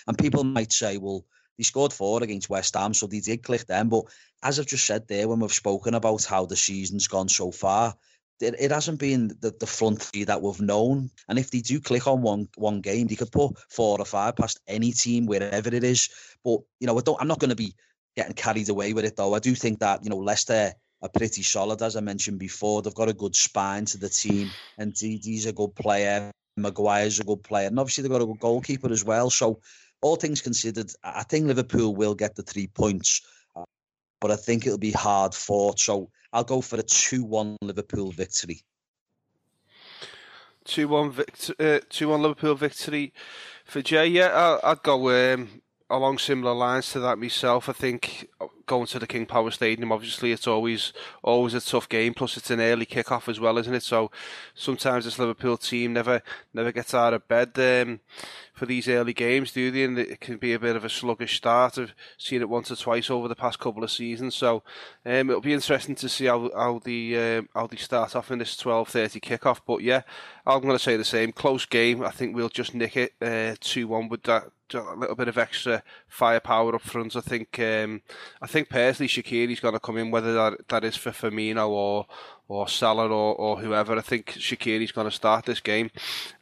And 0.08 0.18
people 0.18 0.44
might 0.44 0.74
say, 0.74 0.98
well, 0.98 1.26
they 1.58 1.63
scored 1.63 1.94
four 1.94 2.24
against 2.24 2.50
West 2.50 2.76
Ham, 2.76 2.94
so 2.94 3.08
they 3.08 3.20
did 3.20 3.44
click 3.44 3.65
them. 3.68 3.89
But 3.89 4.06
as 4.44 4.60
I've 4.60 4.65
just 4.65 4.86
said 4.86 5.08
there, 5.08 5.28
when 5.28 5.39
we've 5.39 5.54
spoken 5.54 5.94
about 5.94 6.24
how 6.26 6.46
the 6.46 6.56
season's 6.56 7.08
gone 7.08 7.30
so 7.30 7.52
far, 7.52 7.96
it, 8.42 8.56
it 8.60 8.72
hasn't 8.72 9.00
been 9.00 9.30
the, 9.39 9.54
the 9.60 9.68
front 9.68 10.02
three 10.02 10.24
that 10.24 10.42
we've 10.42 10.62
known. 10.62 11.10
And 11.28 11.38
if 11.38 11.52
they 11.52 11.60
do 11.60 11.80
click 11.80 12.08
on 12.08 12.22
one 12.22 12.48
one 12.56 12.82
game, 12.82 13.08
they 13.08 13.15
could 13.15 13.32
put 13.32 13.58
four 13.70 14.00
or 14.00 14.06
five 14.06 14.36
past 14.36 14.62
any 14.68 14.92
team 14.92 15.26
wherever 15.26 15.74
it 15.74 15.84
is. 15.84 16.10
But 16.44 16.62
you 16.80 16.88
know, 16.88 16.98
I 16.98 17.02
don't, 17.02 17.22
I'm 17.22 17.28
not 17.28 17.39
going 17.39 17.50
to 17.50 17.56
be 17.56 17.76
getting 18.19 18.36
carried 18.36 18.69
away 18.69 18.91
with 18.91 19.05
it 19.05 19.15
though. 19.15 19.34
I 19.34 19.39
do 19.39 19.55
think 19.55 19.79
that 19.79 20.03
you 20.03 20.10
know 20.10 20.17
Leicester 20.17 20.73
are 21.01 21.10
pretty 21.10 21.41
solid, 21.43 21.82
as 21.82 21.95
I 21.95 22.01
mentioned 22.01 22.39
before. 22.39 22.82
They've 22.82 22.93
got 22.93 23.08
a 23.08 23.13
good 23.13 23.36
spine 23.36 23.86
to 23.86 23.97
the 23.97 24.10
team, 24.10 24.49
and 24.77 24.93
Ndidi's 24.93 25.45
a 25.45 25.53
good 25.53 25.73
player. 25.75 26.32
Maguire's 26.58 27.21
a 27.21 27.23
good 27.23 27.41
player, 27.43 27.67
and 27.67 27.79
obviously 27.79 28.01
they've 28.01 28.12
got 28.12 28.21
a 28.21 28.25
good 28.25 28.39
goalkeeper 28.39 28.91
as 28.91 29.05
well. 29.05 29.29
So, 29.29 29.62
all 30.01 30.17
things 30.17 30.41
considered, 30.41 30.91
I 31.03 31.23
think 31.23 31.47
Liverpool 31.47 31.95
will 31.95 32.15
get 32.15 32.36
the 32.36 32.43
three 32.43 32.67
points, 32.67 33.21
uh, 33.55 33.63
but 34.19 34.32
I 34.32 34.36
think 34.36 34.65
it'll 34.65 34.77
be 34.77 34.91
hard 34.91 35.34
fought. 35.34 35.79
So, 35.79 36.10
I'll 36.34 36.43
go 36.43 36.60
for 36.60 36.77
a 36.77 36.84
two-one 36.84 37.55
Liverpool 37.62 38.12
victory. 38.12 38.62
Two-one 40.65 41.12
victory. 41.12 41.55
Uh, 41.58 41.79
two-one 41.89 42.21
Liverpool 42.21 42.55
victory 42.55 43.13
for 43.63 43.82
Jay. 43.82 44.08
Yeah, 44.08 44.60
I'd 44.62 44.84
go 44.84 45.34
um, 45.34 45.62
along 45.89 46.19
similar 46.19 46.54
lines 46.54 46.91
to 46.91 46.99
that 46.99 47.17
myself. 47.17 47.67
I 47.67 47.73
think 47.73 48.30
going 48.65 48.86
to 48.86 48.99
the 48.99 49.08
King 49.08 49.25
Power 49.25 49.49
Stadium, 49.49 49.91
obviously, 49.91 50.32
it's 50.32 50.47
always 50.47 50.93
always 51.23 51.54
a 51.54 51.62
tough 51.62 51.89
game. 51.89 52.13
Plus, 52.13 52.38
it's 52.38 52.52
an 52.52 52.62
early 52.62 52.86
kick-off 52.86 53.28
as 53.28 53.39
well, 53.39 53.58
isn't 53.58 53.73
it? 53.73 53.84
So 53.84 54.12
sometimes 54.54 55.06
this 55.06 55.17
Liverpool 55.17 55.58
team 55.58 55.93
never 55.93 56.21
never 56.54 56.71
gets 56.71 56.93
out 56.93 57.13
of 57.13 57.28
bed 57.28 57.58
um, 57.58 57.99
for 58.54 58.67
these 58.67 58.88
early 58.88 59.13
games, 59.13 59.52
do 59.52 59.71
they? 59.71 59.84
And 59.84 59.97
it 59.97 60.19
can 60.19 60.38
be 60.38 60.54
a 60.54 60.60
bit 60.60 60.75
of 60.75 60.86
a 60.86 60.89
sluggish 60.89 61.38
start. 61.38 61.78
I've 61.78 61.95
seen 62.17 62.41
it 62.41 62.49
once 62.49 62.71
or 62.71 62.75
twice 62.75 63.10
over 63.10 63.28
the 63.28 63.36
past 63.36 63.60
couple 63.60 63.84
of 63.84 63.91
seasons. 63.91 64.36
So 64.36 64.63
um, 65.06 65.30
it'll 65.30 65.41
be 65.41 65.54
interesting 65.54 65.95
to 65.95 66.10
see 66.10 66.25
how 66.25 66.52
how 66.56 66.80
the 66.84 67.17
um, 67.17 67.49
how 67.56 67.67
they 67.67 67.78
start 67.78 68.15
off 68.15 68.32
in 68.32 68.39
this 68.39 68.56
twelve 68.56 68.89
thirty 68.89 69.19
kick-off. 69.19 69.65
But 69.65 69.82
yeah, 69.82 70.04
I'm 70.45 70.62
going 70.62 70.75
to 70.75 70.80
say 70.80 70.95
the 70.95 71.04
same. 71.04 71.32
Close 71.32 71.65
game. 71.65 72.04
I 72.04 72.12
think 72.12 72.36
we'll 72.36 72.49
just 72.49 72.75
nick 72.75 72.95
it 72.95 73.13
uh, 73.21 73.56
two 73.60 73.86
uh, 73.86 73.97
one 73.97 74.10
with 74.10 74.23
that 74.23 74.52
a 74.73 74.95
little 74.95 75.15
bit 75.15 75.27
of 75.27 75.38
extra 75.38 75.84
firepower 76.08 76.75
up 76.75 76.82
front. 76.82 77.15
I 77.15 77.21
think 77.21 77.60
um, 77.60 78.01
I 78.41 78.47
think 78.47 78.69
personally 78.69 79.08
Shaqiri's 79.08 79.60
going 79.60 79.73
to 79.73 79.79
come 79.79 79.97
in, 79.97 80.12
whether 80.12 80.34
that 80.34 80.67
that 80.69 80.84
is 80.84 80.95
for 80.95 81.12
Firmino 81.12 81.69
or 81.69 82.05
or 82.47 82.67
Salah 82.67 83.08
or, 83.08 83.36
or 83.36 83.60
whoever. 83.60 83.97
I 83.97 84.01
think 84.01 84.34
Shaqiri's 84.34 84.91
going 84.91 85.08
to 85.08 85.15
start 85.15 85.45
this 85.45 85.60
game, 85.60 85.91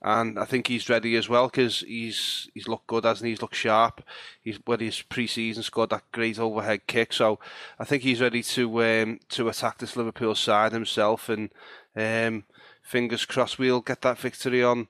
and 0.02 0.40
I 0.40 0.46
think 0.46 0.68
he's 0.68 0.90
ready 0.90 1.16
as 1.16 1.30
well 1.30 1.48
because 1.48 1.82
he's 1.82 2.50
he's 2.54 2.68
looked 2.68 2.88
good, 2.88 3.04
hasn't 3.04 3.26
he? 3.26 3.32
He's 3.32 3.42
looked 3.42 3.56
sharp. 3.56 4.02
He's 4.42 4.60
when 4.66 4.80
his 4.80 5.02
pre-season 5.02 5.64
scored 5.64 5.90
that 5.92 6.12
great 6.12 6.40
overhead 6.40 6.88
kick, 6.88 7.14
so 7.14 7.40
I 7.80 7.84
think 7.84 8.04
he's 8.04 8.22
ready 8.22 8.44
to 8.44 8.84
um, 8.84 9.20
to 9.30 9.50
attack 9.50 9.78
this 9.78 9.96
Liverpool 9.96 10.36
side 10.36 10.72
himself, 10.72 11.30
and 11.30 11.50
um, 11.96 12.46
fingers 12.82 13.26
crossed 13.26 13.60
we'll 13.60 13.82
get 13.82 14.02
that 14.02 14.18
victory 14.18 14.64
on 14.64 14.88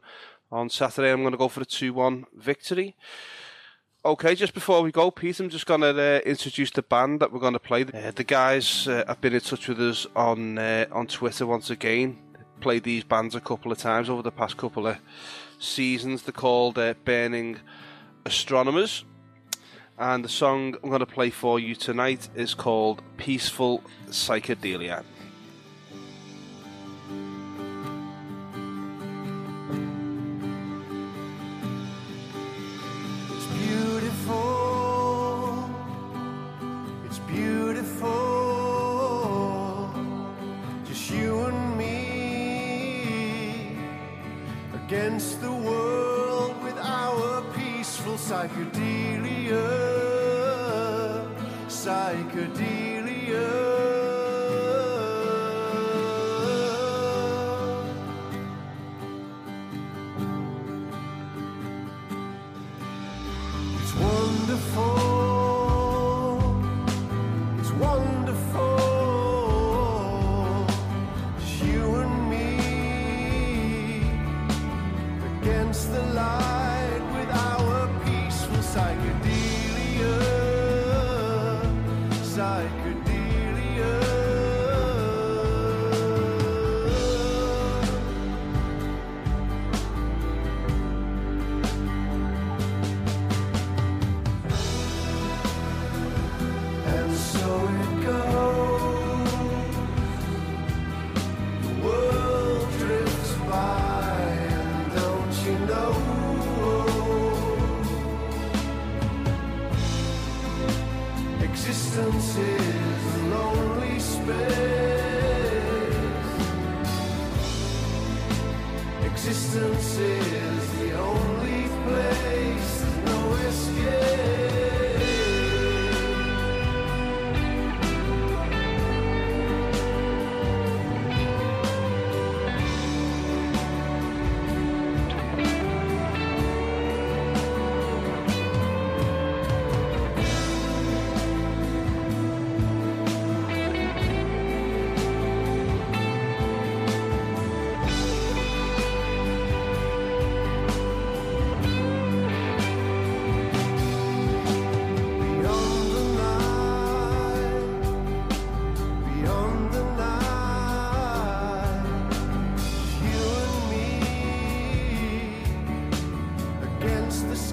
on 0.51 0.69
Saturday. 0.69 1.11
I'm 1.11 1.21
going 1.21 1.31
to 1.31 1.37
go 1.37 1.47
for 1.47 1.61
a 1.61 1.65
2 1.65 1.93
1 1.93 2.25
victory. 2.35 2.95
Okay, 4.05 4.35
just 4.35 4.53
before 4.53 4.81
we 4.83 4.91
go, 4.91 5.11
Pete, 5.11 5.39
I'm 5.39 5.49
just 5.49 5.65
going 5.65 5.81
to 5.81 5.89
uh, 5.89 6.19
introduce 6.19 6.71
the 6.71 6.81
band 6.81 7.19
that 7.19 7.33
we're 7.33 7.39
going 7.39 7.53
to 7.53 7.59
play. 7.59 7.81
Uh, 7.81 8.11
the 8.11 8.23
guys 8.23 8.87
uh, 8.87 9.03
have 9.07 9.19
been 9.19 9.33
in 9.33 9.41
touch 9.41 9.67
with 9.67 9.81
us 9.81 10.07
on 10.15 10.57
uh, 10.57 10.85
on 10.91 11.07
Twitter 11.07 11.45
once 11.45 11.69
again. 11.69 12.17
Played 12.61 12.83
these 12.83 13.03
bands 13.03 13.35
a 13.35 13.41
couple 13.41 13.71
of 13.71 13.77
times 13.77 14.09
over 14.09 14.21
the 14.21 14.31
past 14.31 14.55
couple 14.55 14.87
of 14.87 14.97
seasons. 15.59 16.23
They're 16.23 16.31
called 16.31 16.77
uh, 16.77 16.93
Burning 17.03 17.59
Astronomers. 18.25 19.03
And 19.99 20.23
the 20.23 20.29
song 20.29 20.75
I'm 20.83 20.89
going 20.89 20.99
to 20.99 21.05
play 21.07 21.31
for 21.31 21.59
you 21.59 21.75
tonight 21.75 22.29
is 22.35 22.53
called 22.53 23.01
Peaceful 23.17 23.83
Psychedelia. 24.09 25.03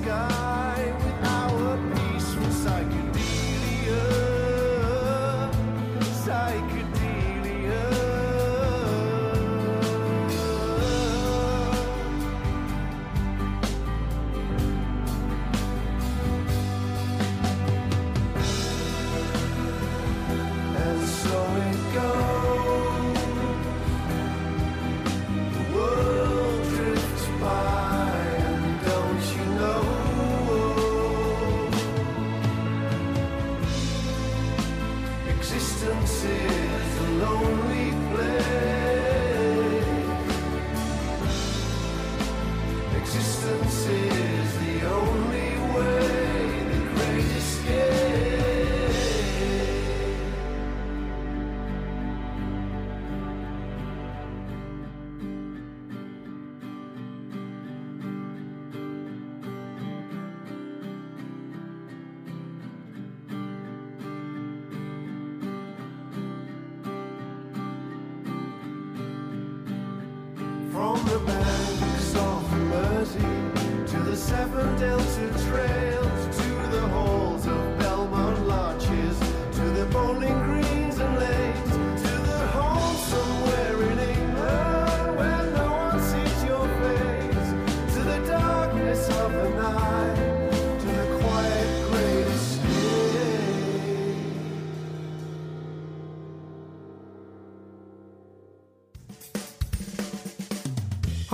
sky. 0.04 0.53
From 70.84 71.02
the 71.06 71.18
banks 71.20 72.14
of 72.14 72.52
Mersey 72.68 73.18
to 73.90 73.98
the 74.02 74.14
Seven 74.14 74.78
Delta 74.78 75.30
trails 75.48 76.03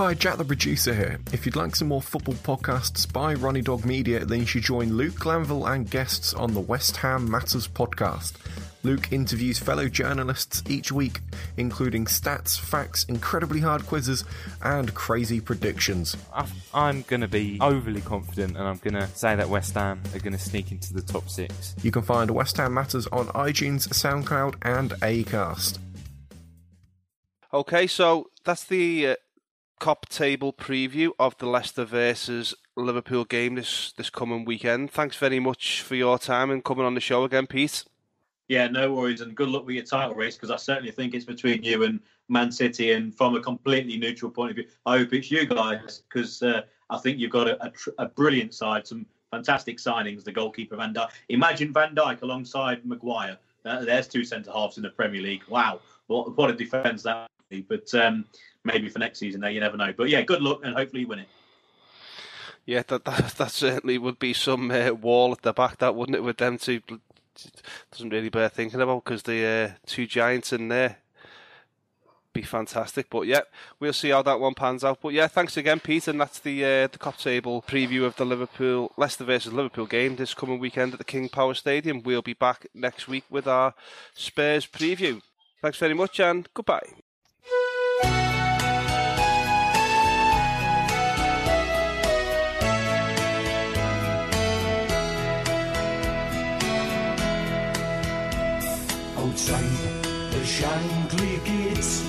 Hi, 0.01 0.15
Jack 0.15 0.37
the 0.37 0.43
producer 0.43 0.95
here. 0.95 1.19
If 1.31 1.45
you'd 1.45 1.55
like 1.55 1.75
some 1.75 1.89
more 1.89 2.01
football 2.01 2.33
podcasts 2.33 3.05
by 3.13 3.35
Ronnie 3.35 3.61
Dog 3.61 3.85
Media, 3.85 4.25
then 4.25 4.39
you 4.39 4.45
should 4.47 4.63
join 4.63 4.93
Luke 4.97 5.13
Glanville 5.13 5.67
and 5.67 5.87
guests 5.87 6.33
on 6.33 6.55
the 6.55 6.59
West 6.59 6.97
Ham 6.97 7.29
Matters 7.29 7.67
podcast. 7.67 8.33
Luke 8.81 9.11
interviews 9.11 9.59
fellow 9.59 9.87
journalists 9.87 10.63
each 10.67 10.91
week, 10.91 11.19
including 11.57 12.05
stats, 12.05 12.59
facts, 12.59 13.03
incredibly 13.03 13.59
hard 13.59 13.85
quizzes, 13.85 14.23
and 14.63 14.91
crazy 14.95 15.39
predictions. 15.39 16.17
I- 16.33 16.47
I'm 16.73 17.03
going 17.03 17.21
to 17.21 17.27
be 17.27 17.59
overly 17.61 18.01
confident 18.01 18.57
and 18.57 18.67
I'm 18.67 18.77
going 18.77 18.95
to 18.95 19.07
say 19.09 19.35
that 19.35 19.49
West 19.49 19.75
Ham 19.75 20.01
are 20.15 20.19
going 20.19 20.33
to 20.33 20.39
sneak 20.39 20.71
into 20.71 20.95
the 20.95 21.03
top 21.03 21.29
six. 21.29 21.75
You 21.83 21.91
can 21.91 22.01
find 22.01 22.31
West 22.31 22.57
Ham 22.57 22.73
Matters 22.73 23.05
on 23.11 23.27
iTunes, 23.27 23.87
SoundCloud, 23.89 24.55
and 24.63 24.89
Acast. 25.01 25.77
Okay, 27.53 27.85
so 27.85 28.31
that's 28.43 28.63
the 28.63 29.07
uh, 29.09 29.15
Kop 29.81 30.07
Table 30.09 30.53
preview 30.53 31.09
of 31.17 31.35
the 31.39 31.47
Leicester 31.47 31.85
versus 31.85 32.53
Liverpool 32.77 33.25
game 33.25 33.55
this 33.55 33.93
this 33.97 34.11
coming 34.11 34.45
weekend. 34.45 34.91
Thanks 34.91 35.15
very 35.17 35.39
much 35.39 35.81
for 35.81 35.95
your 35.95 36.19
time 36.19 36.51
and 36.51 36.63
coming 36.63 36.85
on 36.85 36.93
the 36.93 37.01
show 37.01 37.23
again, 37.23 37.47
Pete. 37.47 37.83
Yeah, 38.47 38.67
no 38.67 38.93
worries, 38.93 39.21
and 39.21 39.33
good 39.33 39.49
luck 39.49 39.65
with 39.65 39.75
your 39.75 39.83
title 39.83 40.13
race 40.13 40.35
because 40.35 40.51
I 40.51 40.57
certainly 40.57 40.91
think 40.91 41.15
it's 41.15 41.25
between 41.25 41.63
you 41.63 41.83
and 41.83 41.99
Man 42.29 42.51
City. 42.51 42.91
And 42.91 43.15
from 43.15 43.33
a 43.33 43.41
completely 43.41 43.97
neutral 43.97 44.29
point 44.29 44.51
of 44.51 44.57
view, 44.57 44.67
I 44.85 44.99
hope 44.99 45.13
it's 45.13 45.31
you 45.31 45.47
guys 45.47 46.03
because 46.07 46.43
uh, 46.43 46.61
I 46.91 46.99
think 46.99 47.17
you've 47.17 47.31
got 47.31 47.47
a, 47.47 47.65
a, 47.65 47.71
tr- 47.71 47.89
a 47.97 48.05
brilliant 48.05 48.53
side, 48.53 48.85
some 48.85 49.07
fantastic 49.31 49.79
signings. 49.79 50.23
The 50.23 50.31
goalkeeper 50.31 50.75
Van 50.75 50.93
Dijk. 50.93 51.09
Imagine 51.29 51.73
Van 51.73 51.95
Dijk 51.95 52.21
alongside 52.21 52.85
Maguire. 52.85 53.39
Uh, 53.65 53.83
there's 53.83 54.07
two 54.07 54.23
centre 54.25 54.51
halves 54.51 54.77
in 54.77 54.83
the 54.83 54.89
Premier 54.91 55.23
League. 55.23 55.41
Wow, 55.49 55.79
what, 56.05 56.37
what 56.37 56.51
a 56.51 56.53
defence 56.53 57.01
that. 57.01 57.30
But 57.59 57.93
um, 57.93 58.23
maybe 58.63 58.87
for 58.87 58.99
next 58.99 59.19
season, 59.19 59.41
there 59.41 59.51
you 59.51 59.59
never 59.59 59.75
know. 59.75 59.93
But 59.95 60.07
yeah, 60.09 60.21
good 60.21 60.41
luck 60.41 60.61
and 60.63 60.73
hopefully 60.73 61.01
you 61.01 61.07
win 61.07 61.19
it. 61.19 61.27
Yeah, 62.65 62.83
that 62.87 63.03
that, 63.03 63.29
that 63.37 63.51
certainly 63.51 63.97
would 63.97 64.19
be 64.19 64.33
some 64.33 64.71
uh, 64.71 64.91
wall 64.91 65.33
at 65.33 65.41
the 65.41 65.53
back, 65.53 65.79
that 65.79 65.95
wouldn't 65.95 66.15
it? 66.15 66.23
With 66.23 66.37
them 66.37 66.57
two, 66.57 66.81
doesn't 67.91 68.09
really 68.09 68.29
bear 68.29 68.49
thinking 68.49 68.81
about 68.81 69.03
because 69.03 69.23
the 69.23 69.45
uh, 69.45 69.77
two 69.85 70.07
giants 70.07 70.53
in 70.53 70.69
there 70.69 70.97
be 72.33 72.41
fantastic. 72.41 73.09
But 73.09 73.27
yeah, 73.27 73.41
we'll 73.79 73.93
see 73.93 74.09
how 74.09 74.21
that 74.23 74.39
one 74.39 74.53
pans 74.53 74.83
out. 74.83 74.99
But 75.01 75.13
yeah, 75.13 75.27
thanks 75.27 75.57
again, 75.57 75.79
Pete, 75.79 76.07
and 76.07 76.19
that's 76.19 76.39
the 76.39 76.63
uh, 76.63 76.87
the 76.87 76.97
Kop 76.97 77.21
Table 77.21 77.63
preview 77.67 78.05
of 78.05 78.15
the 78.15 78.25
Liverpool 78.25 78.91
Leicester 78.97 79.23
versus 79.23 79.53
Liverpool 79.53 79.85
game 79.85 80.15
this 80.15 80.33
coming 80.33 80.59
weekend 80.59 80.93
at 80.93 80.99
the 80.99 81.05
King 81.05 81.29
Power 81.29 81.53
Stadium. 81.53 82.03
We'll 82.03 82.21
be 82.21 82.33
back 82.33 82.67
next 82.73 83.07
week 83.07 83.25
with 83.29 83.47
our 83.47 83.73
Spurs 84.13 84.65
preview. 84.65 85.21
Thanks 85.61 85.77
very 85.77 85.93
much, 85.93 86.19
and 86.19 86.47
goodbye. 86.53 86.89
Outside 99.31 99.63
the 100.31 100.43
Shankly 100.43 101.39
gates, 101.45 102.03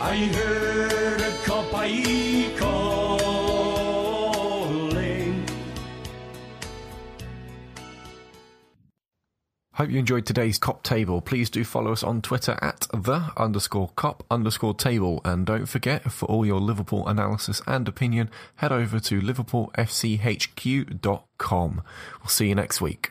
I 0.00 0.16
heard 0.16 1.20
a 1.20 1.30
Kopite 1.44 2.56
calling. 2.56 3.20
Hope 9.74 9.90
you 9.90 9.98
enjoyed 9.98 10.24
today's 10.24 10.58
Kop 10.58 10.82
Table. 10.82 11.20
Please 11.20 11.50
do 11.50 11.62
follow 11.62 11.92
us 11.92 12.02
on 12.02 12.22
Twitter 12.22 12.58
at 12.62 12.86
the 12.94 13.30
underscore 13.36 13.90
Kop 13.98 14.20
underscore 14.30 14.72
table. 14.72 15.20
And 15.26 15.44
don't 15.44 15.66
forget, 15.66 16.10
for 16.10 16.24
all 16.24 16.46
your 16.46 16.60
Liverpool 16.60 17.06
analysis 17.06 17.60
and 17.66 17.86
opinion, 17.86 18.30
head 18.56 18.72
over 18.72 18.98
to 18.98 19.20
liverpoolfchq.com. 19.20 21.82
We'll 22.20 22.28
see 22.28 22.48
you 22.48 22.54
next 22.54 22.80
week. 22.80 23.10